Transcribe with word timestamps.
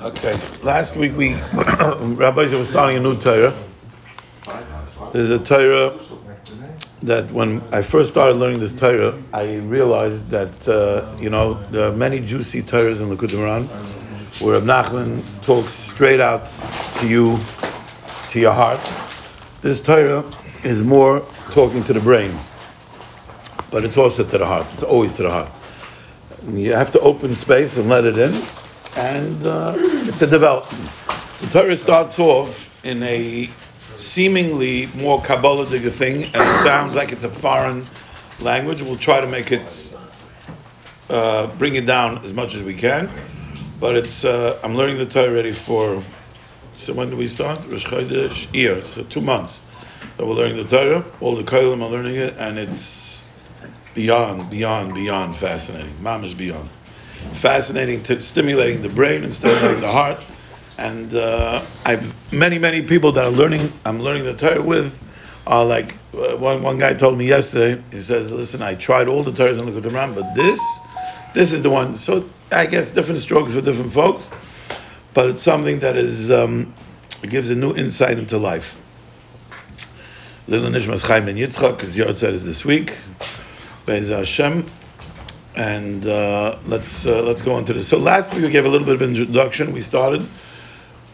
Okay. 0.00 0.38
Last 0.62 0.94
week 0.94 1.16
we 1.16 1.34
rabbis 1.54 2.52
was 2.52 2.68
starting 2.68 2.98
a 2.98 3.00
new 3.00 3.20
Torah. 3.20 3.52
There's 5.12 5.30
a 5.30 5.40
Torah 5.40 5.98
that 7.02 7.28
when 7.32 7.64
I 7.72 7.82
first 7.82 8.12
started 8.12 8.34
learning 8.34 8.60
this 8.60 8.72
Torah, 8.74 9.20
I 9.32 9.56
realized 9.56 10.30
that 10.30 10.68
uh, 10.68 11.04
you 11.20 11.30
know 11.30 11.54
there 11.72 11.88
are 11.88 11.92
many 11.92 12.20
juicy 12.20 12.62
Torahs 12.62 13.00
in 13.00 13.08
Likutei 13.08 13.38
Moharan 13.38 13.66
where 14.40 14.60
Reb 14.60 14.68
Nachman 14.68 15.24
talks 15.42 15.72
straight 15.72 16.20
out 16.20 16.46
to 17.00 17.08
you, 17.08 17.36
to 18.30 18.38
your 18.38 18.52
heart. 18.52 18.80
This 19.62 19.80
Torah 19.80 20.22
is 20.62 20.80
more 20.80 21.26
talking 21.50 21.82
to 21.82 21.92
the 21.92 22.00
brain, 22.00 22.38
but 23.72 23.84
it's 23.84 23.96
also 23.96 24.22
to 24.22 24.38
the 24.38 24.46
heart. 24.46 24.66
It's 24.74 24.84
always 24.84 25.12
to 25.14 25.24
the 25.24 25.30
heart. 25.30 25.50
You 26.46 26.72
have 26.74 26.92
to 26.92 27.00
open 27.00 27.34
space 27.34 27.78
and 27.78 27.88
let 27.88 28.04
it 28.04 28.16
in, 28.16 28.40
and 28.98 29.46
uh, 29.46 29.74
it's 29.78 30.22
a 30.22 30.26
development. 30.26 30.90
The 31.40 31.46
Torah 31.46 31.76
starts 31.76 32.18
off 32.18 32.68
in 32.84 33.00
a 33.04 33.48
seemingly 33.98 34.86
more 34.86 35.22
Kabbalistic 35.22 35.88
thing, 35.92 36.24
and 36.24 36.36
it 36.36 36.62
sounds 36.64 36.96
like 36.96 37.12
it's 37.12 37.22
a 37.22 37.30
foreign 37.30 37.86
language. 38.40 38.82
We'll 38.82 38.96
try 38.96 39.20
to 39.20 39.26
make 39.28 39.52
it, 39.52 39.96
uh, 41.08 41.46
bring 41.58 41.76
it 41.76 41.86
down 41.86 42.24
as 42.24 42.34
much 42.34 42.56
as 42.56 42.64
we 42.64 42.74
can. 42.74 43.08
But 43.78 43.94
it's, 43.94 44.24
uh, 44.24 44.58
I'm 44.64 44.74
learning 44.74 44.98
the 44.98 45.06
Torah 45.06 45.30
already 45.30 45.52
for, 45.52 46.02
so 46.74 46.92
when 46.92 47.08
do 47.10 47.16
we 47.16 47.28
start? 47.28 47.64
Rosh 47.68 47.86
Chodesh, 47.86 48.52
year, 48.52 48.84
so 48.84 49.04
two 49.04 49.20
months 49.20 49.60
that 50.16 50.26
we're 50.26 50.34
learning 50.34 50.56
the 50.56 50.64
Torah. 50.64 51.04
All 51.20 51.36
the 51.36 51.44
Kohelim 51.44 51.84
are 51.84 51.88
learning 51.88 52.16
it, 52.16 52.34
and 52.36 52.58
it's 52.58 53.22
beyond, 53.94 54.50
beyond, 54.50 54.94
beyond 54.94 55.36
fascinating. 55.36 56.02
Mom 56.02 56.24
is 56.24 56.34
beyond. 56.34 56.68
Fascinating, 57.34 58.02
to, 58.04 58.20
stimulating 58.22 58.82
the 58.82 58.88
brain 58.88 59.24
and 59.24 59.32
stimulating 59.32 59.80
the 59.80 59.92
heart. 59.92 60.20
And 60.78 61.14
uh, 61.14 61.64
I've 61.84 62.32
many, 62.32 62.58
many 62.58 62.82
people 62.82 63.12
that 63.12 63.24
are 63.24 63.30
learning. 63.30 63.72
I'm 63.84 64.00
learning 64.00 64.24
the 64.24 64.34
Torah 64.34 64.62
with. 64.62 64.98
Are 65.46 65.64
like 65.64 65.94
uh, 66.12 66.36
one 66.36 66.62
one 66.62 66.78
guy 66.78 66.92
told 66.92 67.16
me 67.16 67.26
yesterday. 67.26 67.82
He 67.90 68.00
says, 68.00 68.30
"Listen, 68.30 68.60
I 68.60 68.74
tried 68.74 69.08
all 69.08 69.24
the 69.24 69.32
Torahs 69.32 69.58
in 69.58 69.64
the 69.64 69.80
Quran, 69.80 70.14
but 70.14 70.34
this, 70.34 70.60
this 71.32 71.52
is 71.52 71.62
the 71.62 71.70
one." 71.70 71.96
So 71.96 72.28
I 72.52 72.66
guess 72.66 72.90
different 72.90 73.22
strokes 73.22 73.54
for 73.54 73.62
different 73.62 73.92
folks, 73.92 74.30
but 75.14 75.30
it's 75.30 75.42
something 75.42 75.78
that 75.80 75.96
is 75.96 76.30
um, 76.30 76.74
gives 77.22 77.48
a 77.48 77.54
new 77.54 77.74
insight 77.74 78.18
into 78.18 78.36
life. 78.36 78.76
Little 80.46 80.70
Nishmas 80.70 81.02
Chaim 81.06 81.24
Ben 81.24 81.36
Yitzchak, 81.36 81.78
because 81.78 81.96
Yotzar 81.96 82.32
is 82.32 82.44
this 82.44 82.64
week. 82.64 82.96
Be'ez 83.86 84.08
Hashem. 84.08 84.70
And 85.56 86.06
uh, 86.06 86.58
let's 86.66 87.04
uh, 87.06 87.22
let's 87.22 87.42
go 87.42 87.58
into 87.58 87.72
this. 87.72 87.88
So 87.88 87.98
last 87.98 88.32
week 88.32 88.44
we 88.44 88.50
gave 88.50 88.64
a 88.64 88.68
little 88.68 88.86
bit 88.86 88.94
of 88.94 89.02
introduction. 89.02 89.72
We 89.72 89.80
started 89.80 90.26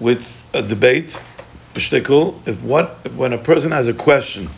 with 0.00 0.26
a 0.52 0.62
debate, 0.62 1.18
a 1.74 1.78
shtickle. 1.78 2.46
If 2.46 2.60
what 2.62 3.10
when 3.12 3.32
a 3.32 3.38
person 3.38 3.70
has 3.70 3.88
a 3.88 3.94
question 3.94 4.50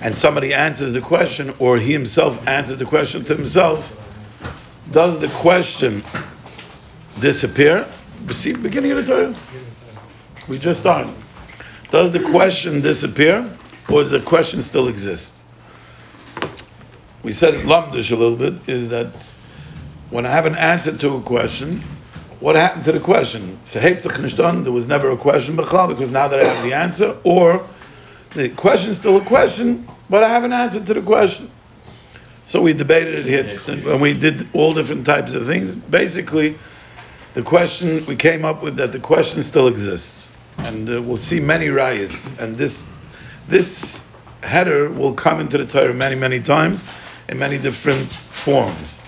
and 0.00 0.14
somebody 0.14 0.54
answers 0.54 0.92
the 0.92 1.00
question, 1.00 1.54
or 1.58 1.78
he 1.78 1.92
himself 1.92 2.46
answers 2.46 2.78
the 2.78 2.84
question 2.84 3.24
to 3.24 3.34
himself, 3.34 3.90
does 4.90 5.18
the 5.18 5.28
question 5.28 6.04
disappear? 7.20 7.90
See, 8.30 8.52
beginning 8.52 8.92
of 8.92 9.06
the 9.06 9.12
Torah. 9.12 9.34
We 10.48 10.58
just 10.58 10.80
started. 10.80 11.12
Does 11.90 12.12
the 12.12 12.20
question 12.20 12.80
disappear, 12.80 13.50
or 13.88 14.02
does 14.02 14.10
the 14.10 14.20
question 14.20 14.62
still 14.62 14.88
exist? 14.88 15.33
We 17.24 17.32
said 17.32 17.54
it 17.54 17.64
lumdish 17.64 18.12
a 18.12 18.16
little 18.16 18.36
bit, 18.36 18.68
is 18.68 18.88
that 18.88 19.08
when 20.10 20.26
I 20.26 20.30
have 20.30 20.44
an 20.44 20.56
answer 20.56 20.94
to 20.94 21.14
a 21.16 21.22
question, 21.22 21.82
what 22.38 22.54
happened 22.54 22.84
to 22.84 22.92
the 22.92 23.00
question? 23.00 23.58
There 23.72 24.72
was 24.72 24.86
never 24.86 25.10
a 25.10 25.16
question 25.16 25.56
because 25.56 26.10
now 26.10 26.28
that 26.28 26.38
I 26.38 26.44
have 26.44 26.62
the 26.62 26.74
answer, 26.74 27.16
or 27.24 27.66
the 28.34 28.50
question 28.50 28.90
is 28.90 28.98
still 28.98 29.16
a 29.16 29.24
question, 29.24 29.88
but 30.10 30.22
I 30.22 30.28
have 30.28 30.44
an 30.44 30.52
answer 30.52 30.84
to 30.84 30.94
the 30.94 31.00
question. 31.00 31.50
So 32.44 32.60
we 32.60 32.74
debated 32.74 33.26
it 33.26 33.26
here, 33.26 33.58
and 33.90 34.02
we 34.02 34.12
did 34.12 34.46
all 34.52 34.74
different 34.74 35.06
types 35.06 35.32
of 35.32 35.46
things. 35.46 35.74
Basically, 35.74 36.58
the 37.32 37.42
question 37.42 38.04
we 38.04 38.16
came 38.16 38.44
up 38.44 38.62
with 38.62 38.76
that 38.76 38.92
the 38.92 39.00
question 39.00 39.42
still 39.42 39.66
exists, 39.66 40.30
and 40.58 40.90
uh, 40.90 41.00
we'll 41.00 41.16
see 41.16 41.40
many 41.40 41.68
rayas, 41.68 42.38
and 42.38 42.58
this 42.58 42.84
this 43.48 44.02
header 44.42 44.90
will 44.90 45.14
come 45.14 45.40
into 45.40 45.56
the 45.56 45.64
Torah 45.64 45.94
many 45.94 46.16
many 46.16 46.38
times 46.38 46.82
in 47.28 47.38
many 47.38 47.58
different 47.58 48.10
forms. 48.10 48.98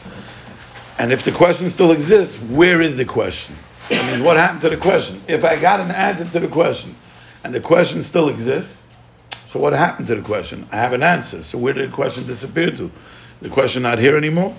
And 0.98 1.12
if 1.12 1.24
the 1.24 1.32
question 1.32 1.68
still 1.68 1.92
exists, 1.92 2.40
where 2.40 2.80
is 2.80 2.96
the 2.96 3.04
question? 3.04 3.54
I 3.90 4.10
mean, 4.10 4.24
what 4.24 4.36
happened 4.36 4.62
to 4.62 4.70
the 4.70 4.76
question? 4.76 5.20
If 5.28 5.44
I 5.44 5.56
got 5.56 5.80
an 5.80 5.90
answer 5.90 6.24
to 6.24 6.40
the 6.40 6.48
question, 6.48 6.96
and 7.44 7.54
the 7.54 7.60
question 7.60 8.02
still 8.02 8.28
exists, 8.28 8.84
so 9.46 9.60
what 9.60 9.72
happened 9.72 10.08
to 10.08 10.16
the 10.16 10.22
question? 10.22 10.66
I 10.72 10.76
have 10.76 10.92
an 10.92 11.02
answer. 11.02 11.42
So 11.42 11.58
where 11.58 11.72
did 11.72 11.90
the 11.90 11.94
question 11.94 12.26
disappear 12.26 12.70
to? 12.72 12.90
The 13.40 13.48
question 13.48 13.82
not 13.82 13.98
here 13.98 14.16
anymore? 14.16 14.54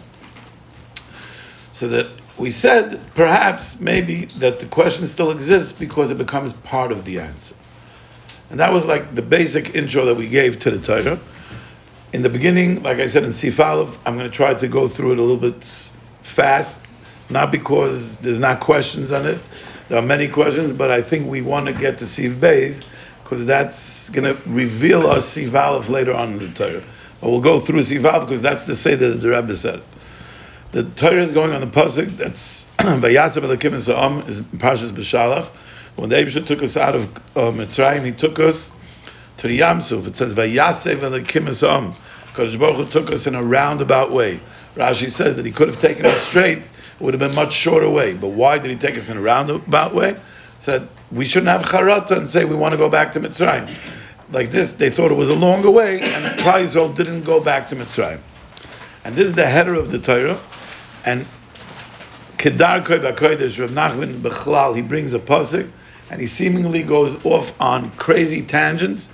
So 1.73 1.87
that 1.89 2.07
we 2.37 2.51
said 2.51 3.01
perhaps 3.15 3.79
maybe 3.79 4.25
that 4.39 4.59
the 4.59 4.67
question 4.67 5.07
still 5.07 5.31
exists 5.31 5.71
because 5.71 6.11
it 6.11 6.17
becomes 6.17 6.53
part 6.53 6.91
of 6.91 7.03
the 7.03 7.19
answer. 7.19 7.55
And 8.49 8.59
that 8.59 8.71
was 8.71 8.85
like 8.85 9.15
the 9.15 9.21
basic 9.21 9.75
intro 9.75 10.05
that 10.05 10.15
we 10.15 10.29
gave 10.29 10.59
to 10.61 10.71
the 10.71 10.79
Torah. 10.79 11.19
In 12.17 12.23
the 12.23 12.29
beginning, 12.29 12.81
like 12.81 12.97
I 12.97 13.05
said 13.05 13.25
in 13.25 13.31
Sif 13.31 13.59
I'm 13.59 13.93
going 14.03 14.17
to 14.21 14.31
try 14.31 14.55
to 14.55 14.67
go 14.67 14.89
through 14.89 15.11
it 15.11 15.19
a 15.19 15.21
little 15.21 15.37
bit 15.37 15.63
fast, 16.23 16.79
not 17.29 17.51
because 17.51 18.17
there's 18.17 18.39
not 18.39 18.59
questions 18.59 19.11
on 19.11 19.27
it. 19.27 19.39
There 19.87 19.99
are 19.99 20.01
many 20.01 20.27
questions, 20.27 20.71
but 20.71 20.89
I 20.89 21.03
think 21.03 21.29
we 21.29 21.43
want 21.43 21.67
to 21.67 21.73
get 21.73 21.99
to 21.99 22.07
Sif 22.07 22.33
Beis 22.37 22.83
because 23.21 23.45
that's 23.45 24.09
going 24.09 24.23
to 24.23 24.49
reveal 24.49 25.05
us 25.05 25.29
Sif 25.29 25.53
later 25.53 26.11
on 26.11 26.33
in 26.33 26.39
the 26.39 26.51
Torah. 26.53 26.83
But 27.21 27.29
we'll 27.29 27.39
go 27.39 27.59
through 27.59 27.83
Sif 27.83 28.01
because 28.01 28.41
that's 28.41 28.63
the 28.63 28.75
say 28.75 28.95
that 28.95 29.21
the 29.21 29.29
Rebbe 29.29 29.55
said. 29.55 29.83
The 30.71 30.85
Torah 30.85 31.21
is 31.21 31.31
going 31.31 31.51
on 31.51 31.61
the 31.61 31.67
pasuk 31.67 32.17
that's 32.17 32.63
Vayasav 32.79 33.43
Elokim 33.43 33.79
Sa'am 33.79 34.27
is 34.27 34.41
Parshas 34.41 34.89
B'Shalach. 34.89 35.49
When 35.95 36.09
the 36.09 36.15
Abishah 36.15 36.47
took 36.47 36.63
us 36.63 36.77
out 36.77 36.95
of 36.95 37.15
uh, 37.37 37.51
Mitzrayim, 37.51 38.05
he 38.05 38.11
took 38.11 38.39
us 38.39 38.71
to 39.37 39.47
the 39.47 39.59
Yamsuf. 39.59 40.07
It 40.07 40.15
says 40.15 40.33
Vayasav 40.33 41.01
Elokim 41.01 41.53
Sa'am. 41.53 41.95
Because 42.37 42.55
Baruch 42.55 42.75
Hu 42.75 42.85
took 42.91 43.11
us 43.11 43.25
in 43.25 43.33
a 43.33 43.41
roundabout 43.41 44.11
way. 44.11 44.39
Rashi 44.75 45.09
says 45.09 45.35
that 45.37 45.45
he 45.47 45.51
could 45.51 45.69
have 45.69 45.81
taken 45.81 46.05
us 46.05 46.21
straight, 46.21 46.59
it 46.59 46.67
would 46.99 47.15
have 47.15 47.19
been 47.19 47.33
much 47.33 47.51
shorter 47.51 47.89
way. 47.89 48.13
But 48.13 48.27
why 48.27 48.59
did 48.59 48.69
he 48.69 48.77
take 48.77 48.95
us 48.95 49.09
in 49.09 49.17
a 49.17 49.21
roundabout 49.21 49.95
way? 49.95 50.17
Said 50.59 50.87
we 51.11 51.25
shouldn't 51.25 51.49
have 51.49 51.63
charata 51.63 52.11
and 52.11 52.27
say 52.27 52.45
we 52.45 52.53
want 52.53 52.73
to 52.73 52.77
go 52.77 52.89
back 52.89 53.11
to 53.13 53.19
Mitzrayim. 53.19 53.75
Like 54.29 54.51
this, 54.51 54.73
they 54.73 54.91
thought 54.91 55.09
it 55.09 55.15
was 55.15 55.29
a 55.29 55.33
longer 55.33 55.71
way, 55.71 55.99
and 55.99 56.39
Klal 56.39 56.95
didn't 56.95 57.23
go 57.23 57.39
back 57.39 57.69
to 57.69 57.75
Mitzrayim. 57.75 58.19
And 59.03 59.15
this 59.15 59.29
is 59.29 59.33
the 59.33 59.47
header 59.47 59.73
of 59.73 59.89
the 59.89 59.97
Torah. 59.97 60.39
And 61.05 61.25
Kedar 62.37 62.81
Kodesh 62.81 63.59
Rav 63.59 63.71
Nachman 63.71 64.21
Bechlal, 64.21 64.75
he 64.75 64.83
brings 64.83 65.15
a 65.15 65.19
pasuk, 65.19 65.71
and 66.11 66.21
he 66.21 66.27
seemingly 66.27 66.83
goes 66.83 67.15
off 67.25 67.51
on 67.59 67.89
crazy 67.97 68.43
tangents, 68.43 69.09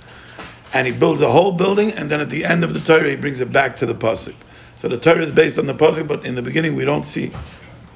and 0.74 0.88
he 0.88 0.92
builds 0.92 1.22
a 1.22 1.30
whole 1.30 1.52
building, 1.52 1.92
and 1.92 2.10
then 2.10 2.20
at 2.20 2.28
the 2.28 2.44
end 2.44 2.64
of 2.64 2.74
the 2.74 2.80
Torah 2.80 3.08
he 3.08 3.16
brings 3.16 3.40
it 3.40 3.50
back 3.50 3.76
to 3.76 3.86
the 3.86 3.94
pasuk. 3.94 4.34
So 4.78 4.88
the 4.88 4.98
Torah 4.98 5.22
is 5.22 5.30
based 5.30 5.56
on 5.56 5.66
the 5.66 5.74
pasuk, 5.74 6.08
but 6.08 6.26
in 6.26 6.34
the 6.34 6.42
beginning 6.42 6.74
we 6.74 6.84
don't 6.84 7.06
see 7.06 7.30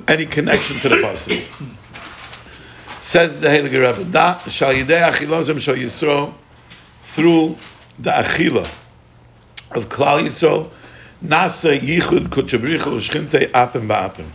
any 0.07 0.25
connection 0.25 0.77
to 0.79 0.89
the 0.89 0.97
pasuk. 0.97 1.45
Says 3.03 3.41
the 3.41 3.49
Heilige 3.49 3.73
Rebbe, 3.73 4.11
Da 4.11 4.39
shall 4.39 4.73
yidei 4.73 5.11
achilozim 5.11 5.59
shall 5.59 5.75
Yisro 5.75 6.33
through 7.15 7.59
the 7.99 8.11
achila 8.11 8.71
of 9.73 9.89
Klal 9.89 10.23
Yisrael, 10.23 10.71
nasa 11.25 11.79
yichud 11.79 12.29
kutchabrichu 12.29 12.79
u'shchinte 12.79 13.51
apim 13.51 13.89
ba'apim. 13.89 14.31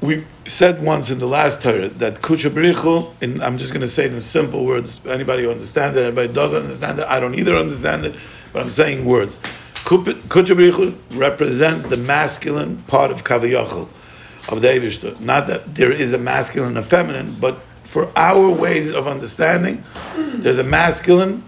We 0.00 0.24
said 0.46 0.80
once 0.82 1.10
in 1.10 1.18
the 1.18 1.26
last 1.26 1.60
Torah 1.60 1.88
that 1.88 2.22
kuchabrichu, 2.22 3.12
and 3.20 3.42
I'm 3.42 3.58
just 3.58 3.72
going 3.72 3.80
to 3.80 3.88
say 3.88 4.04
it 4.04 4.14
in 4.14 4.20
simple 4.20 4.64
words. 4.64 5.00
Anybody 5.04 5.42
who 5.42 5.50
understands 5.50 5.96
it, 5.96 6.04
anybody 6.04 6.32
doesn't 6.32 6.62
understand 6.62 7.00
it, 7.00 7.06
I 7.08 7.18
don't 7.18 7.34
either 7.34 7.56
understand 7.56 8.04
it, 8.04 8.14
but 8.52 8.62
I'm 8.62 8.70
saying 8.70 9.04
words. 9.04 9.36
Kuchabrichu 9.74 10.96
represents 11.18 11.86
the 11.86 11.96
masculine 11.96 12.76
part 12.86 13.10
of 13.10 13.24
Kaviyachal, 13.24 13.88
of 14.50 14.62
the 14.62 14.68
Eivishter. 14.68 15.18
Not 15.18 15.48
that 15.48 15.74
there 15.74 15.90
is 15.90 16.12
a 16.12 16.18
masculine 16.18 16.76
and 16.76 16.78
a 16.78 16.88
feminine, 16.88 17.36
but 17.40 17.58
for 17.84 18.08
our 18.16 18.48
ways 18.50 18.92
of 18.92 19.08
understanding, 19.08 19.82
there's 20.14 20.58
a 20.58 20.64
masculine, 20.64 21.42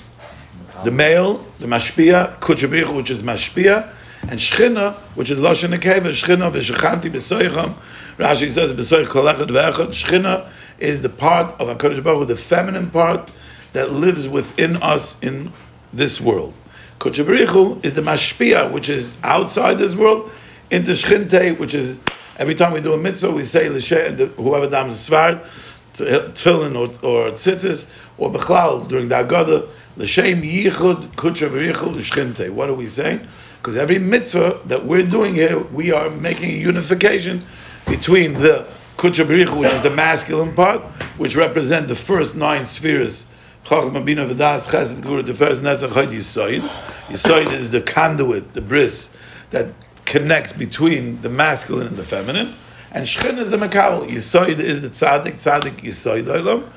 the 0.83 0.91
male, 0.91 1.45
the 1.61 1.67
mashpia, 1.67 2.37
Kuchabrichu, 2.41 2.97
which 2.97 3.11
is 3.11 3.23
mashpia, 3.23 3.93
and 4.23 4.41
Shchina, 4.41 4.95
which 5.15 5.31
is 5.31 5.39
Lashon 5.39 5.79
Nekeva, 5.79 6.11
Shchina 6.11 6.51
v'shechanti 6.51 7.13
b'soicham. 7.13 7.75
Rashi 8.21 8.51
says 8.51 8.73
b'soich 8.73 9.07
v'echad. 9.07 9.89
Shchina 9.89 10.49
is 10.79 11.03
the 11.03 11.09
part 11.09 11.61
of 11.61 11.69
Hakadosh 11.69 12.03
Baruch 12.03 12.21
Hu, 12.21 12.25
the 12.27 12.37
feminine 12.37 12.91
part 12.91 13.31
that 13.73 13.93
lives 13.93 14.29
within 14.29 14.77
us 14.83 15.17
in 15.23 15.53
this 15.93 16.21
world. 16.21 16.55
Kochabrichu 16.99 17.85
is 17.85 17.95
the 17.95 18.03
mashpia, 18.03 18.71
which 18.71 18.89
is 18.89 19.13
outside 19.23 19.79
this 19.79 19.95
world, 19.95 20.31
into 20.71 20.93
Shchinte, 20.93 21.59
which 21.59 21.75
is 21.75 21.99
Every 22.41 22.55
time 22.55 22.73
we 22.73 22.81
do 22.81 22.95
a 22.95 22.97
mitzvah, 22.97 23.33
we 23.33 23.45
say 23.45 23.67
whoever 23.67 24.67
dams 24.67 25.07
svart, 25.07 25.45
uh, 25.45 26.31
tefillin 26.33 26.75
or, 26.75 26.87
or 27.07 27.33
tzitzis, 27.33 27.85
or 28.17 28.33
bechlal 28.33 28.89
during 28.89 29.11
the 29.11 29.17
Agada, 29.17 29.69
l'shem 29.99 30.41
yichud 30.41 31.15
kutra 31.17 31.51
b'richud. 31.51 32.51
What 32.51 32.71
are 32.71 32.75
we 32.75 32.87
saying? 32.87 33.29
Because 33.59 33.77
every 33.77 33.99
mitzvah 33.99 34.63
that 34.65 34.87
we're 34.87 35.07
doing 35.07 35.35
here, 35.35 35.59
we 35.59 35.93
are 35.93 36.09
making 36.09 36.53
a 36.53 36.57
unification 36.57 37.45
between 37.91 38.35
the 38.35 38.67
kutra 38.97 39.27
b'richud, 39.27 39.59
which 39.59 39.73
is 39.73 39.83
the 39.83 39.91
masculine 39.91 40.55
part, 40.55 40.81
which 41.19 41.35
represent 41.35 41.89
the 41.89 41.97
first 41.97 42.37
nine 42.37 42.65
spheres 42.65 43.27
Chachma 43.65 44.05
Bina 44.05 44.27
V'das 44.27 44.63
Chesed 44.63 45.01
Gvura 45.03 45.23
Tiferes 45.23 45.61
Netzach 45.61 45.93
Chod 45.93 46.09
Yisoid. 46.09 46.67
Yisoid 47.09 47.53
is 47.53 47.71
the 47.71 47.81
conduit, 47.81 48.53
the 48.55 48.61
bris 48.61 49.11
that 49.51 49.67
connects 50.05 50.53
between 50.53 51.21
the 51.23 51.29
masculine 51.29 51.89
and 51.89 51.97
the 51.97 52.05
feminine. 52.05 52.53
And 52.93 53.05
Shechin 53.05 53.39
is 53.39 53.51
the 53.51 53.57
Makabel. 53.57 54.09
Yisoid 54.09 54.59
is 54.59 54.81
the 54.81 54.89
tzaddik, 54.89 55.35
tzaddik 55.35 55.83
Yisoid 55.83 56.25
Olam. 56.25 56.69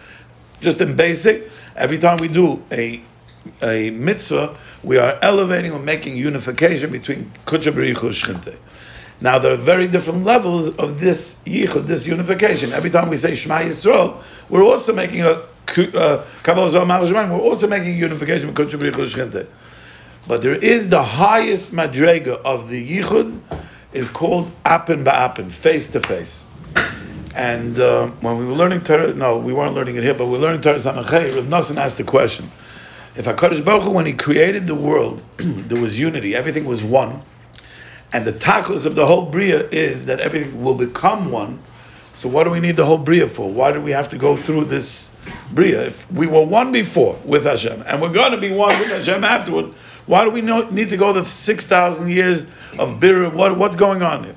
Just 0.61 0.81
in 0.81 0.95
basic, 0.95 1.49
every 1.75 1.97
time 1.97 2.17
we 2.17 2.27
do 2.27 2.61
a 2.71 3.01
a 3.61 3.89
mitzvah, 3.91 4.57
we 4.83 4.97
are 4.97 5.19
elevating 5.21 5.71
or 5.71 5.79
making 5.79 6.15
unification 6.15 6.91
between 6.91 7.31
Kutcha 7.45 7.67
and 7.67 7.97
Shchinte. 7.97 8.55
Now 9.23 9.39
there 9.39 9.53
are 9.53 9.57
very 9.57 9.87
different 9.87 10.25
levels 10.25 10.75
of 10.75 10.99
this 10.99 11.37
yichud, 11.45 11.87
this 11.87 12.05
unification. 12.05 12.73
Every 12.73 12.89
time 12.89 13.07
we 13.07 13.15
say 13.15 13.35
Shema 13.35 13.59
Yisrael, 13.59 14.21
we're 14.49 14.63
also 14.63 14.93
making 14.93 15.21
a 15.21 15.41
uh, 15.77 16.25
we're 16.45 17.39
also 17.39 17.67
making 17.67 17.97
unification 17.97 18.53
with 18.53 18.57
Kutcha 18.57 19.47
But 20.27 20.41
there 20.41 20.55
is 20.55 20.89
the 20.89 21.01
highest 21.01 21.71
madrega 21.71 22.41
of 22.43 22.69
the 22.69 22.99
yichud 22.99 23.39
is 23.93 24.09
called 24.09 24.51
apen 24.65 25.05
ba'apen, 25.05 25.49
face 25.49 25.87
to 25.91 26.01
face. 26.01 26.43
And 27.33 27.79
uh, 27.79 28.07
when 28.19 28.37
we 28.37 28.45
were 28.45 28.55
learning 28.55 28.81
Torah, 28.81 29.13
no, 29.13 29.37
we 29.37 29.53
weren't 29.53 29.73
learning 29.73 29.95
it 29.95 30.03
here, 30.03 30.13
but 30.13 30.27
we 30.27 30.35
are 30.35 30.41
learning 30.41 30.61
Torah 30.61 30.79
Samachay. 30.79 31.33
Rav 31.33 31.45
Nosson 31.45 31.77
asked 31.77 31.97
the 31.97 32.03
question: 32.03 32.51
If 33.15 33.23
Hakadosh 33.23 33.63
Baruch 33.63 33.83
Hu, 33.83 33.91
when 33.91 34.05
He 34.05 34.13
created 34.13 34.67
the 34.67 34.75
world, 34.75 35.23
there 35.37 35.81
was 35.81 35.97
unity, 35.97 36.35
everything 36.35 36.65
was 36.65 36.83
one, 36.83 37.21
and 38.13 38.25
the 38.25 38.31
tachlis 38.31 38.85
of 38.85 38.95
the 38.95 39.05
whole 39.05 39.25
bria 39.25 39.67
is 39.69 40.05
that 40.05 40.19
everything 40.19 40.63
will 40.63 40.75
become 40.75 41.31
one. 41.31 41.59
So 42.13 42.29
what 42.29 42.43
do 42.43 42.51
we 42.51 42.59
need 42.59 42.75
the 42.75 42.85
whole 42.85 42.99
bria 42.99 43.27
for? 43.27 43.51
Why 43.51 43.71
do 43.71 43.81
we 43.81 43.89
have 43.89 44.07
to 44.09 44.17
go 44.17 44.37
through 44.37 44.65
this 44.65 45.09
bria? 45.51 45.87
If 45.87 46.11
we 46.11 46.27
were 46.27 46.43
one 46.43 46.71
before 46.71 47.19
with 47.25 47.45
Hashem, 47.45 47.83
and 47.87 47.99
we're 47.99 48.13
going 48.13 48.31
to 48.31 48.37
be 48.37 48.51
one 48.51 48.79
with 48.79 48.89
Hashem 48.89 49.23
afterwards, 49.23 49.75
why 50.05 50.23
do 50.23 50.29
we 50.29 50.41
know, 50.41 50.69
need 50.69 50.91
to 50.91 50.97
go 50.97 51.11
the 51.11 51.25
six 51.25 51.65
thousand 51.65 52.11
years 52.11 52.43
of 52.77 52.99
bira? 52.99 53.33
What, 53.33 53.57
what's 53.57 53.75
going 53.75 54.03
on 54.03 54.25
here? 54.25 54.35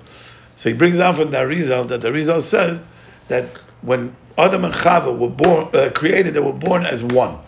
So 0.57 0.71
he 0.71 0.75
brings 0.75 0.97
down 0.97 1.15
from 1.15 1.31
the 1.31 1.37
Arizal 1.37 1.87
that 1.89 2.01
the 2.01 2.09
Arizal 2.09 2.41
says 2.43 2.81
that 3.29 3.45
when 3.83 4.17
Adam 4.39 4.65
and 4.65 4.73
Chava 4.73 5.17
were 5.17 5.29
born, 5.29 5.69
uh, 5.75 5.91
created, 5.95 6.33
they 6.33 6.41
were 6.41 6.53
born 6.53 6.87
as 6.87 7.03
one. 7.03 7.39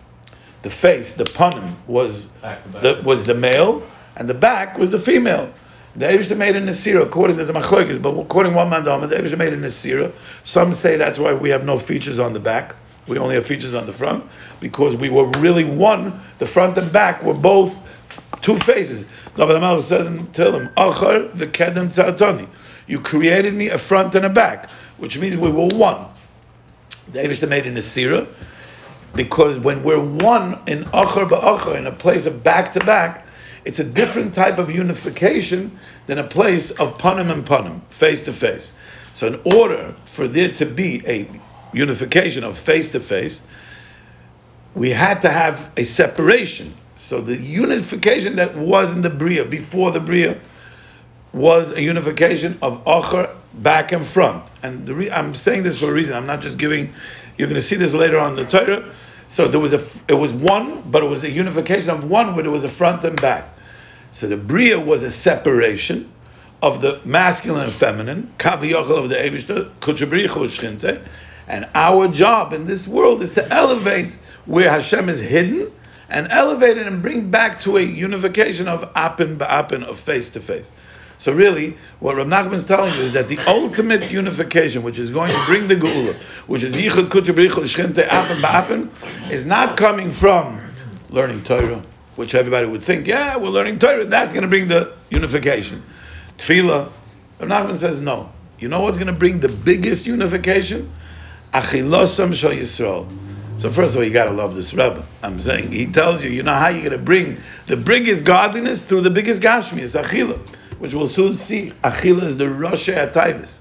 The 0.60 0.70
face, 0.70 1.14
the 1.14 1.25
panim, 1.25 1.75
was 1.86 2.28
the, 2.82 3.00
was 3.02 3.25
the 3.25 3.34
male, 3.34 3.82
and 4.16 4.28
the 4.28 4.34
back 4.34 4.76
was 4.76 4.90
the 4.90 5.00
female. 5.00 5.50
The 5.96 6.06
Eibushter 6.06 6.37
made 6.37 6.55
a 6.55 6.61
Nasira, 6.61 7.02
according 7.02 7.38
to 7.38 7.44
the 7.44 7.52
Machlokes, 7.52 8.00
but 8.00 8.11
according 8.11 8.52
to 8.52 8.56
one 8.56 8.70
man, 8.70 8.85
the 8.85 8.90
Eibushter 8.90 9.38
made 9.38 9.52
a 9.52 9.56
Nasira. 9.56 10.12
Some 10.44 10.73
say 10.73 10.96
that's 10.96 11.19
why 11.19 11.32
we 11.32 11.50
have 11.50 11.64
no 11.64 11.79
features 11.79 12.19
on 12.19 12.32
the 12.35 12.40
back. 12.40 12.75
We 13.08 13.19
only 13.19 13.35
have 13.37 13.46
features 13.46 13.75
on 13.75 13.87
the 13.87 13.93
front, 13.93 14.25
because 14.61 14.94
we 14.94 15.08
were 15.08 15.26
really 15.38 15.64
one. 15.64 16.20
The 16.38 16.46
front 16.46 16.76
and 16.76 16.93
back 16.93 17.23
were 17.23 17.35
both 17.35 17.75
two 18.43 18.58
faces. 18.61 19.06
David 19.35 19.56
Amal 19.56 19.82
says 19.82 20.06
in 20.06 20.26
Tehillim, 20.29 20.73
Achar 20.75 21.32
v'kedem 21.32 21.88
tzartoni. 21.88 22.49
You 22.87 23.00
created 23.00 23.55
me 23.55 23.69
a 23.69 23.79
front 23.79 24.14
and 24.14 24.26
a 24.26 24.29
back, 24.29 24.70
which 24.99 25.19
means 25.19 25.37
we 25.37 25.50
were 25.50 25.67
one. 25.67 26.06
The 27.12 27.20
Eibushter 27.20 27.49
made 27.49 27.67
a 27.67 27.73
Nasira, 27.73 28.26
because 29.14 29.58
when 29.58 29.82
we're 29.82 30.05
one 30.05 30.61
in 30.67 30.85
Achar 30.85 31.29
ba'achar, 31.29 31.76
in 31.76 31.87
a 31.87 31.93
place 31.93 32.26
of 32.26 32.44
back 32.44 32.75
to 32.75 32.81
back, 32.81 33.25
it's 33.68 33.78
a 33.78 33.84
different 33.84 34.34
type 34.34 34.56
of 34.56 34.70
unification 34.70 35.78
than 36.06 36.16
a 36.16 36.26
place 36.26 36.70
of 36.70 36.96
panim 36.96 37.30
and 37.30 37.44
panim, 37.44 37.82
face 37.90 38.24
to 38.24 38.32
face. 38.32 38.72
So, 39.12 39.26
in 39.26 39.42
order 39.54 39.94
for 40.06 40.26
there 40.26 40.50
to 40.54 40.64
be 40.64 41.06
a 41.06 41.28
unification 41.74 42.44
of 42.44 42.58
face 42.58 42.90
to 42.92 43.00
face, 43.00 43.42
we 44.74 44.88
had 44.88 45.20
to 45.20 45.28
have 45.28 45.70
a 45.76 45.84
separation. 45.84 46.74
So, 46.96 47.20
the 47.20 47.36
unification 47.36 48.36
that 48.36 48.56
was 48.56 48.90
in 48.90 49.02
the 49.02 49.10
Bria, 49.10 49.44
before 49.44 49.90
the 49.90 50.00
Bria, 50.00 50.40
was 51.34 51.70
a 51.72 51.82
unification 51.82 52.58
of 52.62 52.82
Acher 52.86 53.36
back 53.52 53.92
and 53.92 54.06
front. 54.06 54.44
And 54.62 54.88
re- 54.88 55.10
I'm 55.10 55.34
saying 55.34 55.64
this 55.64 55.78
for 55.78 55.90
a 55.90 55.92
reason. 55.92 56.14
I'm 56.14 56.26
not 56.26 56.40
just 56.40 56.56
giving. 56.56 56.94
You're 57.36 57.48
going 57.48 57.60
to 57.60 57.66
see 57.66 57.76
this 57.76 57.92
later 57.92 58.18
on 58.18 58.38
in 58.38 58.46
the 58.46 58.50
Torah. 58.50 58.94
So 59.28 59.46
there 59.46 59.60
was 59.60 59.74
a, 59.74 59.86
it 60.08 60.14
was 60.14 60.32
one, 60.32 60.90
but 60.90 61.02
it 61.02 61.06
was 61.06 61.22
a 61.22 61.30
unification 61.30 61.90
of 61.90 62.04
one, 62.04 62.34
where 62.34 62.42
there 62.42 62.50
was 62.50 62.64
a 62.64 62.70
front 62.70 63.04
and 63.04 63.20
back. 63.20 63.56
So 64.18 64.26
the 64.26 64.36
Bria 64.36 64.80
was 64.80 65.04
a 65.04 65.12
separation 65.12 66.10
of 66.60 66.80
the 66.80 67.00
masculine 67.04 67.62
and 67.62 67.70
feminine, 67.70 68.34
Kaviyachal 68.38 69.04
of 69.04 69.08
the 69.10 69.14
Kuchabrichu 69.80 71.00
and 71.46 71.68
our 71.72 72.08
job 72.08 72.52
in 72.52 72.66
this 72.66 72.88
world 72.88 73.22
is 73.22 73.30
to 73.34 73.48
elevate 73.54 74.10
where 74.46 74.68
Hashem 74.68 75.08
is 75.08 75.20
hidden 75.20 75.70
and 76.08 76.26
elevate 76.32 76.78
it 76.78 76.88
and 76.88 77.00
bring 77.00 77.30
back 77.30 77.60
to 77.60 77.76
a 77.76 77.80
unification 77.80 78.66
of 78.66 78.90
apin 78.96 79.38
ba'apin, 79.38 79.84
of 79.84 80.00
face 80.00 80.30
to 80.30 80.40
face. 80.40 80.68
So 81.18 81.30
really, 81.30 81.78
what 82.00 82.16
Rav 82.16 82.26
Nachman 82.26 82.54
is 82.54 82.66
telling 82.66 82.92
you 82.94 83.02
is 83.02 83.12
that 83.12 83.28
the 83.28 83.38
ultimate 83.46 84.10
unification, 84.10 84.82
which 84.82 84.98
is 84.98 85.12
going 85.12 85.30
to 85.30 85.44
bring 85.46 85.68
the 85.68 85.76
Geula, 85.76 86.16
which 86.48 86.64
is 86.64 86.74
Yichud 86.74 87.10
Kuchabrichu 87.10 87.62
Shchinte 87.72 88.04
Apin 88.08 88.42
Ba'apin, 88.42 89.30
is 89.30 89.44
not 89.44 89.76
coming 89.76 90.10
from 90.10 90.60
learning 91.10 91.44
Torah, 91.44 91.80
which 92.18 92.34
everybody 92.34 92.66
would 92.66 92.82
think, 92.82 93.06
yeah, 93.06 93.36
we're 93.36 93.48
learning 93.48 93.78
Torah, 93.78 94.04
that's 94.04 94.32
going 94.32 94.42
to 94.42 94.48
bring 94.48 94.66
the 94.66 94.92
unification. 95.08 95.84
Tefillah, 96.36 96.90
Rav 97.38 97.48
Nachman 97.48 97.76
says 97.76 98.00
no. 98.00 98.32
You 98.58 98.66
know 98.66 98.80
what's 98.80 98.98
going 98.98 99.06
to 99.06 99.12
bring 99.12 99.38
the 99.38 99.48
biggest 99.48 100.04
unification? 100.04 100.90
Achilosam 101.54 102.34
Shal 102.34 102.50
Yisrael. 102.50 103.08
So 103.60 103.70
first 103.70 103.92
of 103.92 103.98
all, 103.98 104.04
you 104.04 104.10
got 104.12 104.24
to 104.24 104.32
love 104.32 104.56
this 104.56 104.74
Rebbe. 104.74 105.06
I'm 105.22 105.38
saying 105.38 105.70
he 105.70 105.86
tells 105.86 106.24
you, 106.24 106.30
you 106.30 106.42
know 106.42 106.54
how 106.54 106.66
you're 106.66 106.80
going 106.80 106.90
to 106.90 106.98
bring 106.98 107.38
the 107.66 107.76
biggest 107.76 108.24
godliness 108.24 108.84
through 108.84 109.02
the 109.02 109.10
biggest 109.10 109.40
Gashmi, 109.40 109.78
it's 109.78 109.94
Achila, 109.94 110.40
which 110.80 110.94
we'll 110.94 111.06
soon 111.06 111.36
see. 111.36 111.72
Achila 111.84 112.24
is 112.24 112.36
the 112.36 112.50
Rosh 112.50 112.88
Taivas. 112.88 113.58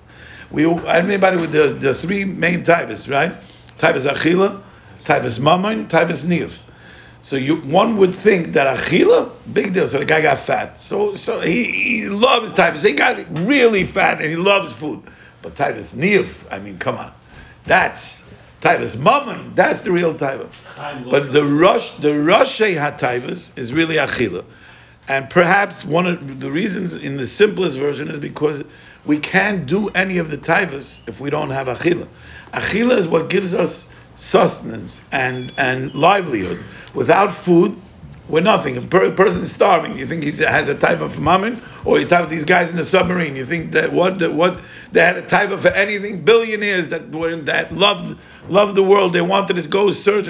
We 0.49 0.65
everybody 0.65 1.37
with 1.37 1.51
the, 1.51 1.77
the 1.79 1.93
three 1.93 2.25
main 2.25 2.65
Taivas, 2.65 3.07
right? 3.07 3.33
Taivas 3.77 4.11
Achila, 4.11 4.63
Taivas 5.03 5.39
Mammon, 5.39 5.87
Taivas 5.87 6.25
Niv. 6.25 6.57
So 7.27 7.35
you, 7.35 7.57
one 7.57 7.97
would 7.97 8.15
think 8.15 8.53
that 8.53 8.77
achila, 8.77 9.29
big 9.51 9.73
deal. 9.73 9.85
So 9.89 9.99
the 9.99 10.05
guy 10.05 10.21
got 10.21 10.39
fat. 10.39 10.79
So 10.79 11.17
so 11.17 11.41
he, 11.41 11.65
he 11.65 12.05
loves 12.07 12.53
taivas. 12.53 12.85
He 12.85 12.93
got 12.93 13.17
really 13.45 13.83
fat 13.83 14.21
and 14.21 14.29
he 14.29 14.37
loves 14.37 14.71
food. 14.71 15.03
But 15.41 15.55
taivas 15.55 15.93
niv, 15.93 16.29
I 16.49 16.59
mean, 16.59 16.79
come 16.79 16.95
on, 16.95 17.11
that's 17.65 18.23
taivas 18.61 18.97
mammon. 18.97 19.55
That's 19.55 19.81
the 19.81 19.91
real 19.91 20.15
taivas. 20.15 20.55
But 21.11 21.33
the 21.33 21.43
rush, 21.43 21.97
the 21.97 22.17
rush 22.17 22.59
taivas 22.59 23.51
is 23.57 23.73
really 23.73 23.95
achila. 23.95 24.45
And 25.09 25.29
perhaps 25.29 25.83
one 25.83 26.07
of 26.07 26.39
the 26.39 26.49
reasons 26.49 26.95
in 26.95 27.17
the 27.17 27.27
simplest 27.27 27.77
version 27.77 28.07
is 28.07 28.19
because 28.19 28.63
we 29.03 29.19
can't 29.19 29.65
do 29.65 29.89
any 29.89 30.17
of 30.19 30.31
the 30.31 30.37
taivas 30.37 31.01
if 31.09 31.19
we 31.19 31.29
don't 31.29 31.49
have 31.49 31.67
achila. 31.67 32.07
Achila 32.53 32.97
is 32.97 33.05
what 33.05 33.27
gives 33.29 33.53
us 33.53 33.85
sustenance 34.27 35.01
and, 35.11 35.53
and 35.57 35.93
livelihood. 35.95 36.63
Without 36.93 37.33
food, 37.33 37.79
we're 38.27 38.41
nothing. 38.41 38.75
A 38.77 38.81
person 38.81 39.43
is 39.43 39.53
starving, 39.53 39.97
you 39.97 40.05
think 40.05 40.23
he 40.23 40.31
has 40.43 40.67
a 40.67 40.75
type 40.75 40.99
of 40.99 41.17
mammon, 41.17 41.61
or 41.85 41.97
you 41.97 42.05
type 42.05 42.25
of 42.25 42.29
these 42.29 42.43
guys 42.43 42.69
in 42.69 42.75
the 42.75 42.83
submarine. 42.83 43.37
You 43.37 43.45
think 43.45 43.71
that 43.71 43.93
what 43.93 44.19
that 44.19 44.33
what 44.33 44.59
they 44.91 44.99
had 44.99 45.15
a 45.15 45.21
type 45.21 45.51
of 45.51 45.65
anything. 45.65 46.25
Billionaires 46.25 46.89
that 46.89 47.09
were 47.09 47.37
that 47.37 47.71
loved 47.71 48.17
loved 48.49 48.75
the 48.75 48.83
world. 48.83 49.13
They 49.13 49.21
wanted 49.21 49.55
to 49.55 49.67
go 49.67 49.91
search. 49.91 50.25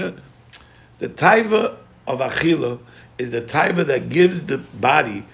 The 1.00 1.10
taiva 1.10 1.75
of 2.06 2.20
achila 2.20 2.80
is 3.18 3.32
the 3.32 3.42
taiva 3.42 3.88
that 3.88 4.10
gives 4.10 4.46
the 4.46 4.60
body 4.60 5.25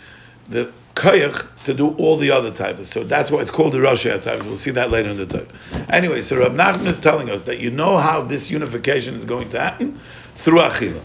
the 0.47 0.71
koyach 0.95 1.63
to 1.65 1.73
do 1.73 1.89
all 1.95 2.17
the 2.17 2.31
other 2.31 2.51
types. 2.51 2.89
So 2.89 3.03
that's 3.03 3.31
why 3.31 3.41
it's 3.41 3.51
called 3.51 3.73
the 3.73 3.81
Rosh 3.81 4.03
types. 4.03 4.45
We'll 4.45 4.57
see 4.57 4.71
that 4.71 4.91
later 4.91 5.09
in 5.09 5.17
the 5.17 5.25
Torah. 5.25 5.47
Anyway, 5.89 6.21
so 6.21 6.37
Rav 6.37 6.51
Nachman 6.51 6.87
is 6.87 6.99
telling 6.99 7.29
us 7.29 7.45
that 7.45 7.59
you 7.59 7.71
know 7.71 7.97
how 7.97 8.21
this 8.21 8.49
unification 8.51 9.15
is 9.15 9.25
going 9.25 9.49
to 9.49 9.59
happen 9.59 9.99
through 10.35 10.59
Achila. 10.59 11.01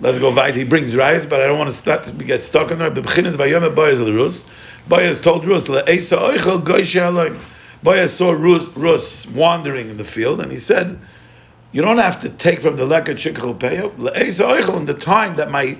Let's 0.00 0.18
go 0.18 0.32
right. 0.32 0.54
He 0.54 0.64
brings 0.64 0.94
rice, 0.94 1.26
but 1.26 1.40
I 1.40 1.46
don't 1.46 1.58
want 1.58 1.70
to 1.70 1.76
start 1.76 2.16
get 2.18 2.44
stuck 2.44 2.70
in 2.70 2.78
there. 2.78 2.90
B'bchinas 2.90 3.34
v'yom 3.34 3.74
Boaz 3.74 4.00
l'Rus. 4.00 4.44
Boaz 4.88 5.20
told 5.20 5.44
Rus, 5.44 5.66
le'esa 5.66 6.18
oichel 6.18 6.62
goyshe 6.62 7.00
aloim. 7.00 7.40
Boaz 7.82 8.12
saw 8.12 8.30
Rus, 8.30 8.68
Rus 8.76 9.26
wandering 9.26 9.90
in 9.90 9.96
the 9.96 10.04
field, 10.04 10.40
and 10.40 10.50
he 10.52 10.58
said, 10.58 10.98
you 11.72 11.82
don't 11.82 11.98
have 11.98 12.20
to 12.20 12.28
take 12.30 12.62
from 12.62 12.76
the 12.76 12.84
leket 12.84 13.16
shikachel 13.16 13.58
peyo. 13.58 13.94
Le'esa 13.96 14.60
oichel, 14.60 14.76
in 14.76 14.86
the 14.86 14.94
time 14.94 15.36
that 15.36 15.50
my 15.50 15.76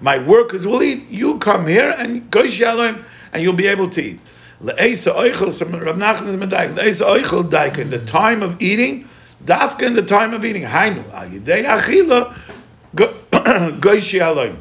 my 0.00 0.18
workers 0.18 0.66
will 0.66 0.82
eat. 0.82 1.08
You 1.08 1.38
come 1.38 1.66
here 1.66 1.90
and 1.90 2.30
goy 2.30 2.48
shalom, 2.48 3.04
and 3.32 3.42
you'll 3.42 3.52
be 3.52 3.66
able 3.66 3.90
to 3.90 4.02
eat. 4.02 4.20
Le'esa 4.62 5.14
oichel, 5.14 5.52
so 5.52 5.66
Rav 5.66 5.96
Nachman 5.96 6.28
is 6.28 6.36
medaik. 6.36 6.74
Le'esa 6.74 7.06
oichel 7.06 7.48
daik, 7.50 7.78
in 7.78 7.90
the 7.90 8.04
time 8.04 8.42
of 8.42 8.60
eating, 8.60 9.08
dafka 9.44 9.82
in 9.82 9.94
the 9.94 10.02
time 10.02 10.34
of 10.34 10.44
eating. 10.44 10.62
Hainu, 10.62 11.04
ayidei 11.10 11.64
achila, 11.64 12.36
goishi 12.94 14.20
aloim. 14.20 14.56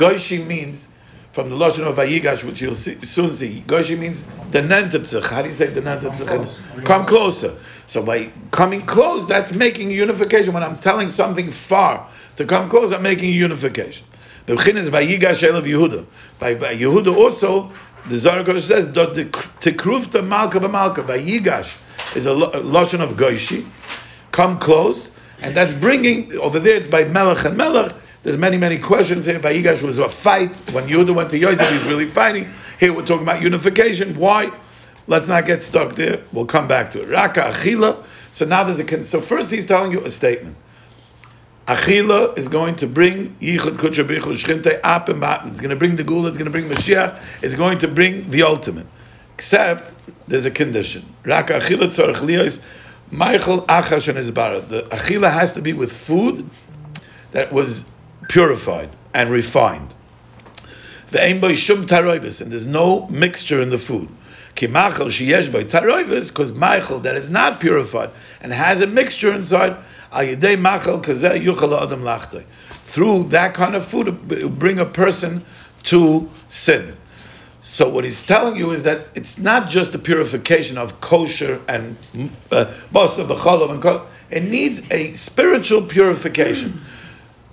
Goishi 0.00 0.46
means, 0.46 0.88
from 1.32 1.50
the 1.50 1.56
Lashon 1.56 1.86
of 1.86 1.96
Vayigash, 1.96 2.42
which 2.42 2.62
you'll 2.62 2.74
see, 2.74 2.96
soon 3.04 3.34
see, 3.34 3.62
Goishi 3.66 3.98
means 3.98 4.24
the 4.50 4.60
nentetzich. 4.60 5.28
How 5.28 5.42
do 5.42 5.48
you 5.48 5.54
say 5.54 5.66
the 5.66 5.82
nentetzich? 5.82 6.84
Come 6.86 7.04
closer. 7.04 7.58
So 7.86 8.02
by 8.02 8.30
coming 8.50 8.86
close, 8.86 9.26
that's 9.26 9.52
making 9.52 9.90
unification. 9.90 10.54
When 10.54 10.62
I'm 10.62 10.74
telling 10.74 11.10
something 11.10 11.52
far 11.52 12.08
to 12.36 12.46
come 12.46 12.70
close, 12.70 12.92
I'm 12.92 13.02
making 13.02 13.32
unification. 13.34 14.06
The 14.50 14.56
is 14.56 14.90
Yehuda. 14.90 16.06
By, 16.40 16.54
by 16.54 16.74
Yehuda 16.74 17.16
also, 17.16 17.70
the 18.08 18.18
Zohar 18.18 18.60
says, 18.60 18.86
"Tekrufta 18.86 20.26
malka 20.26 20.58
b'malka." 20.58 21.04
Vayigash 21.06 21.76
is 22.16 22.26
a 22.26 22.32
lotion 22.32 23.00
of 23.00 23.10
goishi. 23.10 23.64
Come 24.32 24.58
close, 24.58 25.12
and 25.40 25.56
that's 25.56 25.72
bringing 25.72 26.36
over 26.38 26.58
there. 26.58 26.74
It's 26.74 26.88
by 26.88 27.04
melech 27.04 27.44
and 27.44 27.56
melech. 27.56 27.94
There's 28.24 28.38
many 28.38 28.56
many 28.56 28.78
questions 28.78 29.24
here. 29.24 29.38
By 29.38 29.54
Vayigash 29.54 29.82
was 29.82 29.98
a 29.98 30.08
fight 30.08 30.52
when 30.72 30.88
Yehuda 30.88 31.14
went 31.14 31.30
to 31.30 31.38
Yosef. 31.38 31.70
he's 31.70 31.84
really 31.84 32.06
fighting. 32.06 32.52
Here 32.80 32.92
we're 32.92 33.06
talking 33.06 33.22
about 33.22 33.42
unification. 33.42 34.16
Why? 34.16 34.50
Let's 35.06 35.28
not 35.28 35.46
get 35.46 35.62
stuck 35.62 35.94
there. 35.94 36.24
We'll 36.32 36.46
come 36.46 36.66
back 36.66 36.90
to 36.90 37.02
it. 37.02 37.08
Raka 37.08 37.52
achila. 37.54 38.04
So 38.32 38.46
now 38.46 38.64
there's 38.64 38.80
a 38.80 39.04
so 39.04 39.20
first 39.20 39.48
he's 39.52 39.66
telling 39.66 39.92
you 39.92 40.04
a 40.04 40.10
statement. 40.10 40.56
Achila 41.70 42.36
is 42.36 42.48
going 42.48 42.74
to 42.74 42.88
bring 42.88 43.36
Yichud 43.36 43.76
Kutsha 43.76 44.04
Bichud 44.04 44.36
Shchinte 44.36 44.80
up 44.82 45.08
and 45.08 45.20
back. 45.20 45.46
It's 45.46 45.60
going 45.60 45.70
to 45.70 45.76
bring 45.76 45.94
the 45.94 46.02
Gula, 46.02 46.26
it's 46.26 46.36
going 46.36 46.46
to 46.46 46.50
bring 46.50 46.68
Mashiach, 46.68 47.22
it's 47.42 47.54
going 47.54 47.78
to 47.78 47.86
bring 47.86 48.28
the 48.28 48.42
ultimate. 48.42 48.88
Except 49.36 49.92
there's 50.26 50.46
a 50.46 50.50
condition. 50.50 51.06
Raka 51.24 51.60
Achila 51.60 51.84
Tzorach 51.84 52.16
Liyos 52.16 52.58
Michael 53.12 53.62
Achash 53.66 54.08
and 54.08 54.18
Izbara. 54.18 54.66
The 54.68 54.82
Achila 54.90 55.32
has 55.32 55.52
to 55.52 55.62
be 55.62 55.72
with 55.72 55.92
food 55.92 56.50
that 57.30 57.52
was 57.52 57.84
purified 58.28 58.90
and 59.14 59.30
refined. 59.30 59.94
The 61.12 61.54
Shum 61.54 61.86
Taroibis, 61.86 62.40
And 62.40 62.50
there's 62.50 62.66
no 62.66 63.06
mixture 63.06 63.62
in 63.62 63.70
the 63.70 63.78
food. 63.78 64.08
Kimachal 64.56 65.08
sheyesh 65.08 65.52
by 65.52 65.64
taroivis, 65.64 66.28
because 66.28 66.52
Michael 66.52 67.00
that 67.00 67.16
is 67.16 67.30
not 67.30 67.60
purified 67.60 68.10
and 68.40 68.52
has 68.52 68.80
a 68.80 68.86
mixture 68.86 69.32
inside, 69.32 69.76
al 70.12 70.24
machel 70.24 71.02
kazeh 71.02 71.42
yuchal 71.42 71.80
adam 71.80 72.02
lachtoi. 72.02 72.44
through 72.88 73.24
that 73.24 73.54
kind 73.54 73.74
of 73.74 73.86
food, 73.86 74.58
bring 74.58 74.78
a 74.78 74.86
person 74.86 75.44
to 75.84 76.28
sin. 76.48 76.96
So 77.62 77.88
what 77.88 78.04
he's 78.04 78.22
telling 78.24 78.56
you 78.56 78.72
is 78.72 78.82
that 78.82 79.08
it's 79.14 79.38
not 79.38 79.68
just 79.68 79.92
the 79.92 79.98
purification 79.98 80.76
of 80.76 81.00
kosher 81.00 81.60
and 81.68 81.96
uh, 82.50 82.72
and 82.90 84.00
it 84.30 84.42
needs 84.42 84.82
a 84.90 85.12
spiritual 85.12 85.82
purification. 85.82 86.80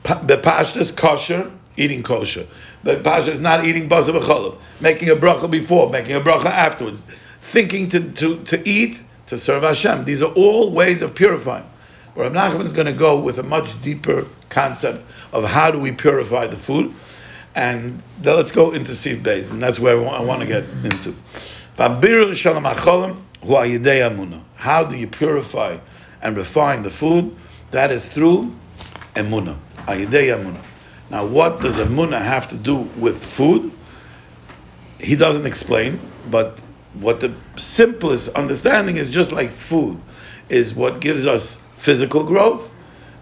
The 0.03 0.93
kosher, 0.95 1.51
eating 1.77 2.03
kosher. 2.03 2.45
But 2.83 3.03
pasha 3.03 3.31
is 3.31 3.39
not 3.39 3.65
eating 3.65 3.87
basa 3.87 4.09
b'cholov, 4.09 4.57
making 4.81 5.09
a 5.09 5.15
bracha 5.15 5.49
before, 5.49 5.89
making 5.89 6.15
a 6.15 6.21
bracha 6.21 6.45
afterwards, 6.45 7.03
thinking 7.51 7.89
to, 7.89 8.11
to, 8.13 8.43
to 8.43 8.69
eat, 8.69 9.01
to 9.27 9.37
serve 9.37 9.63
Hashem. 9.63 10.05
These 10.05 10.21
are 10.21 10.31
all 10.33 10.71
ways 10.71 11.01
of 11.01 11.15
purifying. 11.15 11.65
Where 12.15 12.29
Rav 12.31 12.59
is 12.61 12.73
going 12.73 12.87
to 12.87 12.93
go 12.93 13.19
with 13.19 13.37
a 13.37 13.43
much 13.43 13.79
deeper 13.83 14.25
concept 14.49 15.05
of 15.31 15.43
how 15.43 15.69
do 15.69 15.79
we 15.79 15.91
purify 15.91 16.47
the 16.47 16.57
food. 16.57 16.93
And 17.53 18.01
then 18.21 18.35
let's 18.35 18.51
go 18.51 18.71
into 18.71 18.93
Siv 18.93 19.21
Beis, 19.21 19.49
and 19.51 19.61
that's 19.61 19.79
where 19.79 19.97
I 20.07 20.21
want 20.21 20.41
to 20.41 20.47
get 20.47 20.63
into. 20.83 21.15
How 24.55 24.83
do 24.83 24.97
you 24.97 25.07
purify 25.07 25.77
and 26.21 26.37
refine 26.37 26.81
the 26.81 26.89
food? 26.89 27.35
That 27.71 27.91
is 27.91 28.05
through 28.05 28.55
emuna, 29.15 29.57
ayidei 29.85 30.35
emuna. 30.35 30.61
Now, 31.09 31.25
what 31.25 31.61
does 31.61 31.77
emuna 31.77 32.21
have 32.21 32.49
to 32.49 32.55
do 32.55 32.77
with 32.97 33.23
food? 33.23 33.71
He 34.99 35.15
doesn't 35.15 35.45
explain, 35.45 35.99
but 36.29 36.59
what 36.93 37.19
the 37.19 37.33
simplest 37.55 38.29
understanding 38.29 38.97
is 38.97 39.09
just 39.09 39.31
like 39.31 39.51
food 39.51 40.01
is 40.49 40.73
what 40.73 40.99
gives 40.99 41.25
us 41.25 41.59
physical 41.77 42.23
growth, 42.23 42.69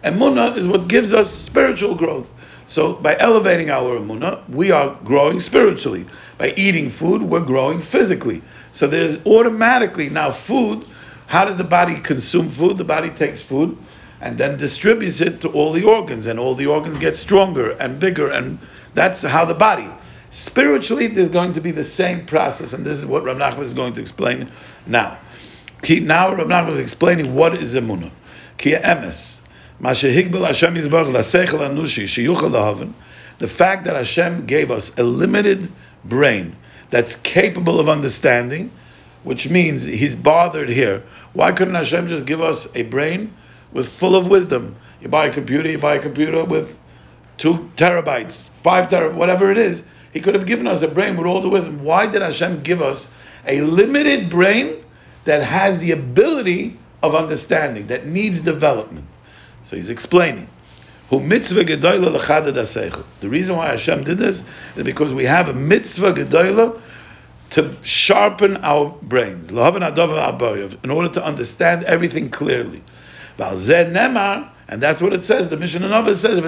and 0.03 0.19
munah 0.19 0.57
is 0.57 0.67
what 0.67 0.87
gives 0.87 1.13
us 1.13 1.31
spiritual 1.31 1.95
growth. 1.95 2.27
So 2.67 2.93
by 2.93 3.17
elevating 3.19 3.69
our 3.69 3.99
munah, 3.99 4.47
we 4.49 4.71
are 4.71 4.97
growing 5.03 5.39
spiritually. 5.39 6.05
By 6.37 6.53
eating 6.55 6.89
food, 6.89 7.21
we're 7.21 7.41
growing 7.41 7.81
physically. 7.81 8.41
So 8.71 8.87
there's 8.87 9.23
automatically 9.25 10.09
now 10.09 10.31
food. 10.31 10.85
How 11.27 11.45
does 11.45 11.57
the 11.57 11.63
body 11.63 11.99
consume 11.99 12.49
food? 12.51 12.77
The 12.77 12.83
body 12.83 13.09
takes 13.11 13.41
food 13.43 13.77
and 14.21 14.37
then 14.37 14.57
distributes 14.57 15.21
it 15.21 15.41
to 15.41 15.49
all 15.49 15.73
the 15.73 15.83
organs, 15.83 16.25
and 16.25 16.39
all 16.39 16.55
the 16.55 16.67
organs 16.67 16.99
get 16.99 17.15
stronger 17.15 17.71
and 17.71 17.99
bigger, 17.99 18.29
and 18.29 18.59
that's 18.93 19.21
how 19.21 19.45
the 19.45 19.53
body. 19.53 19.87
Spiritually, 20.29 21.07
there's 21.07 21.29
going 21.29 21.53
to 21.53 21.61
be 21.61 21.71
the 21.71 21.83
same 21.83 22.25
process, 22.25 22.73
and 22.73 22.85
this 22.85 22.99
is 22.99 23.05
what 23.05 23.23
Rav 23.23 23.37
Nachman 23.37 23.63
is 23.63 23.73
going 23.73 23.93
to 23.93 24.01
explain 24.01 24.51
now. 24.85 25.17
Now 25.87 26.35
Rav 26.35 26.47
Nachman 26.47 26.71
is 26.71 26.79
explaining 26.79 27.35
what 27.35 27.55
is 27.55 27.75
emunah. 27.75 28.11
Ki 28.57 28.71
emes. 28.71 29.41
The 29.77 29.93
fact 33.47 33.83
that 33.83 33.95
Hashem 33.95 34.45
gave 34.45 34.71
us 34.71 34.97
a 34.97 35.03
limited 35.03 35.69
brain 36.05 36.55
that's 36.89 37.15
capable 37.17 37.81
of 37.81 37.89
understanding, 37.89 38.71
which 39.23 39.49
means 39.49 39.83
He's 39.83 40.15
bothered 40.15 40.69
here. 40.69 41.03
Why 41.33 41.51
couldn't 41.51 41.75
Hashem 41.75 42.07
just 42.07 42.25
give 42.25 42.41
us 42.41 42.69
a 42.73 42.83
brain 42.83 43.33
with 43.75 43.87
full 43.87 44.15
of 44.15 44.25
wisdom? 44.27 44.75
You 45.01 45.09
buy 45.09 45.27
a 45.27 45.33
computer, 45.33 45.69
you 45.69 45.77
buy 45.77 45.95
a 45.95 46.01
computer 46.01 46.43
with 46.43 46.75
two 47.37 47.69
terabytes, 47.75 48.49
five 48.63 48.89
terabytes, 48.89 49.13
whatever 49.13 49.51
it 49.51 49.59
is. 49.59 49.83
He 50.13 50.19
could 50.19 50.33
have 50.33 50.47
given 50.47 50.65
us 50.65 50.81
a 50.81 50.87
brain 50.87 51.15
with 51.17 51.27
all 51.27 51.41
the 51.41 51.49
wisdom. 51.49 51.83
Why 51.83 52.07
did 52.07 52.23
Hashem 52.23 52.63
give 52.63 52.81
us 52.81 53.11
a 53.45 53.61
limited 53.61 54.31
brain 54.31 54.83
that 55.25 55.43
has 55.43 55.77
the 55.79 55.91
ability 55.91 56.77
of 57.03 57.13
understanding 57.15 57.87
that 57.87 58.05
needs 58.05 58.39
development. 58.41 59.05
So 59.63 59.75
he's 59.75 59.89
explaining. 59.89 60.47
The 61.09 61.19
reason 63.21 63.55
why 63.55 63.67
Hashem 63.67 64.03
did 64.03 64.17
this 64.17 64.43
is 64.75 64.83
because 64.83 65.13
we 65.13 65.25
have 65.25 65.49
a 65.49 65.53
mitzvah 65.53 66.13
gedola 66.13 66.81
to 67.51 67.77
sharpen 67.83 68.57
our 68.57 68.89
brains, 69.03 69.51
in 69.51 69.57
order 70.91 71.09
to 71.09 71.23
understand 71.23 71.83
everything 71.83 72.31
clearly. 72.31 72.81
And 73.37 74.81
that's 74.81 75.01
what 75.01 75.13
it 75.13 75.23
says. 75.23 75.49
The 75.49 75.57
Mishnah 75.57 75.87
Nova 75.87 76.15
says, 76.15 76.39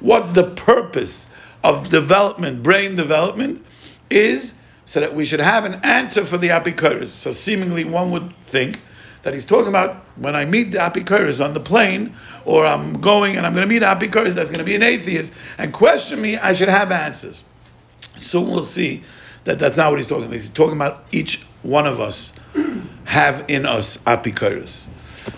What's 0.00 0.28
the 0.30 0.50
purpose 0.56 1.26
of 1.62 1.88
development, 1.88 2.62
brain 2.62 2.96
development? 2.96 3.64
Is 4.10 4.54
so 4.90 4.98
that 4.98 5.14
we 5.14 5.24
should 5.24 5.38
have 5.38 5.64
an 5.64 5.74
answer 5.84 6.24
for 6.24 6.36
the 6.36 6.48
apikoros. 6.48 7.10
So 7.10 7.32
seemingly 7.32 7.84
one 7.84 8.10
would 8.10 8.34
think 8.46 8.80
that 9.22 9.34
he's 9.34 9.46
talking 9.46 9.68
about 9.68 10.04
when 10.16 10.34
I 10.34 10.44
meet 10.44 10.72
the 10.72 10.78
apikoros 10.78 11.44
on 11.44 11.54
the 11.54 11.60
plane, 11.60 12.16
or 12.44 12.66
I'm 12.66 13.00
going 13.00 13.36
and 13.36 13.46
I'm 13.46 13.54
going 13.54 13.68
to 13.68 13.72
meet 13.72 13.82
apikoros 13.82 14.34
that's 14.34 14.50
going 14.50 14.58
to 14.58 14.64
be 14.64 14.74
an 14.74 14.82
atheist 14.82 15.32
and 15.58 15.72
question 15.72 16.20
me, 16.20 16.38
I 16.38 16.52
should 16.54 16.68
have 16.68 16.90
answers. 16.90 17.44
So 18.18 18.40
we'll 18.40 18.64
see 18.64 19.04
that 19.44 19.60
that's 19.60 19.76
not 19.76 19.90
what 19.90 19.98
he's 19.98 20.08
talking 20.08 20.24
about. 20.24 20.34
He's 20.34 20.50
talking 20.50 20.76
about 20.76 21.04
each 21.12 21.46
one 21.62 21.86
of 21.86 22.00
us 22.00 22.32
have 23.04 23.44
in 23.48 23.66
us 23.66 23.96
apikoros. 23.98 24.88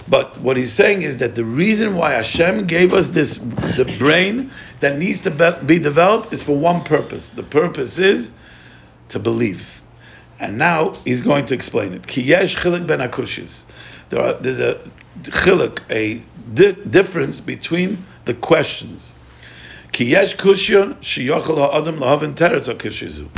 But 0.09 0.41
what 0.41 0.57
he's 0.57 0.73
saying 0.73 1.03
is 1.03 1.19
that 1.19 1.35
the 1.35 1.45
reason 1.45 1.97
why 1.97 2.13
Hashem 2.13 2.67
gave 2.67 2.95
us 2.95 3.09
this, 3.09 3.39
the 3.39 3.97
brain 3.99 4.51
that 4.81 4.99
needs 4.99 5.21
to 5.21 5.63
be 5.67 5.79
developed 5.79 6.33
is 6.33 6.43
for 6.43 6.57
one 6.57 6.85
purpose. 6.85 7.31
The 7.31 7.43
purpose 7.43 7.99
is 7.99 8.31
to 9.09 9.19
believe. 9.19 9.67
And 10.39 10.59
now 10.59 10.95
he's 11.05 11.23
going 11.23 11.47
to 11.47 11.55
explain 11.55 11.95
it. 11.95 12.03
Kiyesh 12.03 12.57
chilik 12.57 12.87
ben 12.87 12.99
akushis. 13.01 13.63
There 14.11 14.33
there's 14.35 14.59
a 14.59 14.81
chilik, 15.23 15.81
a 15.91 16.23
di- 16.55 16.73
difference 16.91 17.41
between 17.41 18.05
the 18.25 18.35
questions. 18.35 19.13
Kiyesh 19.93 20.37
shiyachal 20.37 21.57
ha'adam 21.57 21.99
lahavin 21.99 22.35
teretz. 22.35 23.29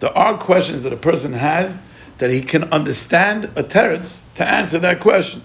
There 0.00 0.16
are 0.16 0.38
questions 0.38 0.82
that 0.82 0.92
a 0.92 0.96
person 0.96 1.32
has 1.32 1.76
that 2.24 2.32
he 2.32 2.40
can 2.40 2.64
understand 2.72 3.44
a 3.54 3.62
teretz 3.62 4.22
to 4.34 4.48
answer 4.48 4.78
that 4.78 4.98
question. 4.98 5.42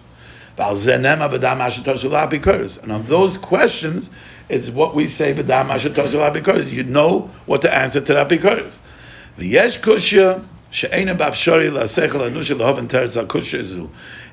And 0.58 1.06
on 2.94 3.06
those 3.08 3.38
questions, 3.38 4.10
it's 4.48 4.70
what 4.70 4.96
we 4.96 5.06
say, 5.06 5.34
you 5.34 6.84
know 6.86 7.30
what 7.48 7.62
to 7.64 7.76
answer 7.76 8.00
to 8.00 8.14
that 8.14 8.30
because. 8.30 8.80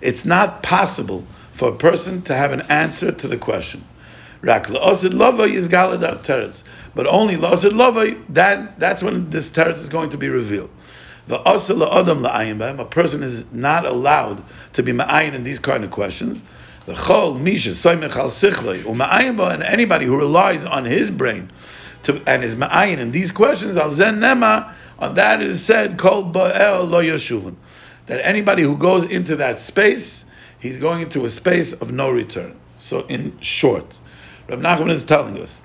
It's 0.01 0.25
not 0.25 0.63
possible 0.63 1.27
for 1.55 1.69
a 1.69 1.77
person 1.77 2.23
to 2.23 2.35
have 2.37 2.53
an 2.53 2.61
answer 2.69 3.11
to 3.11 3.27
the 3.27 3.39
question. 3.39 3.85
but 6.95 7.07
only 7.09 7.37
that, 8.29 8.79
that's 8.79 9.03
when 9.03 9.31
this 9.31 9.51
teretz 9.51 9.79
is 9.79 9.89
going 9.89 10.11
to 10.11 10.17
be 10.17 10.29
revealed. 10.29 10.71
A 11.29 12.85
person 12.91 13.23
is 13.23 13.45
not 13.53 13.85
allowed 13.85 14.45
to 14.75 14.83
be 14.83 14.93
ma'ayin 14.93 15.35
in 15.35 15.45
these 15.45 15.59
kind 15.59 15.85
of 15.85 15.91
questions. 15.91 16.43
The 16.87 16.95
chol 16.95 17.41
misha 17.41 17.71
soymech 17.71 18.15
al 18.15 18.31
sichlei 18.31 18.85
u'ma'ayin 18.85 19.55
and 19.55 19.63
anybody 19.65 20.07
who 20.07 20.17
relies 20.17 20.65
on 20.65 20.85
his 20.85 21.11
brain 21.11 21.51
to, 22.05 22.23
and 22.27 22.45
is 22.45 22.55
ma'ayin 22.55 22.99
in 22.99 23.11
these 23.11 23.33
questions 23.33 23.77
al 23.77 23.91
zen 23.91 24.21
nema 24.21 24.73
on 25.01 25.17
that 25.17 25.43
is 25.43 25.65
said 25.65 25.99
kol 25.99 26.33
ba'el 26.33 26.89
lo 26.89 27.03
yeshuvin 27.03 27.57
that 28.07 28.25
anybody 28.25 28.63
who 28.63 28.77
goes 28.77 29.05
into 29.05 29.35
that 29.35 29.59
space 29.59 30.25
he's 30.61 30.79
going 30.79 31.03
into 31.03 31.25
a 31.25 31.31
space 31.31 31.73
of 31.73 31.91
no 31.91 32.11
return. 32.11 32.57
So 32.79 33.07
in 33.07 33.39
short, 33.41 33.97
Rav 34.49 34.61
Nachman 34.61 34.91
is 34.93 35.05
telling 35.05 35.41
us 35.41 35.61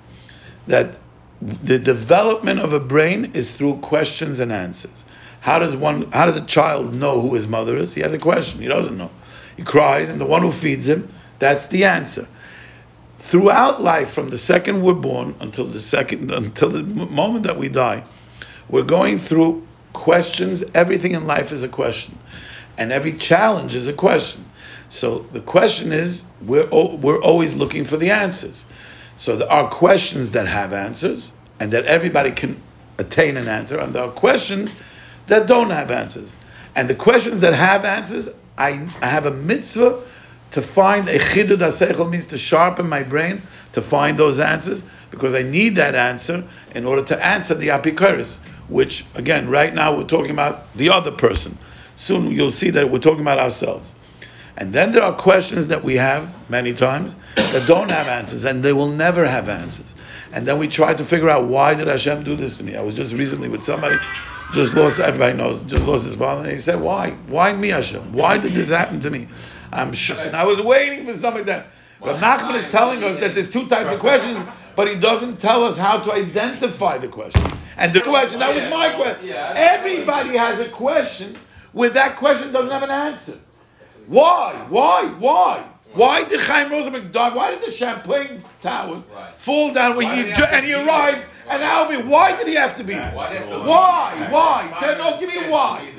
that 0.66 0.96
the 1.40 1.78
development 1.78 2.60
of 2.60 2.72
a 2.72 2.80
brain 2.80 3.32
is 3.34 3.54
through 3.54 3.78
questions 3.78 4.38
and 4.40 4.52
answers. 4.52 5.04
How 5.42 5.58
does 5.58 5.74
one? 5.74 6.08
How 6.12 6.26
does 6.26 6.36
a 6.36 6.44
child 6.46 6.94
know 6.94 7.20
who 7.20 7.34
his 7.34 7.48
mother 7.48 7.76
is? 7.76 7.92
He 7.92 8.00
has 8.00 8.14
a 8.14 8.18
question. 8.18 8.60
He 8.60 8.68
doesn't 8.68 8.96
know. 8.96 9.10
He 9.56 9.64
cries, 9.64 10.08
and 10.08 10.20
the 10.20 10.24
one 10.24 10.42
who 10.42 10.52
feeds 10.52 10.86
him, 10.86 11.12
that's 11.40 11.66
the 11.66 11.84
answer. 11.84 12.28
Throughout 13.18 13.82
life, 13.82 14.12
from 14.12 14.30
the 14.30 14.38
second 14.38 14.82
we're 14.82 14.94
born 14.94 15.34
until 15.40 15.66
the 15.66 15.80
second, 15.80 16.30
until 16.30 16.70
the 16.70 16.84
moment 16.84 17.44
that 17.44 17.58
we 17.58 17.68
die, 17.68 18.04
we're 18.68 18.84
going 18.84 19.18
through 19.18 19.66
questions. 19.92 20.62
Everything 20.74 21.10
in 21.10 21.26
life 21.26 21.50
is 21.50 21.64
a 21.64 21.68
question, 21.68 22.16
and 22.78 22.92
every 22.92 23.14
challenge 23.14 23.74
is 23.74 23.88
a 23.88 23.92
question. 23.92 24.44
So 24.90 25.26
the 25.32 25.40
question 25.40 25.90
is, 25.92 26.24
we're 26.40 26.68
we're 26.68 27.20
always 27.20 27.52
looking 27.52 27.84
for 27.84 27.96
the 27.96 28.12
answers. 28.12 28.64
So 29.16 29.34
there 29.34 29.50
are 29.50 29.68
questions 29.68 30.30
that 30.30 30.46
have 30.46 30.72
answers, 30.72 31.32
and 31.58 31.72
that 31.72 31.86
everybody 31.86 32.30
can 32.30 32.62
attain 32.98 33.36
an 33.36 33.48
answer, 33.48 33.76
and 33.80 33.92
there 33.92 34.04
are 34.04 34.12
questions 34.12 34.72
that 35.26 35.46
don't 35.46 35.70
have 35.70 35.90
answers. 35.90 36.34
And 36.74 36.88
the 36.88 36.94
questions 36.94 37.40
that 37.40 37.54
have 37.54 37.84
answers, 37.84 38.28
I, 38.56 38.88
I 39.00 39.08
have 39.08 39.26
a 39.26 39.30
mitzvah 39.30 40.02
to 40.52 40.62
find 40.62 41.08
a 41.08 41.18
chidud 41.18 41.58
aseichel 41.58 42.08
means 42.08 42.26
to 42.26 42.38
sharpen 42.38 42.88
my 42.88 43.02
brain 43.02 43.42
to 43.72 43.82
find 43.82 44.18
those 44.18 44.38
answers 44.38 44.84
because 45.10 45.34
I 45.34 45.42
need 45.42 45.76
that 45.76 45.94
answer 45.94 46.44
in 46.74 46.84
order 46.84 47.02
to 47.04 47.24
answer 47.24 47.54
the 47.54 47.68
apikoris, 47.68 48.36
which 48.68 49.04
again, 49.14 49.48
right 49.48 49.74
now 49.74 49.96
we're 49.96 50.04
talking 50.04 50.30
about 50.30 50.74
the 50.76 50.90
other 50.90 51.10
person. 51.10 51.56
Soon 51.96 52.30
you'll 52.32 52.50
see 52.50 52.70
that 52.70 52.90
we're 52.90 52.98
talking 52.98 53.20
about 53.20 53.38
ourselves. 53.38 53.94
And 54.56 54.74
then 54.74 54.92
there 54.92 55.02
are 55.02 55.16
questions 55.16 55.66
that 55.68 55.82
we 55.82 55.96
have 55.96 56.28
many 56.50 56.74
times 56.74 57.14
that 57.36 57.66
don't 57.66 57.90
have 57.90 58.06
answers, 58.06 58.44
and 58.44 58.62
they 58.62 58.74
will 58.74 58.88
never 58.88 59.26
have 59.26 59.48
answers. 59.48 59.94
And 60.32 60.46
then 60.46 60.58
we 60.58 60.68
try 60.68 60.92
to 60.92 61.04
figure 61.04 61.30
out 61.30 61.46
why 61.46 61.74
did 61.74 61.86
Hashem 61.86 62.24
do 62.24 62.36
this 62.36 62.58
to 62.58 62.64
me. 62.64 62.76
I 62.76 62.82
was 62.82 62.94
just 62.94 63.14
recently 63.14 63.48
with 63.48 63.62
somebody 63.62 63.96
just 64.52 64.74
lost, 64.74 65.00
everybody 65.00 65.36
knows, 65.36 65.62
just 65.64 65.84
lost 65.84 66.06
his 66.06 66.16
father. 66.16 66.42
And 66.42 66.52
he 66.52 66.60
said, 66.60 66.80
why? 66.80 67.10
Why 67.28 67.52
me, 67.52 67.68
Hashem? 67.70 68.12
Why 68.12 68.38
did 68.38 68.54
this 68.54 68.68
happen 68.68 69.00
to 69.00 69.10
me? 69.10 69.28
I'm 69.72 69.92
sure. 69.94 70.16
And 70.18 70.36
I 70.36 70.44
was 70.44 70.60
waiting 70.60 71.06
for 71.06 71.16
something 71.16 71.44
that. 71.46 71.66
But 72.00 72.16
Nachman 72.16 72.56
is 72.56 72.70
telling 72.70 73.04
us 73.04 73.20
that 73.20 73.34
there's 73.34 73.50
two 73.50 73.68
types 73.68 73.88
of 73.88 74.00
questions, 74.00 74.38
but 74.74 74.88
he 74.88 74.96
doesn't 74.96 75.40
tell 75.40 75.62
us 75.64 75.76
how 75.76 76.00
to 76.00 76.12
identify 76.12 76.98
the 76.98 77.08
question. 77.08 77.42
And 77.76 77.94
the 77.94 78.00
question, 78.00 78.40
that 78.40 78.54
was 78.54 78.68
my 78.70 78.92
question. 78.94 79.30
Everybody 79.30 80.36
has 80.36 80.58
a 80.58 80.68
question 80.68 81.38
where 81.72 81.90
that 81.90 82.16
question 82.16 82.52
doesn't 82.52 82.70
have 82.70 82.82
an 82.82 82.90
answer. 82.90 83.38
Why? 84.06 84.66
Why? 84.68 85.06
Why? 85.18 85.64
Why 85.94 86.24
did 86.24 86.40
Chaim 86.40 86.70
Rosenberg 86.70 87.12
die? 87.12 87.34
Why 87.34 87.50
did 87.50 87.62
the 87.62 87.70
Champlain 87.70 88.42
Towers 88.60 89.02
fall 89.38 89.72
down 89.72 89.96
when 89.96 90.06
he, 90.14 90.30
and 90.32 90.64
he 90.64 90.74
arrived 90.74 91.22
and 91.48 91.62
Alvin, 91.62 92.08
why 92.08 92.36
did 92.36 92.46
he 92.46 92.54
have 92.54 92.76
to 92.78 92.84
be 92.84 92.94
there? 92.94 93.12
Why? 93.12 94.28
Why? 94.30 94.76
Then 94.80 94.98
no, 94.98 95.18
give 95.18 95.28
me 95.28 95.48
why. 95.48 95.92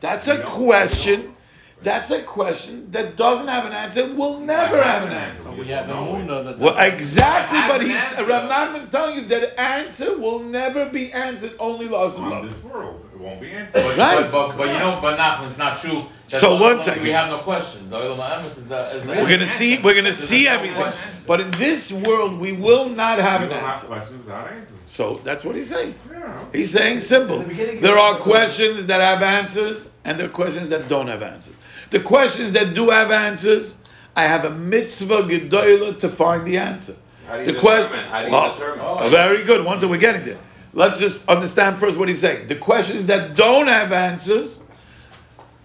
That's 0.00 0.28
a 0.28 0.42
question. 0.42 1.34
That's 1.80 2.10
a 2.10 2.22
question 2.24 2.90
that 2.90 3.16
doesn't 3.16 3.46
have 3.46 3.64
an 3.64 3.72
answer. 3.72 4.12
Will 4.12 4.40
never 4.40 4.82
have 4.82 5.04
an 5.04 5.12
answer. 5.12 5.52
We 5.52 5.66
have 5.68 5.86
no 5.86 6.56
Well, 6.58 6.76
exactly, 6.76 7.60
but 7.68 7.80
he's 7.80 8.26
Rav 8.26 8.50
Nachman's 8.50 8.90
telling 8.90 9.14
you 9.16 9.24
that 9.26 9.58
answer 9.60 10.18
will 10.18 10.40
never 10.40 10.90
be 10.90 11.12
answered. 11.12 11.54
Only 11.60 11.86
lost 11.86 12.18
in 12.18 12.28
love. 12.28 12.48
this 12.48 12.62
world, 12.64 13.06
it 13.14 13.20
won't 13.20 13.40
be 13.40 13.52
answered. 13.52 13.84
But, 13.84 13.96
right. 13.96 14.30
but, 14.30 14.48
but, 14.48 14.56
but 14.56 14.66
you 14.72 14.78
know, 14.80 14.98
but 15.00 15.18
Nachman's 15.18 15.56
not 15.56 15.78
true. 15.78 16.02
That's 16.30 16.42
so 16.42 16.60
one 16.60 16.82
second. 16.84 17.04
We 17.04 17.10
have 17.10 17.30
no 17.30 17.38
questions. 17.38 17.88
The 17.88 18.00
is 18.44 18.68
the, 18.68 18.96
is 18.96 19.02
the 19.04 19.08
we're 19.08 19.28
gonna 19.28 19.50
see. 19.52 19.78
We're 19.78 19.94
gonna 19.94 20.12
see 20.12 20.46
everything. 20.46 20.92
But 21.26 21.40
in 21.40 21.50
this 21.52 21.90
world, 21.90 22.38
we 22.38 22.52
will 22.52 22.90
not 22.90 23.18
have 23.18 23.42
an 23.42 23.50
answer. 23.50 23.86
questions 23.86 24.24
without 24.24 24.50
answers. 24.50 24.76
So 24.86 25.20
that's 25.24 25.42
what 25.42 25.56
he's 25.56 25.70
saying. 25.70 25.94
Yeah. 26.10 26.44
He's 26.52 26.70
saying 26.70 27.00
simple. 27.00 27.42
The 27.42 27.78
there 27.80 27.98
are 27.98 28.18
questions 28.18 28.86
that 28.86 29.00
have 29.00 29.22
answers, 29.22 29.88
and 30.04 30.20
there 30.20 30.26
are 30.26 30.30
questions 30.30 30.68
that 30.68 30.88
don't 30.88 31.08
have 31.08 31.22
answers. 31.22 31.54
The 31.90 32.00
questions 32.00 32.52
that 32.52 32.74
do 32.74 32.90
have 32.90 33.10
answers, 33.10 33.76
I 34.14 34.24
have 34.24 34.44
a 34.44 34.50
mitzvah 34.50 35.22
gedoyla 35.22 35.98
to 36.00 36.10
find 36.10 36.46
the 36.46 36.58
answer. 36.58 36.96
How 37.26 37.38
do 37.38 37.44
you 37.44 37.52
the 37.52 37.58
question, 37.58 37.90
determine? 37.90 38.10
How 38.10 38.20
do 38.20 38.26
you 38.26 38.32
well, 38.32 38.54
determine? 38.54 38.80
Oh, 38.82 39.08
very 39.08 39.44
good. 39.44 39.64
Once 39.64 39.82
we're 39.82 39.96
getting 39.96 40.26
there, 40.26 40.38
let's 40.74 40.98
just 40.98 41.26
understand 41.26 41.78
first 41.78 41.96
what 41.96 42.08
he's 42.08 42.20
saying. 42.20 42.48
The 42.48 42.56
questions 42.56 43.06
that 43.06 43.34
don't 43.34 43.66
have 43.66 43.92
answers 43.92 44.60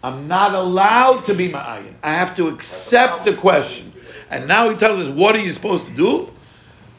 I'm 0.03 0.27
not 0.27 0.53
allowed 0.53 1.23
to 1.25 1.33
be 1.33 1.49
ma'ayin. 1.49 1.95
I 2.03 2.13
have 2.13 2.35
to 2.35 2.49
accept 2.49 3.23
the 3.23 3.35
question. 3.35 3.93
And 4.29 4.47
now 4.47 4.69
he 4.69 4.75
tells 4.75 4.99
us, 4.99 5.09
what 5.09 5.33
are 5.35 5.39
you 5.39 5.53
supposed 5.53 5.85
to 5.87 5.93
do? 5.93 6.29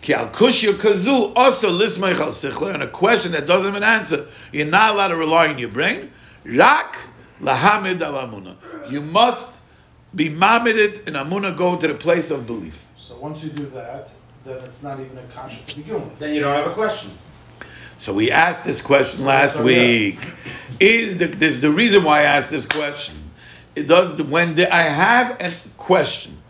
Ki 0.01 0.15
al 0.15 0.29
kazu 0.29 1.33
also 1.37 1.69
and 1.69 2.83
a 2.83 2.91
question 2.91 3.33
that 3.33 3.47
doesn't 3.47 3.67
have 3.67 3.77
an 3.77 3.83
answer, 3.83 4.27
you're 4.53 4.67
not 4.67 4.95
allowed 4.95 5.09
to 5.09 5.17
rely 5.17 5.49
on 5.49 5.59
your 5.59 5.71
brain. 5.71 6.11
Rak 6.45 6.97
lahamid 7.41 8.01
al 8.01 8.15
amuna. 8.15 8.57
You 8.91 9.01
must 9.01 9.55
be 10.15 10.29
mamided 10.29 11.09
in 11.09 11.15
amuna, 11.15 11.57
go 11.57 11.77
to 11.77 11.89
the 11.89 11.95
place 11.95 12.31
of 12.31 12.47
belief. 12.47 12.79
So 12.97 13.19
once 13.19 13.43
you 13.43 13.51
do 13.51 13.67
that, 13.67 14.11
then 14.45 14.63
it's 14.65 14.83
not 14.83 15.01
even 15.01 15.19
a 15.19 15.23
conscious 15.35 15.65
to 15.67 15.77
begin 15.77 15.95
with. 16.09 16.19
Then 16.19 16.35
you 16.35 16.41
don't 16.41 16.55
have 16.55 16.71
a 16.71 16.75
question. 16.75 17.11
So 17.99 18.13
we 18.13 18.31
asked 18.31 18.65
this 18.65 18.81
question 18.81 19.25
last 19.25 19.59
week. 19.61 20.19
Is 20.81 21.19
the 21.19 21.27
this 21.27 21.61
the 21.61 21.71
reason 21.71 22.05
why 22.05 22.21
I 22.21 22.25
asked 22.25 22.51
this 22.51 22.67
question? 22.67 23.15
It 23.77 23.89
does 23.89 24.21
when 24.23 24.55
the, 24.55 24.73
I 24.73 24.83
have 24.83 25.41
a 25.41 25.53
question, 25.77 26.41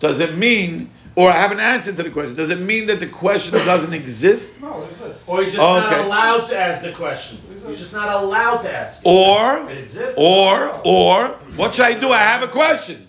does 0.00 0.18
it 0.18 0.36
mean 0.36 0.90
or 1.16 1.30
I 1.30 1.36
have 1.36 1.52
an 1.52 1.60
answer 1.60 1.92
to 1.92 2.02
the 2.02 2.10
question? 2.10 2.36
Does 2.36 2.50
it 2.50 2.60
mean 2.60 2.86
that 2.86 3.00
the 3.00 3.06
question 3.06 3.52
doesn't 3.52 3.92
exist? 3.92 4.60
No, 4.60 4.82
it 4.82 4.92
exists. 4.92 5.28
Or 5.28 5.42
you're 5.42 5.50
just 5.50 5.60
okay. 5.60 5.96
not 5.96 6.04
allowed 6.04 6.46
to 6.48 6.58
ask 6.58 6.82
the 6.82 6.92
question. 6.92 7.38
You're 7.62 7.74
just 7.74 7.92
not 7.92 8.22
allowed 8.22 8.58
to 8.58 8.72
ask. 8.72 9.04
Or 9.04 9.68
it 9.70 9.78
exists. 9.78 10.14
Or 10.16 10.80
or 10.84 11.28
what 11.56 11.74
should 11.74 11.84
I 11.84 11.98
do? 11.98 12.10
I 12.10 12.18
have 12.22 12.42
a 12.42 12.48
question. 12.48 13.06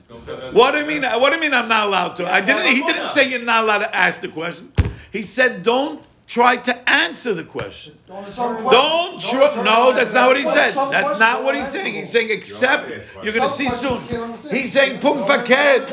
What 0.51 0.71
do 0.71 0.79
you 0.79 0.85
mean? 0.85 1.03
What 1.03 1.29
do 1.29 1.35
you 1.35 1.41
mean 1.41 1.53
I'm 1.53 1.69
not 1.69 1.87
allowed 1.87 2.15
to? 2.15 2.31
I 2.31 2.41
didn't. 2.41 2.65
He 2.75 2.83
didn't 2.83 3.09
say 3.09 3.29
you're 3.29 3.41
not 3.41 3.63
allowed 3.63 3.79
to 3.79 3.95
ask 3.95 4.21
the 4.21 4.27
question. 4.27 4.71
He 5.11 5.23
said 5.23 5.63
don't 5.63 6.03
try 6.31 6.55
to 6.55 6.89
answer 6.89 7.33
the 7.33 7.43
question. 7.43 7.93
Don't 8.07 9.19
try. 9.19 9.63
No, 9.63 9.93
that's 9.93 10.13
not 10.13 10.27
what 10.27 10.37
he 10.37 10.45
said. 10.45 10.73
That's 10.73 11.19
not 11.19 11.43
what 11.43 11.55
he's 11.55 11.67
saying. 11.67 11.93
He's 11.93 12.11
saying 12.11 12.31
accept. 12.31 12.89
You're 13.21 13.33
going 13.33 13.49
to 13.49 13.55
see 13.55 13.69
soon. 13.69 14.01
He's 14.49 14.71
saying 14.71 15.01
pung 15.01 15.27
faked. 15.27 15.91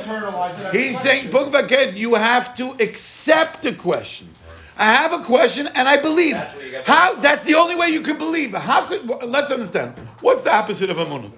He's 0.72 0.98
saying 1.00 1.30
pung 1.30 1.50
faked. 1.50 1.94
You 1.94 2.14
have 2.14 2.56
to 2.56 2.70
accept 2.80 3.62
the 3.62 3.74
question. 3.74 4.28
I 4.76 4.92
have 4.92 5.12
a 5.12 5.24
question 5.24 5.66
and 5.66 5.88
I 5.88 6.00
believe. 6.00 6.36
How? 6.84 7.16
That's 7.16 7.44
the 7.44 7.54
only 7.54 7.74
way 7.74 7.88
you 7.88 8.02
can 8.02 8.16
believe. 8.16 8.52
How 8.52 8.86
could? 8.86 9.06
Let's 9.24 9.50
understand. 9.50 9.98
What's 10.20 10.42
the 10.42 10.54
opposite 10.54 10.88
of 10.88 10.98
amunah? 10.98 11.32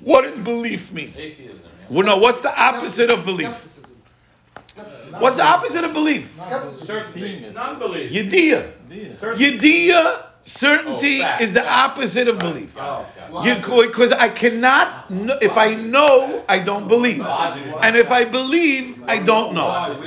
What 0.00 0.22
does 0.22 0.38
belief 0.38 0.90
mean? 0.90 1.14
Atheism. 1.16 1.60
Well, 1.88 2.04
no. 2.04 2.16
What's 2.16 2.40
the 2.40 2.52
opposite 2.60 3.10
of 3.10 3.24
belief? 3.24 3.54
What's 5.18 5.36
the 5.36 5.44
opposite 5.44 5.84
of 5.84 5.92
belief? 5.92 6.28
Non-belief. 6.36 8.12
Yediyah. 8.12 8.72
Yediyah, 8.88 10.22
certainty, 10.44 11.22
oh, 11.22 11.36
is 11.40 11.52
the 11.52 11.66
opposite 11.68 12.28
of 12.28 12.38
belief. 12.38 12.72
Oh, 12.76 13.06
because 13.86 14.12
I 14.12 14.28
cannot, 14.28 15.06
if 15.42 15.56
I 15.56 15.74
know, 15.74 16.44
I 16.48 16.58
don't 16.60 16.88
believe. 16.88 17.20
And 17.22 17.96
if 17.96 18.10
I 18.10 18.24
believe, 18.24 19.02
I 19.06 19.18
don't 19.18 19.54
know. 19.54 19.98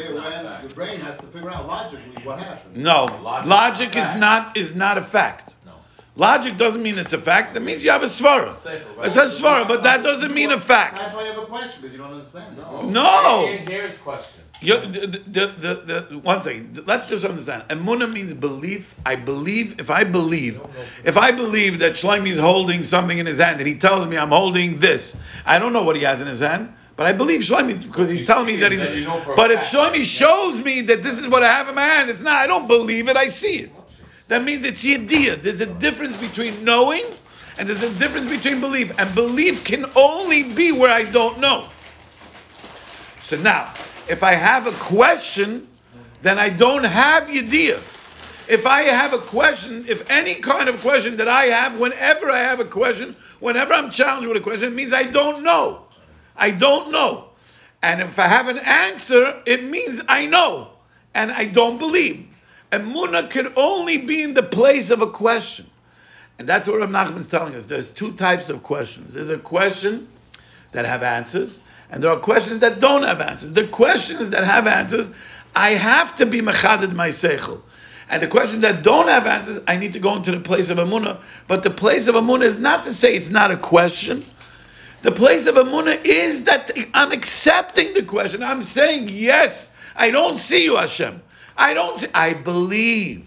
The 0.62 0.74
brain 0.74 1.00
has 1.02 1.18
to 1.18 1.28
figure 1.28 1.52
out 1.52 1.68
logically 1.68 2.24
what 2.24 2.40
happened. 2.40 2.78
No, 2.78 3.06
logic 3.46 3.90
is 3.96 4.16
not 4.16 4.56
is 4.58 4.76
not 4.76 4.98
a 4.98 5.04
fact. 5.04 5.54
Logic 6.16 6.56
doesn't 6.58 6.84
mean 6.84 7.00
it's 7.00 7.14
a 7.14 7.18
fact. 7.20 7.56
That 7.56 7.62
means 7.62 7.84
you 7.84 7.90
have 7.90 8.04
a 8.04 8.08
svara. 8.08 8.56
It's 9.04 9.16
a 9.16 9.26
svara, 9.26 9.68
but 9.68 9.82
that 9.84 10.04
doesn't 10.04 10.32
mean 10.32 10.52
a 10.52 10.60
fact. 10.60 10.96
That's 10.96 11.16
why 11.16 11.24
you 11.24 11.34
have 11.34 11.42
a 11.42 11.48
question 11.48 11.82
because 11.82 11.98
you 11.98 12.04
don't 12.04 12.14
understand. 12.14 12.58
No. 12.58 12.84
no. 12.84 13.48
Here's 13.48 13.98
question. 13.98 14.43
You, 14.64 14.80
the, 14.80 15.08
the, 15.28 15.48
the, 15.48 16.08
the, 16.10 16.20
one 16.20 16.42
second. 16.42 16.84
Let's 16.88 17.10
just 17.10 17.26
understand. 17.26 17.64
Emuna 17.70 18.12
means 18.12 18.34
belief. 18.34 18.94
I 19.06 19.16
believe. 19.16 19.80
If 19.80 19.90
I 19.90 20.04
believe, 20.04 20.62
if 21.04 21.18
I 21.18 21.32
believe 21.32 21.80
that 21.80 21.94
Shlomi 21.94 22.32
is 22.32 22.40
holding 22.40 22.84
something 22.84 23.18
in 23.18 23.26
his 23.26 23.40
hand 23.40 23.60
and 23.60 23.68
he 23.68 23.76
tells 23.76 24.08
me 24.08 24.18
I'm 24.18 24.30
holding 24.30 24.80
this, 24.80 25.16
I 25.46 25.60
don't 25.60 25.74
know 25.74 25.84
what 25.84 25.96
he 25.96 26.04
has 26.04 26.22
in 26.22 26.28
his 26.28 26.40
hand, 26.40 26.74
but 26.96 27.06
I 27.06 27.14
believe 27.14 27.42
Shlomi 27.42 27.82
because 27.84 28.10
he's 28.10 28.26
telling 28.26 28.48
me 28.48 28.56
that 28.58 28.72
he's. 28.72 28.82
You 28.82 29.06
know 29.06 29.34
but 29.36 29.52
if 29.52 29.60
Shlomi 29.62 30.04
shows 30.04 30.64
me 30.64 30.82
that 30.82 31.04
this 31.04 31.20
is 31.20 31.28
what 31.28 31.44
I 31.44 31.48
have 31.48 31.68
in 31.68 31.76
my 31.76 31.86
hand, 31.86 32.10
it's 32.10 32.22
not. 32.22 32.36
I 32.38 32.48
don't 32.48 32.68
believe 32.68 33.10
it. 33.10 33.18
I 33.18 33.30
see 33.30 33.60
it. 33.60 33.72
that 34.30 34.44
means 34.44 34.64
it's 34.64 34.84
yediyah. 34.84 35.44
There's 35.44 35.62
a 35.62 35.74
difference 35.74 36.18
between 36.18 36.64
knowing 36.64 37.18
and 37.58 37.70
there's 37.70 37.82
a 37.84 37.90
difference 37.90 38.28
between 38.28 38.60
belief. 38.60 38.92
And 38.98 39.14
belief 39.14 39.64
can 39.64 39.86
only 39.96 40.54
be 40.54 40.72
where 40.72 40.90
I 40.90 41.04
don't 41.04 41.40
know. 41.40 41.70
So 43.20 43.38
now, 43.38 43.76
if 44.08 44.24
I 44.24 44.34
have 44.34 44.68
a 44.68 44.72
question, 44.74 45.68
then 46.22 46.40
I 46.40 46.50
don't 46.50 46.84
have 46.84 47.24
yediyah. 47.24 47.82
If 48.48 48.66
I 48.66 48.84
have 48.84 49.14
a 49.14 49.20
question, 49.20 49.86
if 49.88 50.10
any 50.10 50.36
kind 50.36 50.68
of 50.68 50.82
question 50.82 51.18
that 51.18 51.28
I 51.30 51.46
have, 51.46 51.80
whenever 51.80 52.30
I 52.30 52.40
have 52.40 52.60
a 52.60 52.66
question, 52.66 53.16
whenever 53.40 53.74
I'm 53.74 53.90
challenged 53.90 54.28
with 54.28 54.38
a 54.38 54.42
question, 54.42 54.68
it 54.70 54.76
means 54.76 54.94
I 54.94 55.04
don't 55.04 55.44
know. 55.44 55.86
I 56.36 56.52
don't 56.52 56.92
know. 56.92 57.30
And 57.82 58.02
if 58.02 58.18
I 58.20 58.28
have 58.28 58.48
an 58.48 58.60
answer, 58.60 59.42
it 59.46 59.64
means 59.64 60.02
I 60.08 60.26
know. 60.26 60.70
And 61.14 61.32
I 61.32 61.46
don't 61.46 61.78
believe. 61.78 62.28
And 62.72 62.94
Muna 62.94 63.30
can 63.30 63.54
only 63.56 63.98
be 63.98 64.24
in 64.24 64.34
the 64.34 64.44
place 64.44 64.90
of 64.90 65.02
a 65.02 65.10
question. 65.10 65.70
And 66.40 66.50
that's 66.50 66.68
what 66.68 66.80
Rav 66.80 66.90
Nachman 66.90 67.20
is 67.20 67.28
telling 67.28 67.56
us. 67.56 67.68
There's 67.68 67.92
two 67.92 68.14
types 68.14 68.50
of 68.50 68.64
questions. 68.64 69.14
There's 69.14 69.30
a 69.30 69.38
question 69.38 70.08
that 70.72 70.86
have 70.86 71.04
answers, 71.04 71.60
and 71.90 72.04
there 72.04 72.12
are 72.12 72.20
questions 72.20 72.60
that 72.60 72.80
don't 72.80 73.04
have 73.04 73.22
answers. 73.22 73.52
The 73.52 73.68
questions 73.68 74.30
that 74.32 74.44
have 74.44 74.68
answers, 74.68 75.08
I 75.56 75.72
have 75.72 76.18
to 76.18 76.26
be 76.26 76.42
mechaded 76.42 76.94
my 76.94 77.10
seichel. 77.10 77.62
And 78.10 78.22
the 78.22 78.28
questions 78.28 78.62
that 78.62 78.84
don't 78.84 79.08
have 79.08 79.26
answers, 79.26 79.60
I 79.68 79.78
need 79.78 79.94
to 79.94 80.00
go 80.00 80.16
into 80.16 80.32
the 80.32 80.40
place 80.40 80.70
of 80.70 80.78
Amunah. 80.78 81.20
But 81.48 81.64
the 81.64 81.70
place 81.70 82.08
of 82.08 82.16
Amunah 82.16 82.44
is 82.44 82.58
not 82.58 82.86
to 82.86 82.94
say 82.94 83.16
it's 83.16 83.30
not 83.30 83.52
a 83.52 83.58
question. 83.58 84.26
The 85.04 85.12
place 85.12 85.46
of 85.46 85.56
Amunah 85.56 86.02
is 86.06 86.44
that 86.46 86.72
I'm 86.94 87.12
accepting 87.12 87.94
the 87.94 88.04
question. 88.04 88.42
I'm 88.44 88.64
saying, 88.64 89.10
yes, 89.10 89.70
I 89.96 90.12
don't 90.12 90.38
see 90.38 90.64
you, 90.64 90.78
Hashem. 90.78 91.22
I 91.58 91.74
don't 91.74 92.00
see, 92.00 92.08
I 92.14 92.34
believe. 92.34 93.26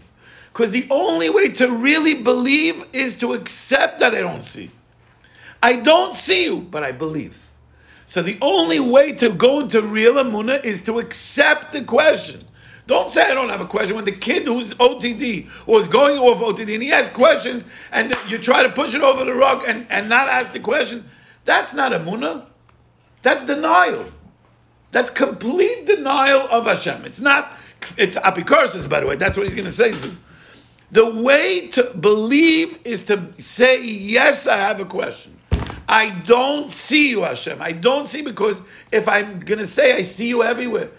Because 0.53 0.71
the 0.71 0.87
only 0.90 1.31
way 1.31 1.51
to 1.51 1.71
really 1.71 2.23
believe 2.23 2.83
is 2.92 3.19
to 3.19 3.35
accept 3.35 4.01
that 4.01 4.14
I 4.14 4.21
don't 4.21 4.42
see. 4.42 4.71
I 5.62 5.77
don't 5.77 6.14
see 6.14 6.45
you, 6.45 6.61
but 6.61 6.83
I 6.83 6.92
believe. 6.92 7.37
So 8.07 8.23
the 8.23 8.38
only 8.40 8.81
way 8.81 9.12
to 9.14 9.31
go 9.31 9.61
into 9.61 9.83
real 9.83 10.14
Amunah 10.14 10.64
is 10.64 10.85
to 10.85 10.99
accept 11.01 11.73
the 11.73 11.83
question. 11.85 12.45
Don't 12.87 13.11
say 13.11 13.23
I 13.23 13.35
don't 13.35 13.49
have 13.49 13.61
a 13.61 13.66
question. 13.66 13.97
When 13.97 14.05
the 14.05 14.12
kid 14.12 14.45
who's 14.45 14.73
OTD 14.75 15.51
or 15.66 15.81
is 15.81 15.88
going 15.88 16.19
off 16.19 16.38
OTD 16.38 16.75
and 16.75 16.83
he 16.83 16.88
has 16.90 17.09
questions 17.09 17.64
and 17.90 18.14
you 18.29 18.38
try 18.38 18.62
to 18.62 18.69
push 18.71 18.95
it 18.95 19.03
over 19.03 19.25
the 19.25 19.35
rug 19.35 19.64
and, 19.66 19.87
and 19.90 20.09
not 20.09 20.29
ask 20.29 20.53
the 20.53 20.61
question, 20.61 21.05
that's 21.45 21.75
not 21.75 21.90
Amunah. 21.90 22.47
That's 23.23 23.45
denial. 23.45 24.07
That's 24.92 25.11
complete 25.11 25.87
denial 25.87 26.47
of 26.49 26.66
Hashem. 26.66 27.05
It's 27.05 27.19
not, 27.19 27.51
it's 27.97 28.16
apikorsis, 28.16 28.88
by 28.88 29.01
the 29.01 29.07
way. 29.07 29.16
That's 29.16 29.37
what 29.37 29.47
he's 29.47 29.55
going 29.55 29.66
to 29.66 29.73
say 29.73 29.92
soon. 29.92 30.19
The 30.92 31.11
way 31.23 31.66
to 31.69 31.92
believe 31.99 32.79
is 32.85 33.05
to 33.07 33.33
say, 33.38 33.83
yes, 33.83 34.47
I 34.47 34.59
have 34.59 34.79
a 34.79 34.85
question. 34.85 35.37
I 35.88 36.11
don't 36.11 36.70
see 36.70 37.11
you, 37.11 37.22
Hashem. 37.22 37.62
I 37.62 37.72
don't 37.72 38.09
see 38.09 38.22
because 38.22 38.61
if 38.90 39.07
I'm 39.09 39.40
going 39.40 39.61
to 39.61 39.66
say 39.66 39.94
I 39.94 40.03
see 40.03 40.29
you 40.29 40.42
everywhere, 40.42 40.90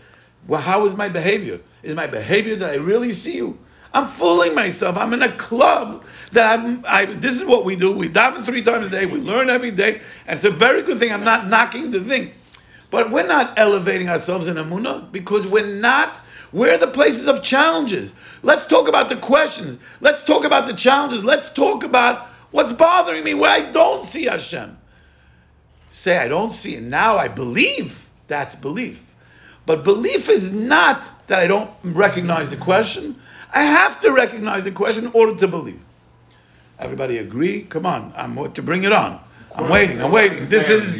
well, 0.47 0.61
how 0.61 0.85
is 0.85 0.95
my 0.95 1.09
behavior? 1.09 1.59
Is 1.83 1.95
my 1.95 2.07
behavior 2.07 2.55
that 2.57 2.69
I 2.69 2.75
really 2.75 3.11
see 3.13 3.35
you? 3.35 3.59
I'm 3.93 4.09
fooling 4.11 4.53
myself. 4.53 4.97
I'm 4.97 5.13
in 5.13 5.21
a 5.21 5.35
club 5.37 6.05
that 6.31 6.59
I'm. 6.59 6.83
I, 6.87 7.05
this 7.05 7.35
is 7.35 7.45
what 7.45 7.65
we 7.65 7.75
do. 7.75 7.91
We 7.91 8.09
daven 8.09 8.45
three 8.45 8.61
times 8.61 8.87
a 8.87 8.89
day. 8.89 9.05
We 9.05 9.19
learn 9.19 9.49
every 9.49 9.71
day, 9.71 10.01
and 10.25 10.37
it's 10.37 10.45
a 10.45 10.51
very 10.51 10.83
good 10.83 10.99
thing. 10.99 11.11
I'm 11.11 11.23
not 11.23 11.47
knocking 11.47 11.91
the 11.91 12.03
thing, 12.03 12.31
but 12.91 13.11
we're 13.11 13.27
not 13.27 13.57
elevating 13.57 14.09
ourselves 14.09 14.47
in 14.47 14.55
Amunah 14.55 15.11
because 15.11 15.47
we're 15.47 15.65
not. 15.65 16.13
We're 16.53 16.77
the 16.77 16.87
places 16.87 17.27
of 17.27 17.43
challenges. 17.43 18.13
Let's 18.41 18.67
talk 18.67 18.87
about 18.87 19.09
the 19.09 19.17
questions. 19.17 19.79
Let's 19.99 20.23
talk 20.23 20.45
about 20.45 20.67
the 20.67 20.75
challenges. 20.75 21.23
Let's 21.25 21.49
talk 21.49 21.83
about 21.83 22.27
what's 22.51 22.71
bothering 22.71 23.23
me 23.23 23.33
where 23.33 23.51
I 23.51 23.71
don't 23.71 24.05
see 24.05 24.25
Hashem. 24.25 24.76
Say 25.91 26.17
I 26.17 26.27
don't 26.27 26.51
see 26.51 26.75
it 26.75 26.83
now. 26.83 27.17
I 27.17 27.27
believe. 27.27 27.97
That's 28.27 28.55
belief. 28.55 28.99
But 29.65 29.83
belief 29.83 30.29
is 30.29 30.51
not 30.51 31.07
that 31.27 31.39
I 31.39 31.47
don't 31.47 31.69
recognize 31.83 32.49
the 32.49 32.57
question. 32.57 33.19
I 33.53 33.63
have 33.63 34.01
to 34.01 34.11
recognize 34.11 34.63
the 34.63 34.71
question 34.71 35.05
in 35.05 35.11
order 35.13 35.35
to 35.39 35.47
believe. 35.47 35.79
Everybody 36.79 37.17
agree? 37.17 37.63
Come 37.63 37.85
on, 37.85 38.13
I'm 38.15 38.53
to 38.53 38.61
bring 38.61 38.83
it 38.83 38.91
on. 38.91 39.19
I'm 39.55 39.69
waiting. 39.69 40.01
I'm 40.01 40.11
waiting. 40.11 40.47
This 40.49 40.69
is 40.69 40.95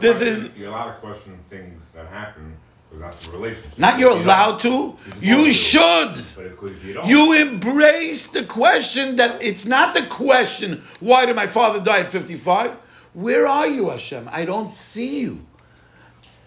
this 0.00 0.20
is. 0.20 0.50
You're 0.56 0.70
allowed 0.70 0.94
to 0.94 1.00
question 1.00 1.38
things 1.48 1.80
that 1.94 2.06
happen 2.08 2.56
that's 2.92 3.26
the 3.26 3.32
relationship. 3.32 3.78
Not 3.78 3.98
you're 3.98 4.10
allowed 4.10 4.60
to. 4.60 4.96
You 5.20 5.52
should. 5.52 6.14
But 6.34 6.46
if, 6.46 6.62
if 6.62 6.84
you 6.84 6.94
don't, 6.94 7.06
You 7.06 7.32
embrace 7.34 8.26
the 8.26 8.44
question 8.44 9.16
that 9.16 9.42
it's 9.42 9.64
not 9.64 9.94
the 9.94 10.06
question, 10.06 10.82
why 10.98 11.24
did 11.26 11.36
my 11.36 11.46
father 11.46 11.80
die 11.80 12.00
at 12.00 12.10
55? 12.10 12.72
Where 13.14 13.46
are 13.46 13.66
you, 13.66 13.90
Hashem? 13.90 14.28
I 14.30 14.44
don't 14.44 14.70
see 14.70 15.20
you. 15.20 15.40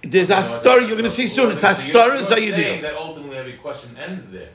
There's 0.03 0.29
a 0.29 0.43
story 0.59 0.81
you're 0.85 0.91
going 0.97 1.03
to 1.03 1.09
see 1.09 1.27
soon. 1.27 1.51
It's 1.51 1.61
so 1.61 1.67
a 1.69 1.71
You're 1.85 2.23
saying 2.23 2.53
Zayidir. 2.53 2.81
that 2.81 2.95
ultimately 2.95 3.37
every 3.37 3.53
question 3.53 3.95
ends 3.97 4.25
there. 4.27 4.49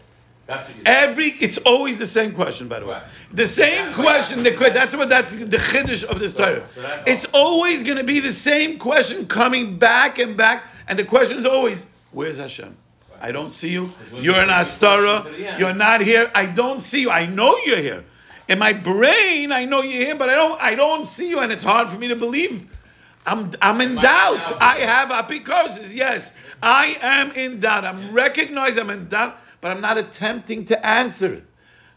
That's 0.47 0.69
what. 0.69 0.77
Every, 0.87 1.29
it's 1.41 1.59
always 1.59 1.97
the 1.99 2.07
same 2.07 2.35
question, 2.35 2.69
by 2.69 2.81
the 2.81 2.87
way. 2.87 2.93
Right. 2.95 3.03
The 3.33 3.49
same 3.49 3.87
That- 3.87 3.95
question. 3.95 4.43
The, 4.43 4.51
that- 4.51 4.75
that's 4.75 4.95
what 4.95 5.09
that's 5.09 5.31
the 5.33 5.57
chiddush 5.59 6.05
of 6.05 6.21
this 6.21 6.35
So- 6.35 6.45
Torah. 6.57 6.69
so 6.69 6.83
that- 6.83 7.07
It's 7.09 7.25
always 7.33 7.83
going 7.83 7.99
to 7.99 8.05
be 8.05 8.21
the 8.21 8.33
same 8.33 8.79
question 8.79 9.27
coming 9.27 9.79
back 9.79 10.19
and 10.19 10.37
back, 10.37 10.65
and 10.87 10.99
the 10.99 11.05
question 11.05 11.39
is 11.39 11.47
always, 11.47 11.85
"Where's 12.13 12.39
Hashem? 12.39 12.77
I 13.21 13.33
don't 13.33 13.53
see 13.53 13.69
you. 13.71 13.91
You're 14.13 14.23
you 14.23 14.31
in 14.31 14.37
take 14.37 14.47
the 14.47 14.53
question 14.55 15.07
Astara. 15.07 15.23
the 15.55 15.59
You're 15.59 15.75
not 15.75 16.01
here. 16.03 16.31
I 16.35 16.47
don't 16.47 16.81
see 16.81 17.01
you. 17.01 17.11
I 17.11 17.27
know 17.27 17.57
you're 17.67 17.79
here. 17.79 18.05
In 18.49 18.59
my 18.59 18.73
brain, 18.73 19.53
I 19.53 19.65
know 19.67 19.83
you're 19.83 20.03
here, 20.05 20.15
but 20.17 20.29
I 20.31 20.35
don't. 20.35 20.61
I 20.61 20.75
don't 20.75 21.07
see 21.07 21.29
you, 21.29 21.41
and 21.41 21.53
it's 21.53 21.63
hard 21.65 21.91
for 21.91 21.99
me 21.99 22.09
to 22.09 22.17
believe. 22.17 22.67
I'm, 23.27 23.53
I'm 23.61 23.81
in 23.83 23.99
I 23.99 24.03
doubt. 24.03 24.63
I 24.63 24.77
have 24.79 25.11
apikosis. 25.11 25.93
Yes, 25.93 26.33
I 26.63 26.97
am 27.03 27.31
in 27.33 27.61
doubt. 27.61 27.85
I'm 27.85 28.13
recognized 28.15 28.79
I'm 28.79 28.89
in 28.89 29.09
doubt, 29.09 29.37
but 29.61 29.71
I'm 29.71 29.83
not 29.83 29.99
attempting 29.99 30.65
to 30.67 30.87
answer 30.87 31.35
it. 31.35 31.45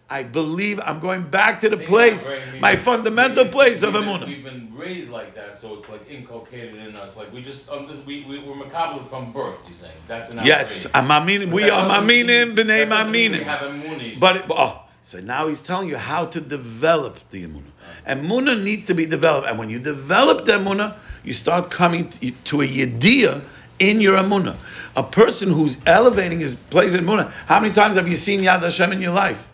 I 0.10 0.24
believe 0.24 0.78
I'm 0.84 1.00
going 1.00 1.24
back 1.24 1.62
to 1.62 1.70
the 1.70 1.78
See, 1.78 1.86
place, 1.86 2.26
right, 2.28 2.42
we- 2.52 2.60
my 2.60 2.76
fundamental 2.76 3.46
place 3.46 3.82
of 3.82 3.94
Amunah. 3.94 4.28
We've 4.28 4.44
been 4.44 4.74
raised 4.76 5.10
like 5.10 5.34
that, 5.36 5.58
so 5.58 5.76
it's 5.76 5.88
like 5.88 6.02
inculcated 6.12 6.76
in 6.76 6.98
us. 6.98 7.16
Like 7.16 7.32
we 7.32 7.42
just, 7.42 7.70
um, 7.70 7.88
we, 8.06 8.26
we, 8.26 8.40
we're 8.40 8.56
macabre 8.56 9.06
from 9.08 9.32
birth, 9.32 9.56
you're 9.66 9.74
saying. 9.74 9.94
That's 10.10 10.30
an 10.30 10.40
Yes. 10.44 10.86
I'm 10.94 11.08
Aminim. 11.08 11.52
We 11.54 11.70
are 11.70 12.02
mean- 12.02 12.28
Maminim, 12.28 12.56
B'nai 12.58 13.10
mean 13.10 13.32
Maminim. 13.32 13.44
have 13.44 13.62
Amunis. 13.62 14.20
But 14.20 14.36
it, 14.36 14.46
oh, 14.50 14.84
so 15.12 15.20
now 15.20 15.50
he's 15.50 15.60
telling 15.60 15.90
you 15.90 15.98
how 15.98 16.28
to 16.28 16.40
develop 16.40 17.18
the 17.32 17.44
emunah. 17.46 17.66
And 18.06 18.24
emunah 18.24 18.64
needs 18.64 18.86
to 18.86 18.94
be 18.94 19.06
developed. 19.06 19.46
And 19.46 19.60
when 19.60 19.70
you 19.70 19.78
develop 19.78 20.46
the 20.46 20.54
emunah, 20.54 20.96
you 21.26 21.34
start 21.34 21.70
coming 21.70 22.10
to, 22.46 22.62
a 22.62 22.66
yediyah 22.66 23.44
in 23.80 24.00
your 24.00 24.16
emunah. 24.16 24.56
A 24.96 25.04
person 25.04 25.52
who's 25.52 25.76
elevating 25.86 26.40
his 26.40 26.56
place 26.56 26.94
in 26.94 27.04
emunah. 27.04 27.30
How 27.30 27.60
many 27.60 27.74
times 27.74 27.98
have 27.98 28.08
you 28.08 28.16
seen 28.16 28.40
Yad 28.40 28.62
Hashem 28.62 28.94
in 28.94 29.02
your 29.02 29.12
life? 29.12 29.46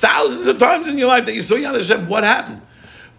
Thousands 0.00 0.48
of 0.48 0.58
times 0.58 0.88
in 0.88 0.98
your 0.98 1.06
life 1.06 1.26
that 1.26 1.34
you 1.36 1.42
saw 1.42 1.54
Yad 1.54 1.76
Hashem. 1.76 2.08
What 2.08 2.24
happened? 2.24 2.62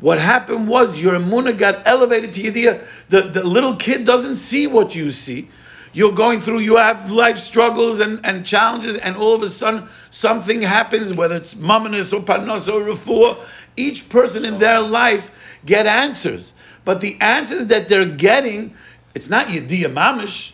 What 0.02 0.20
happened 0.20 0.68
was 0.68 1.00
your 1.00 1.13
emunah 1.13 1.58
got 1.58 1.88
elevated 1.88 2.34
to 2.34 2.44
yediyah. 2.44 2.86
The, 3.08 3.22
the 3.22 3.44
little 3.46 3.78
kid 3.78 4.06
doesn't 4.06 4.36
see 4.36 4.68
what 4.68 4.96
you 4.96 5.13
see. 5.13 5.48
You're 5.93 6.13
going 6.13 6.41
through, 6.41 6.60
you 6.60 6.78
have 6.78 7.10
life 7.12 7.39
struggles 7.39 7.99
and, 7.99 8.23
and 8.23 8.45
challenges, 8.45 8.97
and 8.97 9.15
all 9.15 9.34
of 9.34 9.41
a 9.41 9.49
sudden 9.49 9.89
something 10.12 10.62
happens, 10.62 11.13
whether 11.13 11.36
it's 11.36 11.56
mamanis 11.56 12.13
or 12.13 12.21
panos 12.21 12.71
or 12.71 12.93
refuah. 12.93 13.43
Each 13.75 14.08
person 14.08 14.45
in 14.45 14.60
their 14.60 14.80
life 14.80 15.30
get 15.65 15.88
answers. 15.88 16.54
But 16.86 17.02
the 17.02 17.17
answers 17.21 17.67
that 17.67 17.89
they're 17.89 18.06
getting, 18.06 18.75
it's 19.15 19.30
not 19.30 19.47
yediyah 19.47 19.93
mamish. 19.93 20.52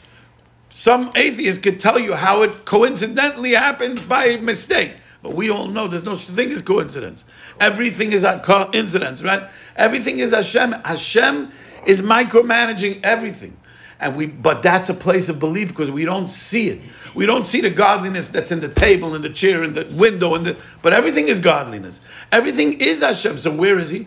Some 0.69 1.11
atheists 1.15 1.61
could 1.61 1.79
tell 1.79 1.99
you 1.99 2.13
how 2.13 2.41
it 2.41 2.65
coincidentally 2.65 3.53
happened 3.53 4.07
by 4.09 4.37
mistake. 4.37 4.93
But 5.21 5.35
we 5.35 5.49
all 5.49 5.67
know 5.67 5.87
there's 5.87 6.03
no 6.03 6.15
such 6.15 6.35
thing 6.35 6.51
as 6.51 6.61
coincidence. 6.61 7.23
Everything 7.59 8.11
is 8.11 8.23
a 8.23 8.39
coincidence, 8.39 9.21
right? 9.23 9.49
Everything 9.75 10.19
is 10.19 10.31
Hashem. 10.31 10.73
Hashem 10.83 11.51
is 11.85 12.01
micromanaging 12.01 13.03
everything. 13.03 13.57
And 14.05 14.15
we 14.15 14.27
but 14.27 14.61
that's 14.61 14.87
a 14.89 14.93
place 14.93 15.29
of 15.29 15.39
belief 15.39 15.67
because 15.69 15.89
we 15.89 16.05
don't 16.05 16.27
see 16.27 16.69
it. 16.69 16.79
We 17.15 17.25
don't 17.25 17.43
see 17.43 17.61
the 17.61 17.71
godliness 17.71 18.27
that's 18.27 18.51
in 18.51 18.59
the 18.59 18.69
table 18.69 19.15
and 19.15 19.23
the 19.23 19.31
chair 19.31 19.63
and 19.63 19.73
the 19.73 19.85
window 19.95 20.35
and 20.35 20.45
the 20.45 20.57
but 20.83 20.93
everything 20.93 21.27
is 21.27 21.39
godliness. 21.39 21.99
Everything 22.31 22.81
is 22.81 23.01
Hashem. 23.01 23.39
So 23.39 23.49
where 23.49 23.79
is 23.79 23.89
he? 23.89 24.05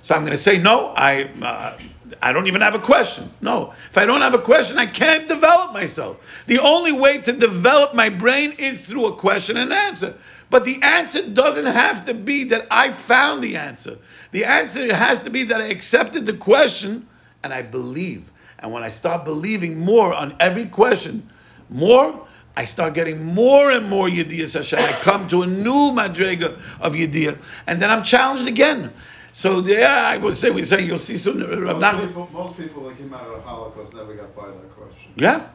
So 0.00 0.14
I'm 0.14 0.22
going 0.22 0.32
to 0.32 0.42
say 0.42 0.56
no. 0.56 0.94
I 0.96 1.24
uh, 1.42 1.78
I 2.22 2.32
don't 2.32 2.46
even 2.46 2.62
have 2.62 2.74
a 2.74 2.78
question. 2.78 3.28
No, 3.42 3.74
if 3.90 3.98
I 3.98 4.06
don't 4.06 4.22
have 4.22 4.32
a 4.32 4.38
question, 4.38 4.78
I 4.78 4.86
can't 4.86 5.28
develop 5.28 5.74
myself. 5.74 6.16
The 6.46 6.60
only 6.60 6.92
way 6.92 7.20
to 7.20 7.32
develop 7.32 7.94
my 7.94 8.08
brain 8.08 8.52
is 8.52 8.80
through 8.80 9.08
a 9.08 9.16
question 9.16 9.58
and 9.58 9.74
answer. 9.74 10.14
But 10.48 10.64
the 10.64 10.80
answer 10.80 11.28
doesn't 11.28 11.66
have 11.66 12.06
to 12.06 12.14
be 12.14 12.44
that 12.44 12.66
I 12.70 12.92
found 12.92 13.44
the 13.44 13.58
answer. 13.58 13.98
The 14.32 14.46
answer 14.46 14.94
has 14.94 15.22
to 15.24 15.28
be 15.28 15.44
that 15.44 15.60
I 15.60 15.66
accepted 15.66 16.24
the 16.24 16.32
question 16.32 17.06
and 17.42 17.52
I 17.52 17.60
believe. 17.60 18.24
And 18.58 18.72
when 18.72 18.82
I 18.82 18.90
start 18.90 19.24
believing 19.24 19.78
more 19.78 20.12
on 20.14 20.36
every 20.40 20.66
question, 20.66 21.28
more, 21.68 22.26
I 22.56 22.64
start 22.64 22.94
getting 22.94 23.24
more 23.24 23.70
and 23.70 23.88
more 23.88 24.08
Yediyah 24.08 24.52
Hashem. 24.52 24.78
I 24.78 24.92
come 25.00 25.28
to 25.28 25.42
a 25.42 25.46
new 25.46 25.92
Madrega 25.92 26.60
of 26.80 26.92
Yediyah, 26.92 27.38
and 27.66 27.82
then 27.82 27.90
I'm 27.90 28.04
challenged 28.04 28.46
again. 28.46 28.92
So 29.32 29.58
yeah, 29.60 30.06
I 30.06 30.16
would 30.16 30.36
say 30.36 30.50
we 30.50 30.64
say 30.64 30.82
you'll 30.82 30.98
see 30.98 31.18
soon. 31.18 31.42
Uh, 31.42 31.60
Rav 31.60 31.80
Most 31.80 32.06
people, 32.06 32.28
most 32.32 32.56
people 32.56 32.84
that 32.88 32.96
came 32.96 33.12
out 33.12 33.26
of 33.26 33.32
the 33.32 33.40
Holocaust 33.40 33.92
never 33.94 34.14
got 34.14 34.34
by 34.36 34.46
that 34.46 34.70
question. 34.76 35.12
Yeah. 35.16 35.48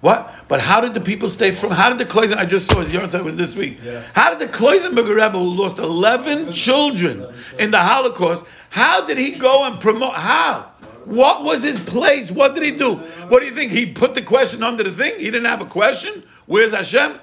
What? 0.00 0.32
But 0.48 0.60
how 0.60 0.80
did 0.80 0.94
the 0.94 1.00
people 1.00 1.28
stay 1.28 1.54
from? 1.54 1.70
How 1.72 1.90
did 1.94 1.98
the 1.98 2.10
Kloisen? 2.10 2.38
I 2.38 2.46
just 2.46 2.70
saw 2.70 2.80
his 2.80 2.90
yard 2.90 3.12
was 3.12 3.36
this 3.36 3.54
week. 3.54 3.78
How 4.14 4.34
did 4.34 4.38
the 4.38 4.50
Kloisenberger 4.50 5.14
Rebbe, 5.14 5.32
who 5.32 5.44
lost 5.44 5.78
11 5.78 6.52
children 6.52 7.26
in 7.58 7.70
the 7.70 7.78
Holocaust, 7.78 8.44
how 8.70 9.06
did 9.06 9.18
he 9.18 9.32
go 9.32 9.64
and 9.64 9.78
promote? 9.78 10.14
How? 10.14 10.72
What 11.04 11.44
was 11.44 11.62
his 11.62 11.80
place? 11.80 12.30
What 12.30 12.54
did 12.54 12.62
he 12.62 12.72
do? 12.72 12.94
What 13.28 13.40
do 13.40 13.46
you 13.46 13.54
think? 13.54 13.72
He 13.72 13.86
put 13.86 14.14
the 14.14 14.22
question 14.22 14.62
under 14.62 14.82
the 14.82 14.92
thing? 14.92 15.18
He 15.18 15.26
didn't 15.26 15.46
have 15.46 15.60
a 15.60 15.66
question? 15.66 16.22
Where's 16.46 16.72
Hashem? 16.72 17.18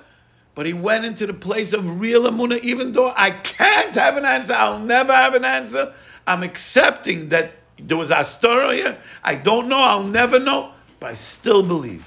But 0.56 0.66
he 0.66 0.74
went 0.74 1.06
into 1.06 1.28
the 1.28 1.34
place 1.34 1.74
of 1.74 2.00
real 2.00 2.24
Amunah, 2.24 2.60
even 2.62 2.92
though 2.92 3.14
I 3.16 3.32
can't 3.32 3.94
have 3.94 4.18
an 4.18 4.26
answer, 4.26 4.54
I'll 4.54 4.80
never 4.80 5.14
have 5.14 5.36
an 5.36 5.46
answer. 5.46 5.94
I'm 6.26 6.42
accepting 6.42 7.30
that 7.30 7.52
there 7.80 7.98
was 7.98 8.10
a 8.10 8.26
story 8.26 8.78
here. 8.78 8.98
I 9.24 9.36
don't 9.36 9.68
know, 9.68 9.78
I'll 9.78 10.04
never 10.04 10.40
know, 10.40 10.72
but 11.00 11.12
I 11.12 11.14
still 11.14 11.62
believe. 11.62 12.04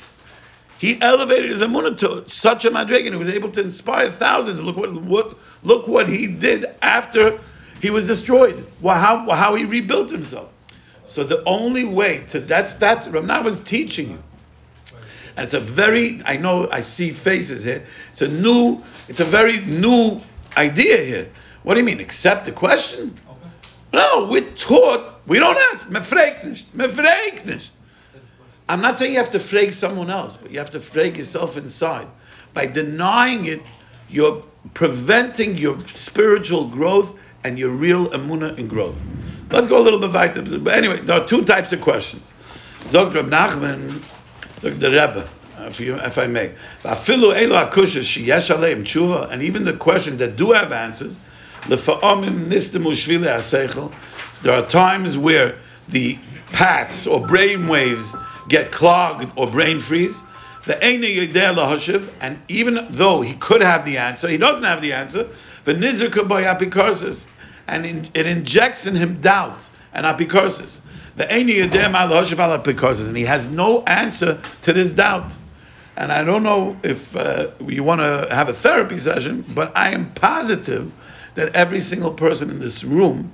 He 0.78 1.00
elevated 1.00 1.50
his 1.50 1.60
Amunah 1.60 1.96
to 1.98 2.28
such 2.28 2.64
a 2.64 2.70
madrig, 2.70 3.04
and 3.04 3.14
he 3.14 3.16
was 3.16 3.28
able 3.28 3.52
to 3.52 3.60
inspire 3.60 4.10
thousands. 4.10 4.60
Look 4.60 4.76
what, 4.76 4.92
what 5.02 5.38
look 5.62 5.86
what 5.86 6.08
he 6.08 6.26
did 6.26 6.64
after 6.82 7.38
he 7.80 7.90
was 7.90 8.06
destroyed. 8.06 8.66
Well, 8.80 8.98
how, 8.98 9.30
how 9.30 9.54
he 9.54 9.64
rebuilt 9.64 10.10
himself. 10.10 10.48
So 11.10 11.24
the 11.24 11.42
only 11.42 11.82
way 11.82 12.20
to 12.28 12.38
that's 12.38 12.74
that's 12.74 13.08
Ramna 13.08 13.42
was 13.42 13.58
teaching 13.58 14.10
you. 14.10 14.22
And 15.36 15.44
it's 15.44 15.54
a 15.54 15.58
very 15.58 16.22
I 16.24 16.36
know 16.36 16.68
I 16.70 16.82
see 16.82 17.10
faces 17.10 17.64
here. 17.64 17.84
It's 18.12 18.22
a 18.22 18.28
new 18.28 18.84
it's 19.08 19.18
a 19.18 19.24
very 19.24 19.58
new 19.58 20.20
idea 20.56 20.98
here. 20.98 21.28
What 21.64 21.74
do 21.74 21.80
you 21.80 21.84
mean? 21.84 21.98
Accept 21.98 22.44
the 22.44 22.52
question? 22.52 23.16
No, 23.92 24.28
we're 24.30 24.52
taught 24.52 25.20
we 25.26 25.40
don't 25.40 25.58
ask. 25.72 25.88
Mefreik 25.88 26.44
nicht. 27.44 27.70
I'm 28.68 28.80
not 28.80 28.96
saying 28.96 29.10
you 29.10 29.18
have 29.18 29.32
to 29.32 29.40
freak 29.40 29.72
someone 29.72 30.10
else, 30.10 30.36
but 30.36 30.52
you 30.52 30.60
have 30.60 30.70
to 30.70 30.80
freak 30.80 31.16
yourself 31.16 31.56
inside. 31.56 32.06
By 32.54 32.66
denying 32.66 33.46
it, 33.46 33.62
you're 34.08 34.44
preventing 34.74 35.58
your 35.58 35.76
spiritual 35.80 36.68
growth 36.68 37.10
and 37.42 37.58
your 37.58 37.70
real 37.70 38.10
emuna 38.10 38.56
in 38.58 38.68
growth. 38.68 38.96
Let's 39.50 39.66
go 39.66 39.78
a 39.78 39.82
little 39.82 39.98
bit 39.98 40.12
weiter. 40.12 40.42
But 40.42 40.74
anyway, 40.74 41.00
there 41.00 41.20
are 41.20 41.26
two 41.26 41.44
types 41.44 41.72
of 41.72 41.80
questions. 41.80 42.32
Zog 42.88 43.14
Reb 43.14 43.26
Nachman, 43.26 44.02
Zog 44.60 44.78
the 44.78 44.90
Rebbe, 44.90 45.28
if, 45.58 45.80
you, 45.80 45.96
if 45.96 46.18
I 46.18 46.26
may. 46.26 46.52
V'afilu 46.82 47.34
elu 47.34 47.70
hakushas 47.70 48.06
sheyesh 48.06 48.54
aleim 48.54 48.84
tshuva, 48.84 49.30
and 49.30 49.42
even 49.42 49.64
the 49.64 49.72
questions 49.72 50.18
that 50.18 50.36
do 50.36 50.52
have 50.52 50.72
answers, 50.72 51.18
lefa'omim 51.62 52.46
nistimu 52.46 52.92
shvile 52.92 53.26
haseichel. 53.26 53.92
There 54.42 54.54
are 54.54 54.66
times 54.66 55.18
where 55.18 55.58
the 55.88 56.18
paths 56.52 57.06
or 57.06 57.26
brain 57.26 57.66
waves 57.68 58.14
get 58.48 58.70
clogged 58.72 59.32
or 59.36 59.46
brain 59.46 59.80
freeze. 59.80 60.16
The 60.66 60.74
Lahashiv, 60.74 62.08
and 62.20 62.38
even 62.48 62.86
though 62.90 63.22
he 63.22 63.34
could 63.34 63.62
have 63.62 63.84
the 63.84 63.98
answer, 63.98 64.28
he 64.28 64.36
doesn't 64.36 64.64
have 64.64 64.82
the 64.82 64.92
answer. 64.92 65.26
But 65.64 65.78
Nizrika 65.78 66.28
by 66.28 66.42
and 67.70 68.10
it 68.14 68.26
injects 68.26 68.86
in 68.86 68.94
him 68.96 69.20
doubt 69.20 69.60
and 69.92 70.04
apikarsis. 70.04 70.80
The 71.16 71.30
and 71.32 71.48
he 73.16 73.24
has 73.24 73.46
no 73.46 73.82
answer 73.84 74.40
to 74.62 74.72
this 74.72 74.92
doubt. 74.92 75.32
And 75.96 76.12
I 76.12 76.24
don't 76.24 76.42
know 76.42 76.76
if 76.82 77.14
uh, 77.14 77.50
you 77.66 77.82
want 77.84 78.00
to 78.00 78.26
have 78.30 78.48
a 78.48 78.54
therapy 78.54 78.98
session, 78.98 79.44
but 79.54 79.72
I 79.76 79.92
am 79.92 80.12
positive 80.14 80.90
that 81.34 81.54
every 81.54 81.80
single 81.80 82.12
person 82.12 82.50
in 82.50 82.58
this 82.58 82.82
room 82.84 83.32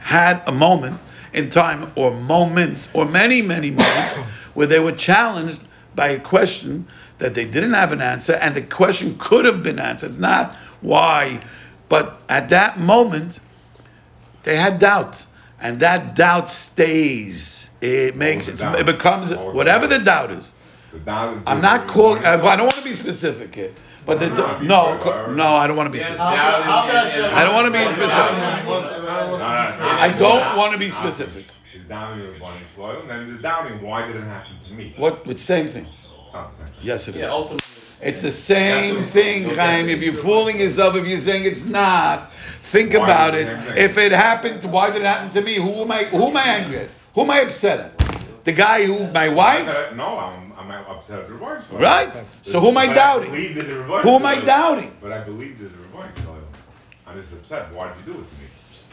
had 0.00 0.42
a 0.46 0.52
moment 0.52 1.00
in 1.32 1.50
time, 1.50 1.92
or 1.96 2.10
moments, 2.10 2.88
or 2.94 3.04
many, 3.04 3.42
many 3.42 3.70
moments, 3.82 4.14
where 4.54 4.66
they 4.66 4.80
were 4.80 4.92
challenged 4.92 5.60
by 5.94 6.08
a 6.08 6.20
question 6.20 6.86
that 7.18 7.34
they 7.34 7.44
didn't 7.44 7.74
have 7.74 7.92
an 7.92 8.00
answer, 8.00 8.34
and 8.34 8.54
the 8.54 8.62
question 8.62 9.16
could 9.18 9.44
have 9.44 9.62
been 9.62 9.78
answered. 9.78 10.10
It's 10.10 10.18
not 10.18 10.56
why, 10.80 11.42
but 11.88 12.20
at 12.28 12.50
that 12.50 12.80
moment, 12.80 13.40
they 14.46 14.56
had 14.56 14.78
doubt, 14.78 15.22
and 15.60 15.80
that 15.80 16.14
doubt 16.14 16.48
stays. 16.48 17.68
It 17.82 18.16
makes 18.16 18.46
was 18.46 18.54
it, 18.54 18.64
the 18.64 18.70
doubt? 18.70 18.80
it 18.80 18.86
becomes 18.86 19.30
the 19.30 19.36
whatever 19.38 19.86
the 19.86 19.98
doubt? 19.98 20.28
doubt 20.28 20.38
is. 20.38 20.52
The 20.92 20.98
doubt- 21.00 21.42
I'm 21.46 21.60
not 21.60 21.88
calling. 21.88 22.24
I, 22.24 22.34
I 22.42 22.56
don't 22.56 22.64
want 22.66 22.76
to 22.78 22.82
be 22.84 22.94
specific 22.94 23.54
here, 23.54 23.70
uh, 23.70 23.80
but 24.06 24.20
the, 24.20 24.28
No, 24.28 24.60
no, 24.62 25.32
no, 25.34 25.46
I 25.48 25.66
don't 25.66 25.76
want 25.76 25.88
to 25.88 25.98
be 25.98 25.98
specific. 25.98 26.18
doubting 26.18 26.64
How 26.64 26.82
could 26.86 26.94
and- 26.94 27.08
Hashem- 27.08 27.24
and- 27.24 27.34
I 27.34 27.44
don't 27.44 27.54
wanna 27.54 27.70
be 27.72 27.84
specific. 27.90 28.10
I 29.98 30.14
don't 30.18 30.56
want 30.56 30.72
to 30.72 30.78
be 30.78 30.90
specific. 30.90 31.44
She's 31.72 31.82
doubting 31.84 32.20
the 32.24 32.32
Rabbanim 32.38 32.58
Shalom, 32.74 33.00
and 33.02 33.10
then 33.10 33.26
she's 33.34 33.42
doubting 33.42 33.82
why 33.82 34.06
did 34.06 34.16
it 34.16 34.22
happen 34.22 34.58
to 34.60 34.72
me? 34.74 34.94
What? 34.96 35.22
It's 35.26 35.42
same 35.42 35.68
thing. 35.68 35.86
It's 35.92 36.06
the 36.32 36.50
same. 36.56 36.66
Yes, 36.82 37.08
it 37.08 37.16
is. 37.16 37.20
Yeah, 37.22 37.30
ultimately. 37.30 37.66
It's 38.02 38.20
the 38.20 38.32
same 38.32 39.04
thing, 39.04 39.54
Chaim. 39.54 39.88
If 39.88 40.02
you're 40.02 40.14
fooling 40.14 40.60
yourself, 40.60 40.94
if 40.96 41.06
you're 41.06 41.18
saying 41.18 41.44
it's 41.44 41.64
not, 41.64 42.30
think 42.70 42.94
Why 42.94 43.04
about 43.04 43.34
it. 43.34 43.42
it 43.42 43.44
the 43.44 43.56
same 43.56 43.66
thing? 43.66 43.84
If 43.84 43.98
it 43.98 44.12
happens, 44.12 44.66
why 44.66 44.90
did 44.90 45.02
it 45.02 45.06
happen 45.06 45.30
to 45.32 45.40
me? 45.40 45.56
Who 45.56 45.82
am 45.82 45.92
I? 45.92 46.04
Who 46.04 46.28
am 46.28 46.36
I 46.36 46.42
angry 46.42 46.78
at? 46.80 46.90
Who 47.14 47.22
am 47.22 47.30
I 47.30 47.40
upset 47.40 47.80
at? 47.80 47.96
The 48.44 48.52
guy 48.52 48.86
who, 48.86 49.10
my 49.10 49.26
uh, 49.28 49.34
wife, 49.34 49.66
uh, 49.66 49.94
No, 49.94 50.18
I'm, 50.18 50.52
I'm 50.56 50.70
upset 50.70 51.18
at 51.18 51.28
the 51.28 51.36
Shalom. 51.36 51.82
right? 51.82 52.24
So 52.42 52.60
who 52.60 52.68
am 52.68 52.78
I 52.78 52.86
doubting? 52.86 53.30
believe 53.32 53.56
the 53.56 53.62
Who 53.64 54.10
am 54.10 54.24
I 54.24 54.40
doubting? 54.40 54.96
But 55.02 55.10
I 55.12 55.24
believe 55.24 55.58
that 55.58 55.70
the 55.72 55.78
Rabbanim 55.78 56.16
Shalom. 56.16 56.44
I'm 57.06 57.20
just 57.20 57.32
upset. 57.32 57.72
Why 57.72 57.88
did 57.88 58.06
you 58.06 58.12
do 58.12 58.20
it 58.20 58.24
to 58.30 58.34
me? 58.36 58.46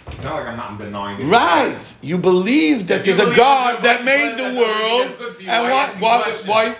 It's 0.07 0.23
not 0.23 0.35
like 0.35 0.47
I'm 0.47 0.57
not 0.57 0.77
denying 0.79 1.21
it. 1.21 1.25
Right. 1.25 1.93
You 2.01 2.17
believe 2.17 2.87
that 2.87 3.07
If 3.07 3.17
there's 3.17 3.19
a 3.19 3.35
God 3.35 3.83
that 3.83 4.03
made 4.03 4.37
the 4.37 4.59
world, 4.59 5.07
that's 5.07 5.17
good 5.17 5.35
for 5.35 5.41
you, 5.41 5.49
and 5.49 5.63
why 5.63 5.87
why, 5.99 6.31
why, 6.45 6.69
why? 6.69 6.75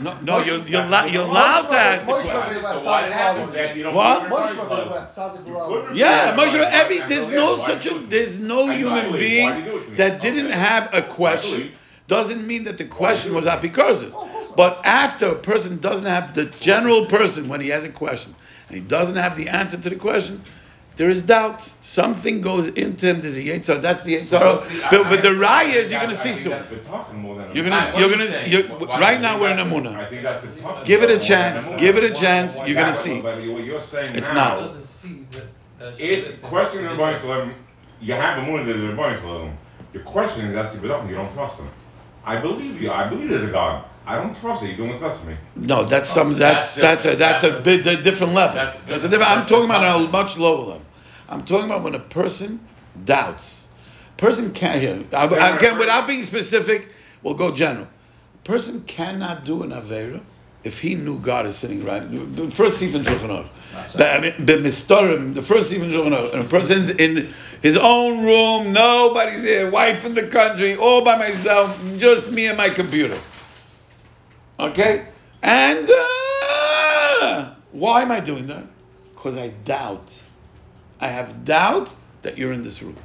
No, 0.00 0.20
no, 0.20 0.38
you're 0.44 0.58
you're, 0.66 0.84
la- 0.84 1.04
you're 1.04 1.22
allowed 1.22 1.68
to 1.68 1.76
ask 1.76 2.04
the 2.06 2.12
Moshe 2.12 2.22
question. 2.30 2.62
So 2.62 2.84
why 2.84 3.02
did 3.02 3.10
it 3.10 3.14
happen? 3.14 3.48
Moshe 3.48 3.76
You 3.76 3.82
don't 3.84 3.94
What? 3.94 4.28
believe 4.28 4.50
in 4.50 4.56
Rabbeinu 4.56 4.68
Rabbanim 4.68 4.90
was 4.90 5.14
Shalom. 5.14 5.36
Tzaddik 5.36 5.46
You 5.46 5.54
Love. 5.54 5.86
could 5.88 5.96
Yeah, 5.96 6.36
Moshe, 6.36 6.50
Rabbanim 6.50 6.70
every 6.72 6.98
there's 7.00 7.28
no 7.28 7.56
such 7.56 7.86
a 7.86 7.90
you 7.90 7.94
do 7.94 7.96
it 7.98 8.02
to 8.02 8.06
there's 8.08 8.38
no 8.38 8.68
human 8.70 9.12
being 9.12 9.48
did 9.54 9.64
you 9.64 9.70
do 9.72 9.76
it 9.78 9.84
to 9.84 9.90
me? 9.90 9.96
that 9.96 10.20
didn't 10.20 10.50
have 10.50 10.90
a 10.92 11.02
question. 11.02 11.72
Doesn't 12.08 12.46
mean 12.46 12.64
that 12.64 12.78
the 12.78 12.84
question 12.84 13.34
was 13.34 13.46
apikosis. 13.46 14.12
But 14.56 14.80
after 14.84 15.28
a 15.30 15.34
person 15.34 15.78
doesn't 15.78 16.04
have 16.04 16.34
the 16.34 16.46
general 16.46 17.06
person 17.06 17.48
when 17.48 17.60
he 17.60 17.68
has 17.68 17.84
a 17.84 17.88
question 17.88 18.34
and 18.68 18.76
he 18.76 18.82
doesn't 18.82 19.16
have 19.16 19.36
the 19.36 19.48
answer 19.48 19.76
to 19.76 19.90
the 19.90 19.96
question, 19.96 20.42
there 20.96 21.10
is 21.10 21.22
doubt. 21.22 21.68
Something 21.82 22.40
goes 22.40 22.68
into 22.68 23.06
him. 23.06 23.20
There's 23.20 23.36
a 23.36 23.42
Yetzirah. 23.42 23.82
That's 23.82 24.02
the 24.02 24.16
Yetzirah. 24.16 24.60
See, 24.60 24.82
I- 24.82 24.90
But, 24.90 25.02
but 25.10 25.22
the 25.22 25.30
I- 25.30 25.64
raya 25.64 25.74
is 25.74 25.90
you're 25.90 26.00
gonna 26.00 26.16
see 26.16 26.32
think 26.34 26.40
soon. 26.42 27.20
more 27.20 27.36
than 27.36 27.54
You're 27.54 27.64
gonna 27.64 27.80
what 27.92 27.98
you're 27.98 28.08
are 28.08 28.12
you 28.12 28.62
gonna 28.62 28.80
you 28.80 28.86
right 28.86 29.20
now 29.20 29.38
we're 29.40 29.50
in 29.50 29.56
that's- 29.58 29.72
Amuna. 29.72 29.96
I 29.98 30.08
think 30.10 30.22
that's 30.22 30.44
betachon 30.46 30.84
Give 30.84 31.02
it 31.02 31.10
a 31.10 31.18
chance. 31.18 31.68
Give 31.78 31.96
it 31.96 32.04
a 32.04 32.10
chance. 32.10 32.56
You're 32.66 32.74
gonna 32.74 32.92
But- 32.92 32.94
see. 32.96 33.20
But 33.20 33.36
what 33.38 33.64
you're 33.64 33.82
saying 33.82 34.14
It's 34.14 34.26
now, 34.28 34.34
not. 34.34 34.58
doesn't 34.68 34.86
see 34.88 35.26
that. 35.32 35.42
that's 35.78 35.98
it's 35.98 36.16
specific. 36.18 36.42
questioning 36.42 36.84
the 36.86 37.02
Rebbeinu 37.02 37.52
You 38.00 38.14
have 38.14 38.38
a 38.38 38.42
moon 38.42 38.66
that 38.66 38.72
the 38.72 38.78
Rebbeinu 38.78 39.20
Shalom. 39.20 39.52
You're 39.92 40.02
questioning 40.04 40.52
that's 40.52 40.74
your 40.74 40.82
betachon. 40.82 41.08
You 41.10 41.16
don't 41.16 41.32
trust 41.34 41.58
him. 41.58 41.68
I 42.24 42.36
believe 42.36 42.80
you. 42.82 42.90
I 42.90 43.06
believe 43.08 43.28
there's 43.28 43.44
a 43.48 43.52
God. 43.52 43.84
I 44.06 44.16
don't 44.22 44.36
trust 44.36 44.62
it. 44.62 44.68
You're 44.68 44.76
doing 44.76 44.90
what's 44.90 45.02
best 45.02 45.20
for 45.22 45.30
me. 45.30 45.36
No, 45.56 45.84
that's 45.84 46.08
some 46.08 46.28
oh, 46.30 46.34
that's 46.34 46.76
That's 46.76 47.04
that's 47.04 47.04
a 47.04 47.16
different. 47.16 47.18
that's 47.18 47.42
a 47.44 47.48
That's- 47.48 47.64
bit 47.84 47.86
a 47.98 48.02
different 48.02 48.34
level. 48.34 48.54
that's 48.54 48.76
That's 48.78 49.04
a 49.04 49.08
different. 49.08 49.10
different. 49.10 49.30
I'm 49.40 49.46
talking 49.46 49.64
about 49.64 49.84
on 49.84 50.04
a 50.04 50.08
much 50.08 50.36
lower 50.38 50.58
level. 50.58 50.82
I'm 51.28 51.44
talking 51.44 51.66
about 51.66 51.82
when 51.82 51.94
a 51.94 52.00
person 52.00 52.60
doubts. 53.04 53.64
Person 54.16 54.52
can't 54.52 54.80
hear. 54.80 55.02
I- 55.12 55.56
Again, 55.56 55.78
without 55.78 56.06
being 56.06 56.22
specific, 56.22 56.88
we'll 57.22 57.34
go 57.34 57.50
general. 57.52 57.88
Person 58.44 58.82
cannot 58.86 59.44
do 59.44 59.62
an 59.64 59.70
avera 59.70 60.20
if 60.62 60.78
he 60.80 60.94
knew 60.94 61.18
God 61.18 61.46
is 61.46 61.56
sitting 61.56 61.84
right. 61.84 62.00
The 62.36 62.48
first 62.50 62.80
Sifin 62.80 63.02
Shulchan 63.02 63.28
Aruch. 63.28 63.92
The- 63.92 64.08
I 64.14 64.20
mean, 64.20 64.34
the 64.46 64.54
Mistorim, 64.54 65.34
the 65.34 65.42
first 65.42 65.70
Sifin 65.72 65.90
Shulchan 65.92 66.12
Aruch, 66.16 66.32
and 66.32 66.46
a 66.46 66.48
person's 66.48 66.90
in 66.90 67.34
his 67.60 67.76
own 67.76 68.24
room, 68.24 68.72
nobody's 68.72 69.42
here, 69.42 69.68
wife 69.68 70.04
in 70.04 70.14
the 70.14 70.28
country, 70.28 70.76
all 70.76 71.02
by 71.04 71.16
myself, 71.18 71.76
just 71.98 72.30
me 72.30 72.46
and 72.46 72.56
my 72.56 72.70
computer. 72.70 73.18
Okay? 74.58 75.06
And 75.42 75.88
uh, 75.90 77.54
why 77.72 78.02
am 78.02 78.10
I 78.10 78.20
doing 78.20 78.46
that? 78.48 78.64
Because 79.14 79.36
I 79.36 79.48
doubt. 79.48 80.20
I 81.00 81.08
have 81.08 81.44
doubt 81.44 81.94
that 82.22 82.38
you're 82.38 82.52
in 82.52 82.62
this 82.62 82.82
room. 82.82 82.96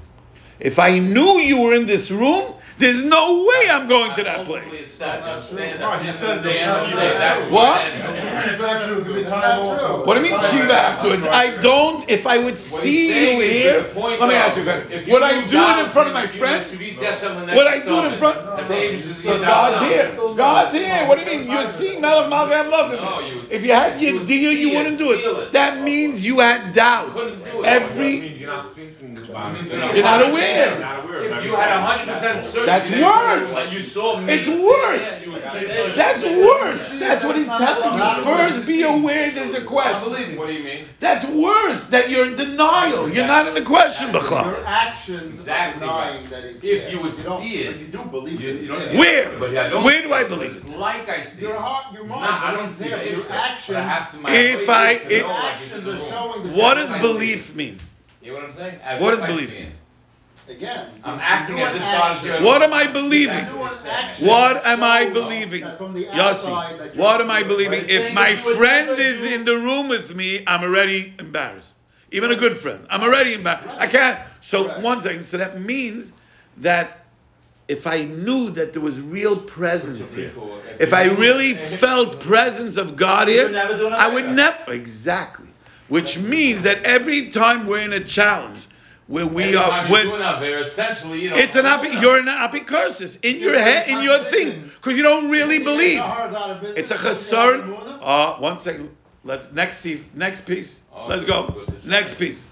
If 0.60 0.80
I 0.80 1.00
knew 1.00 1.40
you 1.40 1.60
were 1.62 1.74
in 1.74 1.88
this 1.88 2.12
room, 2.12 2.54
There's 2.82 3.04
no 3.04 3.46
way 3.48 3.70
I'm 3.70 3.88
going 3.88 4.15
to 4.15 4.24
that 4.24 4.46
place. 4.46 4.63
it's 4.74 4.98
that, 4.98 5.20
you 5.24 5.30
understand 5.32 5.80
No, 5.80 5.89
that. 5.91 6.06
he 6.06 6.12
says 6.12 6.41
They 6.44 6.60
it's 6.60 6.67
understand 6.67 6.96
not 6.96 7.12
true. 7.12 7.20
that's 7.20 7.48
What? 7.50 7.82
it 7.86 8.52
It's 8.54 8.62
not 8.62 8.82
true, 8.82 9.04
give 9.04 9.15
me 9.15 9.24
That's 9.24 9.32
time 9.32 9.41
not 9.41 9.78
true. 9.80 9.88
also. 9.88 10.06
What 10.06 10.13
do 10.15 10.22
you 10.26 10.32
mean 10.32 10.41
Shiva 10.52 10.74
afterwards? 10.74 11.24
I 11.28 11.58
don't. 11.62 12.10
If 12.10 12.26
I 12.28 12.38
would 12.38 12.58
see 12.58 13.08
you 13.36 13.39
here, 13.41 13.84
to 13.84 13.88
the 13.88 13.94
point 13.94 14.20
let 14.20 14.30
me 14.30 14.36
ask 14.36 14.56
you 14.58 14.63
a 14.63 14.65
question. 14.65 15.06
you 15.08 15.13
Would 15.13 15.24
I 15.24 15.41
move 15.41 15.52
do 15.52 15.58
it 15.62 15.78
in 15.86 15.89
front 15.91 16.08
of 16.10 16.13
my 16.13 16.28
friends? 16.28 16.72
Shuvisi 16.72 17.04
Hashem 17.04 17.36
the 17.36 17.46
next 17.46 17.58
Would 17.58 17.67
I 17.67 17.80
do 17.80 18.00
it 18.00 18.13
in 18.13 18.20
front? 18.20 18.38
the 18.58 18.67
neighbors 18.70 19.06
is 19.06 19.24
So 19.24 19.39
God's 19.39 19.82
here. 19.82 20.12
God's 20.36 20.74
here. 20.74 21.08
What 21.08 21.15
do 21.20 21.22
you 21.32 21.39
mean? 21.39 21.50
You're 21.50 21.70
seeing 21.70 22.02
Melech 22.02 22.30
Malchei 22.32 22.60
I'm 22.60 22.70
loving 22.72 23.00
him. 23.00 23.46
If 23.50 23.63
you 23.63 23.72
had 23.74 23.94
it. 23.98 24.02
Your 24.02 24.13
would 24.20 24.28
deal, 24.28 24.52
you 24.52 24.70
wouldn't 24.78 24.98
do 24.98 25.12
it. 25.12 25.20
it. 25.20 25.52
That 25.54 25.82
means 25.84 26.26
you 26.26 26.39
had 26.39 26.74
doubt. 26.74 27.13
Couldn't 27.13 27.44
do 27.44 27.60
it. 27.60 27.63
That 27.63 27.82
Every 27.84 28.17
you're 28.41 28.50
not 28.50 28.76
thinking 28.76 29.17
about 29.17 29.54
Means 29.54 29.72
you're 29.72 29.82
You're 29.96 30.04
not 30.04 30.20
not 30.22 30.30
aware. 30.32 31.01
You're 31.22 31.30
not 31.30 31.38
aware. 31.38 31.46
If 31.46 31.46
you 31.52 31.56
had 31.56 31.70
that's- 31.70 31.98
hundred 31.98 32.14
percent 32.14 32.44
certainty. 32.54 33.00
That's 33.02 33.52
worse. 33.52 33.56
When 33.56 33.72
you 33.74 33.82
saw 33.82 34.20
me. 34.20 34.34
It's 34.34 34.48
worse. 34.48 35.02
there, 35.02 35.26
you 35.26 35.32
would 35.34 35.44
say 35.52 35.66
that. 35.68 35.96
That's 35.96 36.24
worse. 36.24 37.00
That's 37.00 37.24
what 37.24 37.36
he's 37.36 37.48
telling 37.48 38.18
you. 38.18 38.24
First, 38.24 38.66
be 38.68 38.82
aware 38.84 39.32
there's 39.32 39.54
a 39.56 39.64
question. 39.64 40.38
What 40.38 40.48
do 40.48 40.54
you 40.54 40.64
mean? 40.64 40.86
That's 41.00 41.26
worse. 41.26 41.86
That 41.86 42.10
you're 42.10 42.26
in 42.28 42.36
denial. 42.36 43.10
You're 43.12 43.28
not 43.28 43.48
in 43.48 43.54
the 43.54 43.64
question, 43.64 44.12
Your 44.12 44.22
B'chal. 44.22 44.64
actions 44.66 45.40
Exactly 45.40 45.80
denying 45.82 46.30
that 46.30 46.44
he's 46.52 46.64
If 46.64 46.92
you 46.92 47.00
would 47.02 47.16
see 47.18 47.64
it. 47.64 47.72
But 47.74 47.80
you 47.82 47.88
do 47.88 48.04
believe 48.10 48.42
it. 48.44 48.62
you 48.62 48.68
don't- 48.68 48.82
Yeah. 48.94 49.00
Where? 49.00 49.40
But 49.40 49.52
yeah, 49.52 49.66
I 49.66 49.70
don't 49.70 49.84
Where 49.84 50.02
do 50.02 50.14
I 50.14 50.22
it, 50.22 50.30
believe 50.30 50.52
It's 50.56 50.66
it? 50.66 50.78
like 50.78 51.10
I 51.10 51.24
see 51.26 51.42
Your 51.42 51.58
heart, 51.60 51.94
your 51.94 52.04
mind. 52.06 52.24
I 52.26 52.52
don't 52.54 52.70
see 52.72 52.86
it. 52.86 53.12
Your 53.12 53.20
It's 53.22 53.30
I 53.32 53.36
actions, 53.36 53.78
have 53.78 54.12
to. 54.12 54.18
If 54.32 54.70
I- 54.70 54.92
if- 54.92 55.10
know 55.10 55.16
your 55.18 55.28
like 55.28 55.56
it's 55.60 55.72
in 55.72 55.78
actions 55.80 55.88
are 55.88 56.10
showing 56.10 56.54
What 56.56 56.76
does 56.76 56.90
belief 57.02 57.56
mean? 57.56 57.80
You 58.22 58.34
know 58.34 58.38
what 58.40 58.46
I'm 58.50 58.54
saying? 58.56 58.80
As 58.84 59.02
What 59.02 59.12
does 59.12 59.22
belief 59.22 59.54
mean? 59.54 59.72
It. 60.52 60.58
Again. 60.58 60.88
I'm 61.04 61.20
acting 61.20 61.60
as 61.60 61.76
if 61.76 61.82
God's 61.82 62.18
action- 62.18 62.30
there. 62.30 62.42
What 62.44 62.62
am 62.62 62.74
I 62.74 62.88
believing? 62.88 63.46
do 63.46 63.64
an 63.64 63.72
action 63.90 64.28
What 64.28 64.66
am 64.66 64.84
I 64.84 65.10
believing? 65.10 65.62
that 65.62 65.78
from 65.78 65.94
the 65.94 66.06
Yossi, 66.06 66.20
outside 66.20 66.80
that 66.80 66.86
you're- 66.96 67.04
what 67.04 67.22
am 67.22 67.32
I 67.32 67.44
believing? 67.44 67.86
If 67.88 68.14
my 68.14 68.34
that 68.34 68.40
you 68.40 68.46
would 68.46 68.58
friend 68.58 69.00
is 69.00 69.24
in 69.24 69.46
the 69.46 69.58
room 69.58 69.88
with 69.90 70.16
me, 70.16 70.44
I'm 70.48 70.64
already 70.64 71.14
embarrassed. 71.20 71.76
Even 72.12 72.32
a 72.32 72.36
good 72.36 72.60
friend, 72.60 72.80
I'm 72.90 73.02
already 73.04 73.34
embarrassed. 73.34 73.68
I 73.78 73.88
can't. 73.88 74.20
So 74.42 74.68
Right. 74.68 74.80
one 74.80 75.02
second. 75.02 75.24
So 75.24 75.38
that 75.38 75.62
means 75.62 76.12
that 76.58 77.06
if 77.68 77.88
I 77.88 78.02
knew 78.02 78.50
that 78.52 78.74
there 78.74 78.82
was 78.82 79.00
real 79.00 79.38
presence 79.38 80.14
here, 80.14 80.32
if 80.80 80.94
I 80.94 81.04
really 81.06 81.54
felt 81.56 82.20
presence 82.20 82.76
of 82.76 82.98
God 82.98 83.30
here, 83.30 83.44
would 83.46 83.54
never 83.54 83.78
do 83.78 83.88
an 83.88 83.94
I 83.94 84.08
would 84.08 84.26
Avera. 84.26 84.34
never 84.34 84.74
exactly. 84.74 85.48
Which 85.88 86.18
means 86.18 86.62
that 86.64 86.84
every 86.84 87.30
time 87.30 87.66
we're 87.68 87.80
in 87.80 87.94
a 87.94 88.00
challenge 88.00 88.68
where 89.12 89.28
we 89.28 89.43
Every 89.43 89.56
are, 89.58 89.69
time 89.69 89.88
you 89.88 89.93
when, 89.93 90.06
do 90.06 90.12
Avera, 90.13 90.62
essentially, 90.63 91.21
you 91.21 91.30
know. 91.32 91.36
it's 91.36 91.56
an 91.56 91.65
api, 91.65 91.89
you're 92.00 92.17
an 92.17 92.28
apicursis 92.28 93.17
in 93.24 93.39
your 93.39 93.60
head, 93.60 93.89
in 93.89 94.02
your 94.02 94.17
thing, 94.19 94.71
because 94.76 94.95
you 94.97 95.04
don't 95.04 95.30
really 95.30 95.58
You 95.58 95.63
believe. 95.65 95.97
the 95.97 96.04
Sahara's 96.04 96.36
out 96.36 96.50
of 96.52 96.63
It's 96.63 96.91
a 96.91 96.95
business? 96.95 97.32
You 97.32 97.38
think 97.52 97.65
chasern. 97.65 97.78
Muna? 97.78 98.00
Uh, 98.02 98.36
one 98.39 98.58
second. 98.58 98.89
Let's 99.24 99.52
next 99.52 99.78
see 99.80 100.04
next 100.15 100.45
piece. 100.47 100.80
Oh, 100.93 101.06
Let's 101.08 101.26
go. 101.26 101.65
Next 101.84 102.15
piece. 102.17 102.50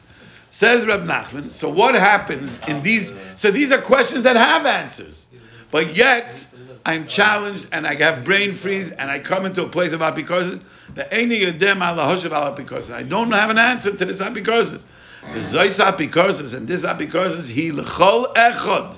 Says 0.52 0.86
Reb 0.86 1.04
Nachman. 1.06 1.52
So 1.52 1.70
what 1.70 1.96
happens 1.96 2.60
in 2.68 2.84
these? 2.84 3.12
So 3.36 3.50
these 3.52 3.72
are 3.72 3.82
questions 3.82 4.24
that 4.24 4.36
have 4.36 4.66
answers, 4.66 5.28
but 5.72 5.96
yet 5.96 6.46
I'm 6.86 7.08
challenged 7.08 7.68
and 7.72 7.88
I 7.88 7.96
have 7.96 8.24
brain 8.24 8.56
freeze 8.56 8.92
and 8.92 9.10
I 9.10 9.20
come 9.20 9.46
into 9.46 9.64
a 9.64 9.70
place 9.70 9.94
of 9.94 10.02
apikosis. 10.02 10.62
The 10.96 11.06
eni 11.06 11.42
yedem 11.42 11.78
ala 11.78 12.04
hoshav 12.04 12.32
ala 12.32 12.56
apikosis. 12.56 12.94
I 12.94 13.04
don't 13.04 13.32
have 13.32 13.50
an 13.50 13.58
answer 13.58 13.96
to 13.96 14.06
this 14.06 14.20
apikosis. 14.20 14.84
Zois 15.24 15.84
apikosis 15.84 16.54
and 16.54 16.68
this 16.68 16.84
apikosis 16.84 17.50
he 17.50 17.72
lechol 17.72 18.34
echod 18.36 18.96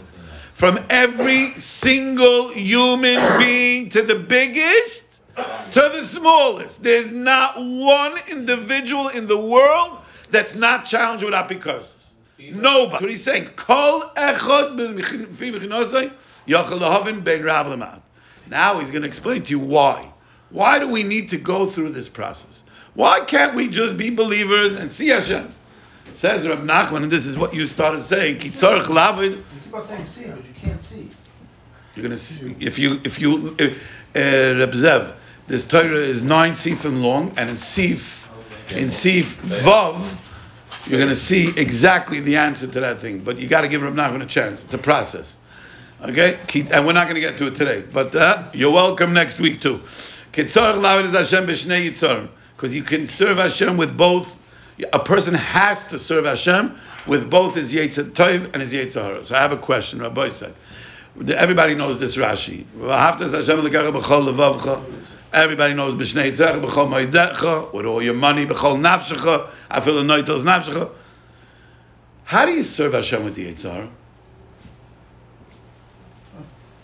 from 0.53 0.79
every 0.89 1.57
single 1.57 2.49
human 2.49 3.39
being 3.39 3.89
to 3.89 4.01
the 4.01 4.15
biggest 4.15 5.05
to 5.35 5.79
the 5.79 6.05
smallest. 6.05 6.83
There's 6.83 7.11
not 7.11 7.55
one 7.57 8.17
individual 8.29 9.09
in 9.09 9.27
the 9.27 9.37
world 9.37 9.99
that's 10.29 10.55
not 10.55 10.85
challenged 10.85 11.23
with 11.23 11.33
apikosis. 11.33 12.11
Nobody. 12.37 12.89
That's 12.89 13.01
what 13.01 13.11
he's 13.11 13.23
saying. 13.23 13.45
Kol 13.55 14.11
rav. 14.15 14.77
Now 18.47 18.79
he's 18.79 18.89
going 18.89 19.01
to 19.01 19.07
explain 19.07 19.43
to 19.43 19.49
you 19.49 19.59
why. 19.59 20.11
Why 20.49 20.79
do 20.79 20.87
we 20.87 21.03
need 21.03 21.29
to 21.29 21.37
go 21.37 21.69
through 21.69 21.91
this 21.91 22.09
process? 22.09 22.63
Why 22.93 23.21
can't 23.21 23.55
we 23.55 23.69
just 23.69 23.95
be 23.95 24.09
believers 24.09 24.73
and 24.73 24.91
see 24.91 25.07
Hashem? 25.07 25.53
Says 26.13 26.47
Rab 26.47 26.59
Nachman, 26.59 27.03
and 27.03 27.11
this 27.11 27.25
is 27.25 27.37
what 27.37 27.53
you 27.53 27.67
started 27.67 28.03
saying. 28.03 28.39
Ki 28.39 28.49
tzarich 28.49 28.85
lavid 28.85 29.37
You 29.37 29.43
keep 29.63 29.73
on 29.73 29.83
saying 29.83 30.05
see, 30.05 30.27
but 30.27 30.45
you 30.45 30.53
can't 30.61 30.79
see. 30.79 31.09
you're 31.95 32.03
gonna 32.03 32.17
see 32.17 32.55
if 32.59 32.77
you 32.77 33.01
if 33.03 33.19
you 33.19 33.55
uh, 33.59 33.63
uh, 33.63 34.59
Reb 34.59 34.71
Zev, 34.73 35.15
this 35.47 35.65
Torah 35.65 35.95
is 35.95 36.21
nine 36.21 36.51
sifim 36.51 37.01
long, 37.01 37.33
and 37.37 37.49
in 37.49 37.57
sif 37.57 38.27
in 38.69 38.89
sif 38.89 39.35
vav, 39.41 40.01
you're 40.85 40.99
gonna 40.99 41.15
see 41.15 41.53
exactly 41.57 42.19
the 42.19 42.37
answer 42.37 42.67
to 42.67 42.79
that 42.79 42.99
thing. 42.99 43.19
But 43.19 43.39
you 43.39 43.47
got 43.47 43.61
to 43.61 43.67
give 43.67 43.81
Reb 43.81 43.93
Nachman 43.93 44.21
a 44.21 44.27
chance. 44.27 44.63
It's 44.63 44.73
a 44.73 44.77
process. 44.77 45.37
Okay, 46.01 46.39
and 46.71 46.85
we're 46.85 46.93
not 46.93 47.07
gonna 47.07 47.19
get 47.19 47.37
to 47.37 47.47
it 47.47 47.55
today. 47.55 47.81
But 47.81 48.15
uh, 48.15 48.49
you're 48.53 48.71
welcome 48.71 49.13
next 49.13 49.39
week 49.39 49.61
too. 49.61 49.81
Kitzarich 50.33 50.79
lavid 50.79 51.05
is 51.05 51.11
Hashem 51.11 51.45
b'shnei 51.45 51.89
yitzarim, 51.89 52.29
because 52.55 52.73
you 52.73 52.83
can 52.83 53.07
serve 53.07 53.37
Hashem 53.37 53.77
with 53.77 53.95
both. 53.95 54.37
A 54.93 54.99
person 54.99 55.33
has 55.33 55.83
to 55.85 55.99
serve 55.99 56.25
Hashem 56.25 56.77
with 57.07 57.29
both 57.29 57.55
his 57.55 57.73
Yetzer 57.73 58.11
Tov 58.11 58.51
and 58.53 58.61
his 58.61 58.73
Yetzer 58.73 59.01
Hara. 59.01 59.25
So 59.25 59.35
I 59.35 59.41
have 59.41 59.51
a 59.51 59.57
question, 59.57 60.01
Rabbi 60.01 60.29
said. 60.29 60.53
Everybody 61.29 61.75
knows 61.75 61.99
this 61.99 62.15
Rashi. 62.15 62.65
V'ahavtas 62.77 63.33
Hashem 63.33 63.59
l'kacha 63.59 63.91
b'chol. 64.01 64.83
Everybody 65.33 65.73
knows 65.73 65.93
b'shnei 65.95 66.29
tzech 66.29 66.63
b'chol 66.63 66.89
ma'idetcha 66.89 67.73
with 67.73 67.85
all 67.85 68.01
your 68.01 68.13
money 68.13 68.45
b'chol 68.45 68.79
nafshecha 68.79 69.49
afil 69.69 70.03
noitos 70.03 70.43
nafshecha. 70.43 70.89
How 72.23 72.45
do 72.45 72.53
you 72.53 72.63
serve 72.63 72.93
Hashem 72.93 73.25
with 73.25 73.35
the 73.35 73.51
Yitzhar? 73.51 73.89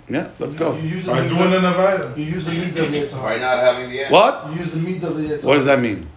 Yeah, 0.09 0.29
let's 0.39 0.55
go. 0.55 0.75
You 0.77 0.89
use 0.89 1.05
the 1.05 1.11
By 1.11 1.27
doing 1.27 1.53
an 1.53 1.61
Avera. 1.63 2.17
You 2.17 2.23
use 2.23 2.45
the 2.45 2.51
midah 2.51 2.69
of 2.69 2.75
By 2.75 2.97
Yitzhar. 2.97 3.41
not 3.41 3.59
having 3.63 3.89
the 3.89 4.01
answer. 4.01 4.13
What? 4.13 4.51
You 4.51 4.59
use 4.59 4.71
the 4.71 4.79
midah 4.79 5.03
of 5.03 5.17
the 5.17 5.23
Yitzhar. 5.23 5.45
What 5.45 5.53
does 5.55 5.65
that 5.65 5.79
mean? 5.79 6.09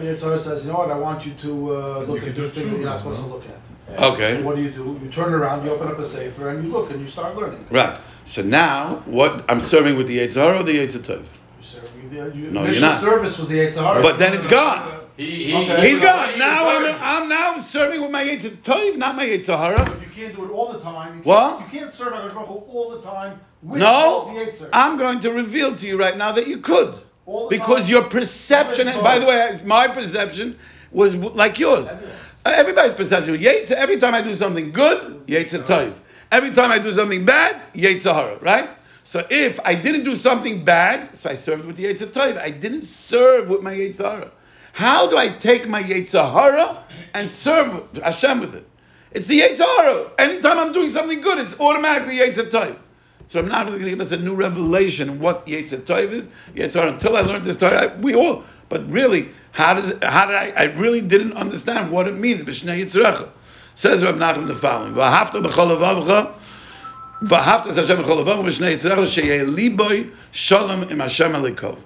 Yitzhar 0.00 0.38
says, 0.38 0.64
you 0.66 0.72
know 0.72 0.78
what, 0.78 0.90
I 0.90 0.98
want 0.98 1.26
you 1.26 1.32
to 1.34 1.76
uh, 1.76 1.98
look 2.00 2.20
can 2.20 2.30
at 2.30 2.34
do 2.34 2.40
this 2.42 2.54
thing 2.54 2.70
that 2.70 2.76
you're 2.76 2.84
not 2.84 2.96
tshuva, 2.98 3.14
supposed 3.14 3.20
to 3.20 3.26
look 3.26 3.44
at. 3.46 4.02
Okay. 4.14 4.36
So 4.36 4.42
what 4.42 4.56
do 4.56 4.62
you 4.62 4.70
do? 4.70 4.98
You 5.02 5.10
turn 5.10 5.32
around, 5.32 5.64
you 5.64 5.72
open 5.72 5.88
up 5.88 5.98
a 5.98 6.06
sefer, 6.06 6.50
and 6.50 6.64
you 6.64 6.70
look, 6.70 6.90
and 6.90 7.00
you 7.00 7.08
start 7.08 7.36
learning. 7.36 7.66
Right. 7.70 7.98
So 8.24 8.42
now, 8.42 9.02
what 9.06 9.44
I'm 9.48 9.60
serving 9.60 9.96
with 9.96 10.08
the 10.08 10.18
Yitzhar 10.18 10.58
or 10.58 10.62
the 10.64 10.72
Yitzhar 10.72 11.00
Tov? 11.02 11.20
You 11.22 11.62
serve, 11.62 11.90
you, 12.02 12.18
you, 12.34 12.50
No, 12.50 12.60
you're 12.60 12.68
initial 12.70 12.88
not. 12.88 13.00
service 13.00 13.38
was 13.38 13.48
the 13.48 13.58
Yitzhar. 13.58 14.02
But 14.02 14.18
then 14.18 14.34
it's 14.34 14.46
gone. 14.46 15.00
He, 15.16 15.46
he, 15.46 15.54
Okay. 15.54 15.90
He's 15.90 16.00
gone. 16.00 16.38
Now 16.38 16.68
I'm, 16.68 16.84
I'm. 16.84 17.22
I'm 17.22 17.28
now 17.28 17.58
serving 17.60 18.02
with 18.02 18.10
my 18.10 18.24
Yitzhar 18.24 18.96
not 18.96 19.16
my 19.16 19.24
Yitzhar 19.24 19.56
Hara. 19.56 19.84
But 19.84 20.00
you 20.02 20.08
can't 20.14 20.34
do 20.34 20.44
it 20.44 20.50
all 20.50 20.72
the 20.72 20.80
time. 20.80 21.18
You 21.18 21.22
can't, 21.22 21.26
What? 21.26 21.60
You 21.60 21.80
can't 21.80 21.94
serve 21.94 22.12
HaKadosh 22.12 22.34
Baruch 22.34 22.48
Hu 22.48 22.54
all 22.54 22.90
the 22.90 23.02
time 23.02 23.40
with 23.62 23.80
No, 23.80 24.32
the 24.34 24.40
Yitzhar. 24.40 24.68
I'm 24.72 24.98
going 24.98 25.20
to 25.20 25.32
reveal 25.32 25.76
to 25.76 25.86
you 25.86 25.96
right 25.98 26.16
now 26.16 26.32
that 26.32 26.46
you 26.48 26.58
could. 26.58 26.98
Because 27.48 27.88
your 27.90 28.04
perception, 28.04 28.88
and 28.88 29.02
by 29.02 29.18
the 29.18 29.26
way, 29.26 29.60
my 29.64 29.88
perception 29.88 30.58
was 30.92 31.14
like 31.14 31.58
yours. 31.58 31.88
Uh, 31.88 31.98
Everybody's 32.44 32.94
perception. 32.94 33.38
Yates, 33.40 33.72
every 33.72 33.98
time 33.98 34.14
I 34.14 34.22
do 34.22 34.36
something 34.36 34.70
good, 34.70 35.24
Yates 35.26 35.52
Tov. 35.52 35.94
Every 36.30 36.52
time 36.52 36.70
I 36.70 36.78
do 36.78 36.92
something 36.92 37.24
bad, 37.24 37.60
Yates 37.74 38.04
Hara, 38.04 38.38
right? 38.38 38.68
So 39.02 39.26
if 39.30 39.58
I 39.64 39.74
didn't 39.74 40.04
do 40.04 40.14
something 40.16 40.64
bad, 40.64 41.18
so 41.18 41.30
I 41.30 41.34
served 41.34 41.64
with 41.64 41.76
the 41.76 41.82
Yates 41.84 42.02
Tov. 42.02 42.38
I 42.38 42.50
didn't 42.50 42.84
serve 42.84 43.48
with 43.48 43.62
my 43.62 43.72
Yates. 43.72 44.00
How 44.72 45.08
do 45.08 45.16
I 45.16 45.28
take 45.28 45.66
my 45.68 45.80
Yates 45.80 46.14
and 46.14 47.30
serve 47.30 47.98
Hashem 48.02 48.40
with 48.40 48.54
it? 48.54 48.68
It's 49.10 49.26
the 49.26 49.36
Yates. 49.36 49.60
Anytime 50.18 50.58
I'm 50.58 50.72
doing 50.72 50.92
something 50.92 51.20
good, 51.20 51.38
it's 51.38 51.58
automatically 51.58 52.18
Yates 52.18 52.38
Tov. 52.38 52.76
So 53.28 53.40
I'm 53.40 53.48
not 53.48 53.66
going 53.66 53.80
to 53.80 53.90
give 53.90 54.00
us 54.00 54.12
a 54.12 54.16
new 54.16 54.34
revelation 54.34 55.08
of 55.08 55.20
what 55.20 55.46
Yetzer 55.46 55.80
Tov 55.80 56.12
is. 56.12 56.28
Yetzer 56.54 56.86
until 56.88 57.16
I 57.16 57.22
learned 57.22 57.44
this 57.44 57.56
Torah, 57.56 57.96
we 58.00 58.14
all. 58.14 58.44
But 58.68 58.88
really, 58.90 59.28
how 59.52 59.74
does 59.74 59.92
how 60.02 60.26
did 60.26 60.36
I? 60.36 60.52
I 60.56 60.64
really 60.64 61.00
didn't 61.00 61.34
understand 61.34 61.90
what 61.90 62.08
it 62.08 62.16
means. 62.16 62.42
B'shnei 62.42 62.84
Yitzrecha 62.84 63.28
says 63.74 64.02
Rab 64.02 64.16
Nachman 64.16 64.46
the 64.46 64.56
following: 64.56 64.94
V'ahavta 64.94 65.44
b'chol 65.44 65.76
avavcha, 65.76 66.32
v'ahavta 67.22 67.74
Hashem 67.74 67.98
b'chol 67.98 68.24
b'shnei 68.24 68.76
Yitzrecha 68.76 69.06
sheyeh 69.06 69.54
liboy 69.54 70.10
shalom 70.32 70.84
im 70.90 71.00
Hashem 71.00 71.32
alikov. 71.32 71.78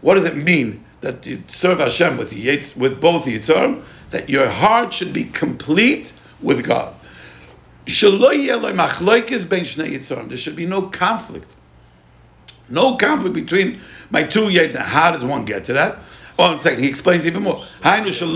What 0.00 0.14
does 0.14 0.24
it 0.24 0.36
mean 0.36 0.84
that 1.00 1.26
you 1.26 1.42
serve 1.46 1.78
Hashem 1.78 2.16
with 2.16 2.30
Yetz, 2.30 2.76
with 2.76 3.00
both 3.00 3.24
the 3.24 3.82
That 4.10 4.28
your 4.28 4.48
heart 4.48 4.92
should 4.92 5.12
be 5.12 5.24
complete 5.24 6.12
with 6.40 6.64
God. 6.64 6.94
There 7.86 7.94
should 10.36 10.56
be 10.56 10.66
no 10.66 10.82
conflict. 10.82 11.50
No 12.68 12.96
conflict 12.96 13.34
between 13.34 13.80
my 14.10 14.22
two. 14.22 14.50
Now, 14.50 14.82
how 14.82 15.12
does 15.12 15.24
one 15.24 15.44
get 15.44 15.64
to 15.64 15.72
that? 15.72 15.98
Oh, 16.38 16.50
one 16.50 16.60
second, 16.60 16.82
he 16.82 16.88
explains 16.88 17.26
even 17.26 17.42
more. 17.42 17.64
There 17.82 18.12
should 18.12 18.28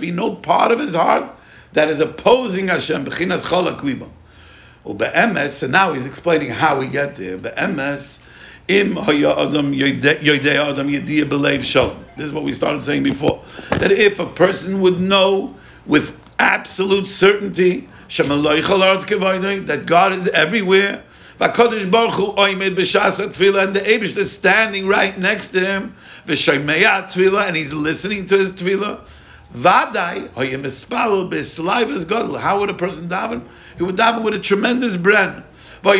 be 0.00 0.12
no 0.12 0.34
part 0.36 0.72
of 0.72 0.78
his 0.78 0.94
heart 0.94 1.30
that 1.72 1.88
is 1.88 2.00
opposing 2.00 2.68
Hashem. 2.68 3.08
And 5.14 5.72
now 5.72 5.92
he's 5.92 6.06
explaining 6.06 6.50
how 6.50 6.78
we 6.78 6.88
get 6.88 7.16
there. 7.16 7.36
This 7.38 8.20
is 12.18 12.32
what 12.32 12.44
we 12.44 12.52
started 12.52 12.82
saying 12.82 13.02
before. 13.02 13.42
That 13.70 13.90
if 13.90 14.20
a 14.20 14.26
person 14.26 14.80
would 14.80 15.00
know 15.00 15.56
with 15.86 16.16
absolute 16.38 17.06
certainty 17.06 17.88
that 18.08 19.82
God 19.86 20.12
is 20.12 20.28
everywhere, 20.28 21.02
V'Kodesh 21.40 21.90
Baruch 21.90 22.14
Hu 22.14 22.32
oimed 22.34 22.76
b'shas 22.76 23.18
tefillah, 23.18 23.64
and 23.64 23.74
the 23.74 23.80
Eibush 23.80 24.16
is 24.16 24.30
standing 24.30 24.86
right 24.86 25.18
next 25.18 25.48
to 25.48 25.58
him, 25.58 25.96
v'shomeya 26.28 27.10
tefillah, 27.10 27.48
and 27.48 27.56
he's 27.56 27.72
listening 27.72 28.26
to 28.26 28.38
his 28.38 28.52
tefillah. 28.52 29.00
Vadai, 29.52 30.28
hoye 30.30 30.54
mispalu 30.54 31.28
b'slaivas 31.30 32.06
gadol. 32.06 32.38
How 32.38 32.60
would 32.60 32.70
a 32.70 32.74
person 32.74 33.08
daven? 33.08 33.42
He 33.76 33.82
would 33.82 33.96
daven 33.96 34.22
with 34.22 34.34
a 34.34 34.38
tremendous 34.38 34.96
bren. 34.96 35.42
And 35.86 35.98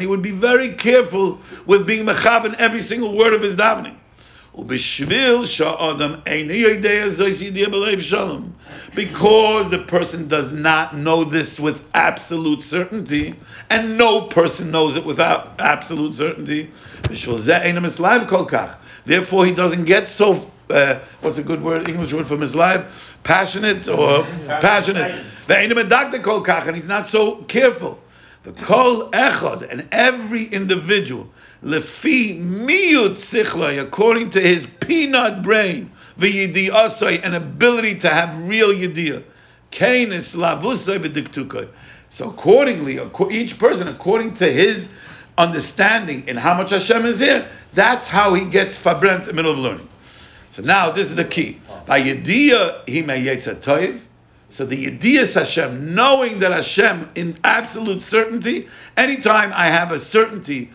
he 0.00 0.06
would 0.06 0.22
be 0.22 0.30
very 0.30 0.74
careful 0.74 1.40
with 1.66 1.84
being 1.84 2.06
mechavan 2.06 2.54
every 2.54 2.80
single 2.80 3.16
word 3.16 3.34
of 3.34 3.42
his 3.42 3.56
davening. 3.56 3.96
Because 8.94 9.70
the 9.70 9.78
person 9.86 10.28
does 10.28 10.52
not 10.52 10.94
know 10.94 11.24
this 11.24 11.58
with 11.58 11.80
absolute 11.94 12.62
certainty, 12.62 13.34
and 13.70 13.96
no 13.96 14.22
person 14.22 14.70
knows 14.70 14.96
it 14.96 15.06
without 15.06 15.58
absolute 15.58 16.14
certainty. 16.14 16.70
Therefore, 19.04 19.46
he 19.46 19.52
doesn't 19.52 19.84
get 19.84 20.08
so 20.08 20.50
uh, 20.70 21.00
what's 21.20 21.38
a 21.38 21.42
good 21.42 21.62
word, 21.62 21.88
English 21.88 22.12
word 22.12 22.26
for 22.26 22.36
mislive? 22.36 22.86
Passionate 23.24 23.88
or 23.88 24.24
passionate. 24.46 25.24
And 25.48 26.76
he's 26.76 26.86
not 26.86 27.06
so 27.06 27.36
careful. 27.44 27.98
The 28.44 28.52
kol 28.52 29.10
echad 29.10 29.70
and 29.70 29.86
every 29.92 30.44
individual 30.46 31.28
lefi 31.64 32.40
miyut 32.40 33.16
sichlai 33.16 33.80
according 33.80 34.30
to 34.30 34.40
his 34.40 34.66
peanut 34.66 35.42
brain 35.42 35.90
v'yidiasai 36.18 37.24
an 37.24 37.34
ability 37.34 37.98
to 38.00 38.08
have 38.08 38.36
real 38.42 38.72
yidiyah. 38.72 39.22
Kain 39.70 40.12
is 40.12 40.34
lavusai 40.34 40.98
v'diktukai. 40.98 41.68
So 42.10 42.28
accordingly, 42.28 43.00
each 43.30 43.58
person 43.58 43.88
according 43.88 44.34
to 44.34 44.52
his 44.52 44.88
understanding 45.38 46.28
in 46.28 46.36
how 46.36 46.54
much 46.54 46.70
Hashem 46.70 47.06
is 47.06 47.20
here, 47.20 47.48
that's 47.72 48.06
how 48.06 48.34
he 48.34 48.44
gets 48.44 48.76
fabrent 48.76 49.22
in 49.22 49.28
the 49.28 49.34
middle 49.34 49.52
of 49.52 49.58
learning. 49.58 49.88
So 50.50 50.62
now 50.62 50.90
this 50.90 51.08
is 51.08 51.16
the 51.16 51.24
key. 51.24 51.58
Vayidiyah 51.86 52.88
he 52.88 53.02
may 53.02 53.24
toiv. 53.24 54.00
So 54.50 54.66
the 54.66 54.84
Yediyas 54.84 55.32
Hashem, 55.32 55.94
knowing 55.94 56.40
that 56.40 56.52
Hashem 56.52 57.08
in 57.14 57.38
absolute 57.42 58.02
certainty, 58.02 58.68
anytime 58.98 59.50
I 59.54 59.68
have 59.68 59.92
a 59.92 59.98
certainty 59.98 60.70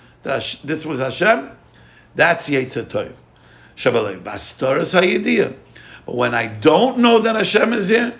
this 0.63 0.85
was 0.85 0.99
Hashem, 0.99 1.51
that's 2.15 2.49
Yetzir 2.49 2.85
Tov. 2.85 3.11
Shabbalim. 3.75 4.23
Bastaras 4.23 4.99
HaYediyah. 4.99 5.55
But 6.05 6.15
when 6.15 6.33
I 6.33 6.47
don't 6.47 6.99
know 6.99 7.19
that 7.19 7.35
Hashem 7.35 7.73
is 7.73 7.87
here, 7.87 8.13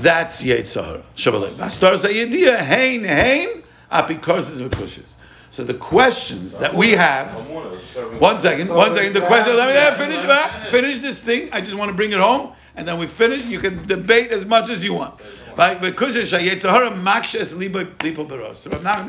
that's 0.00 0.42
Yetzir. 0.42 1.02
Shabbalim. 1.16 1.54
Bastaras 1.54 2.04
HaYediyah, 2.04 2.58
hein, 2.58 3.04
hein, 3.04 3.62
apikoses 3.90 4.68
v'kushes. 4.68 5.12
So 5.50 5.62
the 5.62 5.74
questions 5.74 6.52
that 6.58 6.74
we 6.74 6.92
have. 6.92 7.48
One 7.48 8.40
second, 8.40 8.68
one 8.68 8.92
second. 8.92 9.12
The 9.12 9.20
question. 9.20 9.56
Let 9.56 9.98
me 9.98 10.04
finish 10.04 10.26
that. 10.26 10.70
Finish 10.70 11.00
this 11.00 11.20
thing. 11.20 11.48
I 11.52 11.60
just 11.60 11.76
want 11.76 11.90
to 11.90 11.96
bring 11.96 12.10
it 12.10 12.18
home, 12.18 12.52
and 12.74 12.88
then 12.88 12.98
we 12.98 13.06
finish. 13.06 13.44
You 13.44 13.60
can 13.60 13.86
debate 13.86 14.32
as 14.32 14.44
much 14.44 14.68
as 14.68 14.82
you 14.82 14.94
want. 14.94 15.20
Right? 15.56 15.80
Because 15.80 16.16
Rav 16.16 16.40
Nachman 16.40 17.22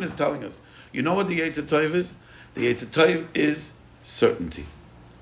is 0.04 0.14
telling 0.14 0.44
us. 0.44 0.62
You 0.92 1.02
know 1.02 1.16
what 1.16 1.28
the 1.28 1.40
Yetzirah 1.40 1.96
is? 1.96 2.14
The 2.56 2.74
Yetzirah 2.74 3.28
is 3.36 3.74
certainty, 4.04 4.66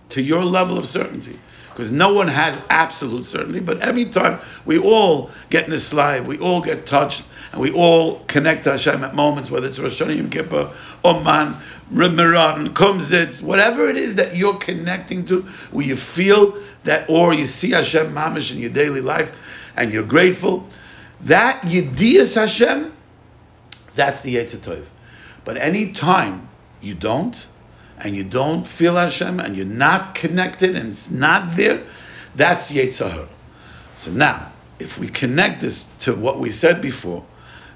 to 0.09 0.21
your 0.21 0.43
level 0.43 0.77
of 0.77 0.85
certainty 0.85 1.39
because 1.73 1.91
no 1.91 2.13
one 2.13 2.27
has 2.27 2.57
absolute 2.69 3.25
certainty. 3.25 3.59
But 3.59 3.79
every 3.79 4.05
time 4.05 4.39
we 4.65 4.77
all 4.77 5.31
get 5.49 5.65
in 5.65 5.71
the 5.71 5.79
slide, 5.79 6.27
we 6.27 6.37
all 6.37 6.61
get 6.61 6.85
touched, 6.85 7.23
and 7.51 7.59
we 7.59 7.71
all 7.71 8.19
connect 8.25 8.65
to 8.65 8.71
Hashem 8.71 9.03
at 9.03 9.15
moments, 9.15 9.49
whether 9.49 9.67
it's 9.67 9.79
Rosh 9.79 9.99
Hashanah, 9.99 10.17
Yom 10.17 10.29
Kippur, 10.29 10.71
Uman, 11.03 11.55
Ramadan, 11.91 12.73
Kumzitz, 12.73 13.41
whatever 13.41 13.89
it 13.89 13.97
is 13.97 14.15
that 14.15 14.35
you're 14.35 14.57
connecting 14.57 15.25
to, 15.25 15.41
where 15.71 15.85
you 15.85 15.95
feel 15.95 16.61
that, 16.83 17.09
or 17.09 17.33
you 17.33 17.47
see 17.47 17.71
Hashem 17.71 18.13
mamish 18.13 18.51
in 18.51 18.59
your 18.59 18.69
daily 18.69 19.01
life, 19.01 19.29
and 19.75 19.91
you're 19.91 20.03
grateful. 20.03 20.67
That 21.21 21.63
Yediyas 21.63 22.35
Hashem, 22.35 22.93
that's 23.95 24.21
the 24.21 24.35
Yetzirah. 24.35 24.85
But 25.43 25.57
any 25.57 25.91
time 25.91 26.49
you 26.83 26.93
don't, 26.93 27.47
and 27.97 28.15
you 28.15 28.23
don't 28.23 28.67
feel 28.67 28.95
Hashem 28.95 29.39
and 29.39 29.55
you're 29.55 29.65
not 29.65 30.15
connected 30.15 30.75
and 30.75 30.91
it's 30.91 31.09
not 31.09 31.55
there, 31.55 31.83
that's 32.35 32.71
Yetzirah. 32.71 33.27
So 33.95 34.11
now, 34.11 34.51
if 34.79 34.97
we 34.97 35.07
connect 35.07 35.61
this 35.61 35.87
to 35.99 36.13
what 36.13 36.39
we 36.39 36.51
said 36.51 36.81
before, 36.81 37.23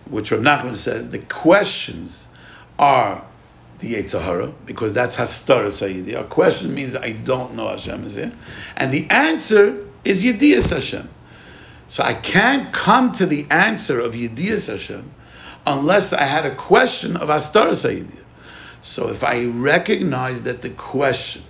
which 0.10 0.32
Rav 0.32 0.41
Nachman 0.41 0.76
says, 0.76 1.10
the 1.10 1.20
questions 1.20 2.28
are 2.80 3.24
the 3.80 3.95
Yetzirah, 3.95 4.53
because 4.66 4.93
that's 4.93 5.16
Hastara 5.16 5.68
Sayyidi. 5.68 6.18
Our 6.18 6.24
question 6.24 6.74
means 6.74 6.95
I 6.95 7.12
don't 7.12 7.55
know 7.55 7.70
Hashem 7.70 8.05
is 8.05 8.16
here. 8.16 8.34
And 8.76 8.91
the 8.91 9.08
answer 9.10 9.86
is 10.03 10.24
Yediyas 10.24 10.72
Hashem. 10.72 11.10
So 11.88 12.03
I 12.03 12.14
can't 12.14 12.74
come 12.74 13.14
to 13.14 13.26
the 13.26 13.47
answer 13.49 13.99
of 13.99 14.14
Yediyas 14.14 14.68
Hashem 14.68 15.12
unless 15.66 16.14
I 16.14 16.24
had 16.24 16.45
a 16.45 16.55
question 16.55 17.18
of 17.18 17.30
Hastara 17.30 17.72
Sayyidi. 17.72 18.18
So 18.82 19.10
if 19.10 19.24
I 19.24 19.46
recognize 19.46 20.44
that 20.44 20.62
the 20.62 20.70
question 20.70 21.44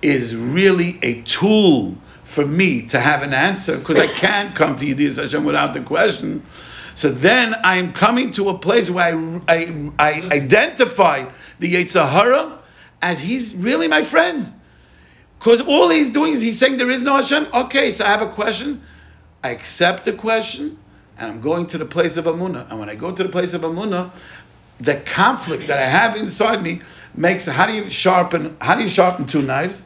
is 0.00 0.34
really 0.34 0.98
a 1.02 1.22
tool 1.22 1.96
for 2.24 2.46
me 2.46 2.86
to 2.88 2.98
have 2.98 3.22
an 3.22 3.34
answer, 3.34 3.76
because 3.76 3.98
I 3.98 4.06
can't 4.06 4.54
come 4.54 4.76
to 4.76 4.84
Yediyas 4.84 5.16
Hashem 5.16 5.44
without 5.44 5.74
the 5.74 5.82
question, 5.82 6.42
so 6.94 7.10
then 7.10 7.54
I'm 7.64 7.92
coming 7.92 8.32
to 8.32 8.50
a 8.50 8.58
place 8.58 8.90
where 8.90 9.04
I, 9.04 9.12
I, 9.48 9.92
I 9.98 10.12
identify 10.30 11.30
the 11.58 11.74
Yetzirah 11.74 12.58
as 13.00 13.18
he's 13.18 13.54
really 13.54 13.88
my 13.88 14.04
friend. 14.04 14.52
Because 15.38 15.60
all 15.62 15.88
he's 15.88 16.10
doing 16.10 16.34
is 16.34 16.40
he's 16.40 16.58
saying 16.58 16.76
there 16.76 16.90
is 16.90 17.02
no 17.02 17.16
Hashem. 17.16 17.48
Okay, 17.52 17.90
so 17.92 18.04
I 18.04 18.08
have 18.08 18.22
a 18.22 18.32
question. 18.32 18.82
I 19.42 19.50
accept 19.50 20.04
the 20.04 20.12
question, 20.12 20.78
and 21.18 21.32
I'm 21.32 21.40
going 21.40 21.66
to 21.68 21.78
the 21.78 21.84
place 21.84 22.16
of 22.16 22.26
Amunah. 22.26 22.70
And 22.70 22.78
when 22.78 22.88
I 22.88 22.94
go 22.94 23.10
to 23.10 23.22
the 23.22 23.28
place 23.28 23.52
of 23.54 23.62
Amunah, 23.62 24.12
the 24.80 24.96
conflict 24.96 25.68
that 25.68 25.78
I 25.78 25.86
have 25.86 26.16
inside 26.16 26.62
me 26.62 26.80
makes 27.14 27.46
how 27.46 27.66
do 27.66 27.72
you 27.72 27.90
sharpen 27.90 28.56
how 28.60 28.74
do 28.74 28.82
you 28.82 28.88
sharpen 28.88 29.26
two 29.26 29.42
knives? 29.42 29.82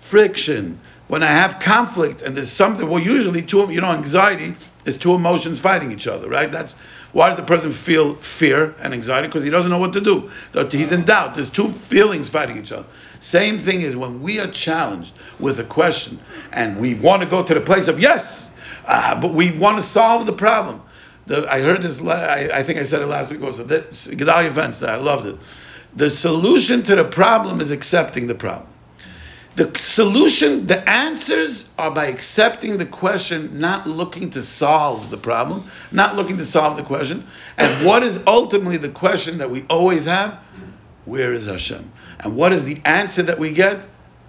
Friction. 0.00 0.80
When 1.08 1.22
I 1.22 1.28
have 1.30 1.60
conflict 1.60 2.22
and 2.22 2.36
there's 2.36 2.50
something 2.50 2.88
well 2.88 3.02
usually 3.02 3.42
two 3.42 3.70
you 3.70 3.80
know 3.80 3.92
anxiety 3.92 4.56
is 4.84 4.96
two 4.96 5.14
emotions 5.14 5.58
fighting 5.58 5.92
each 5.92 6.06
other, 6.06 6.28
right? 6.28 6.50
That's 6.50 6.76
why 7.12 7.28
does 7.28 7.36
the 7.36 7.44
person 7.44 7.72
feel 7.72 8.16
fear 8.16 8.74
and 8.80 8.92
anxiety? 8.92 9.26
Because 9.26 9.42
he 9.42 9.50
doesn't 9.50 9.70
know 9.70 9.78
what 9.78 9.92
to 9.94 10.00
do. 10.00 10.30
He's 10.70 10.92
in 10.92 11.04
doubt. 11.04 11.34
There's 11.34 11.50
two 11.50 11.72
feelings 11.72 12.28
fighting 12.28 12.58
each 12.58 12.72
other. 12.72 12.86
Same 13.20 13.58
thing 13.58 13.80
is 13.82 13.96
when 13.96 14.22
we 14.22 14.38
are 14.38 14.50
challenged 14.50 15.14
with 15.40 15.58
a 15.58 15.64
question 15.64 16.18
and 16.52 16.78
we 16.78 16.94
want 16.94 17.22
to 17.22 17.28
go 17.28 17.42
to 17.42 17.54
the 17.54 17.60
place 17.60 17.88
of 17.88 17.98
yes, 17.98 18.50
uh, 18.86 19.20
but 19.20 19.34
we 19.34 19.50
want 19.52 19.78
to 19.78 19.82
solve 19.82 20.26
the 20.26 20.32
problem. 20.32 20.82
The, 21.26 21.50
I 21.50 21.60
heard 21.60 21.82
this. 21.82 22.00
I, 22.00 22.50
I, 22.52 22.62
think 22.62 22.78
I 22.78 22.84
said 22.84 23.02
it 23.02 23.06
last 23.06 23.30
week 23.30 23.42
also. 23.42 23.64
Gedalia 23.64 24.52
Fenster. 24.52 24.88
I 24.88 24.96
loved 24.96 25.26
it. 25.26 25.36
The 25.96 26.10
solution 26.10 26.82
to 26.84 26.96
the 26.96 27.04
problem 27.04 27.60
is 27.60 27.70
accepting 27.70 28.26
the 28.26 28.34
problem. 28.34 28.68
The 29.56 29.72
solution, 29.78 30.66
the 30.66 30.86
answers 30.88 31.66
are 31.78 31.90
by 31.90 32.06
accepting 32.06 32.76
the 32.76 32.84
question, 32.84 33.58
not 33.58 33.86
looking 33.86 34.30
to 34.32 34.42
solve 34.42 35.08
the 35.08 35.16
problem, 35.16 35.70
not 35.90 36.14
looking 36.14 36.36
to 36.36 36.44
solve 36.44 36.76
the 36.76 36.82
question. 36.82 37.26
And 37.56 37.86
what 37.86 38.02
is 38.02 38.22
ultimately 38.26 38.76
the 38.76 38.90
question 38.90 39.38
that 39.38 39.50
we 39.50 39.64
always 39.70 40.04
have? 40.04 40.40
Where 41.06 41.32
is 41.32 41.46
Hashem? 41.46 41.90
And 42.20 42.36
what 42.36 42.52
is 42.52 42.64
the 42.64 42.82
answer 42.84 43.22
that 43.22 43.38
we 43.38 43.52
get? 43.52 43.82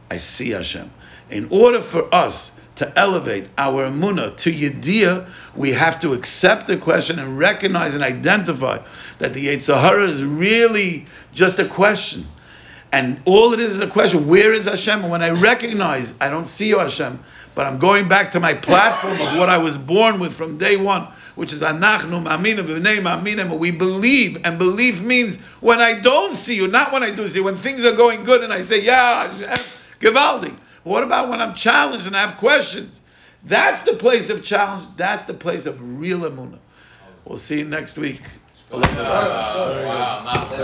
I 0.10 0.16
see 0.16 0.52
Hashem. 0.52 0.90
In 1.30 1.50
order 1.52 1.82
for 1.82 2.14
us 2.16 2.52
to 2.78 2.98
elevate 2.98 3.50
our 3.58 3.86
emuna 3.90 4.36
to 4.38 4.52
yediyah, 4.52 5.28
we 5.56 5.72
have 5.72 6.00
to 6.02 6.14
accept 6.14 6.68
the 6.68 6.78
question 6.78 7.20
and 7.20 7.38
recognize 7.38 7.94
and 7.94 8.04
identify 8.04 8.80
that 9.20 9.34
the 9.34 9.48
Yetzirah 9.48 10.08
is 10.08 10.24
really 10.24 11.06
just 11.34 11.60
a 11.60 11.68
question. 11.68 12.26
And 12.92 13.22
all 13.26 13.54
it 13.54 13.60
is 13.60 13.72
is 13.72 13.82
a 13.82 13.88
question, 13.88 14.28
where 14.28 14.54
is 14.54 14.66
Hashem? 14.66 15.02
And 15.02 15.12
when 15.12 15.22
I 15.22 15.32
recognize, 15.32 16.14
I 16.22 16.30
don't 16.30 16.46
see 16.46 16.70
you, 16.70 16.80
Hashem, 16.80 17.20
but 17.54 17.66
I'm 17.66 17.80
going 17.80 18.08
back 18.08 18.32
to 18.32 18.40
my 18.40 18.54
platform 18.54 19.20
of 19.20 19.38
what 19.38 19.50
I 19.50 19.58
was 19.58 19.78
born 19.78 20.20
with 20.20 20.34
from 20.34 20.58
day 20.58 20.78
one, 20.78 21.08
which 21.36 21.52
is 21.52 21.62
Anachnu 21.62 22.24
Ma'aminu 22.24 22.64
V'nei 22.66 23.02
Ma'aminim. 23.02 23.58
We 23.60 23.72
believe, 23.72 24.40
and 24.46 24.58
belief 24.58 25.02
means 25.02 25.38
when 25.60 25.82
I 25.82 26.00
don't 26.00 26.36
see 26.36 26.56
you, 26.56 26.68
not 26.68 26.94
when 26.94 27.04
I 27.04 27.12
do 27.12 27.28
see 27.28 27.40
you, 27.40 27.44
when 27.44 27.58
things 27.58 27.84
are 27.84 27.96
going 27.96 28.24
good 28.24 28.42
and 28.42 28.54
I 28.54 28.62
say, 28.62 28.82
yeah, 28.82 29.34
Hashem, 29.34 29.66
Givaldi. 30.00 30.58
What 30.88 31.04
about 31.04 31.28
when 31.28 31.42
I'm 31.42 31.54
challenged 31.54 32.08
and 32.08 32.16
I 32.16 32.26
have 32.26 32.38
questions? 32.38 32.98
That's 33.44 33.84
the 33.84 33.98
place 33.98 34.30
of 34.30 34.42
challenge. 34.42 34.86
That's 34.96 35.26
the 35.26 35.34
place 35.34 35.66
of 35.66 35.78
real 36.00 36.20
emunah. 36.22 36.60
We'll 37.26 37.38
see 37.38 37.60
you 37.60 37.66
next 37.66 37.98
week. 37.98 38.22
Uh, 38.72 38.80
wow, 39.86 40.58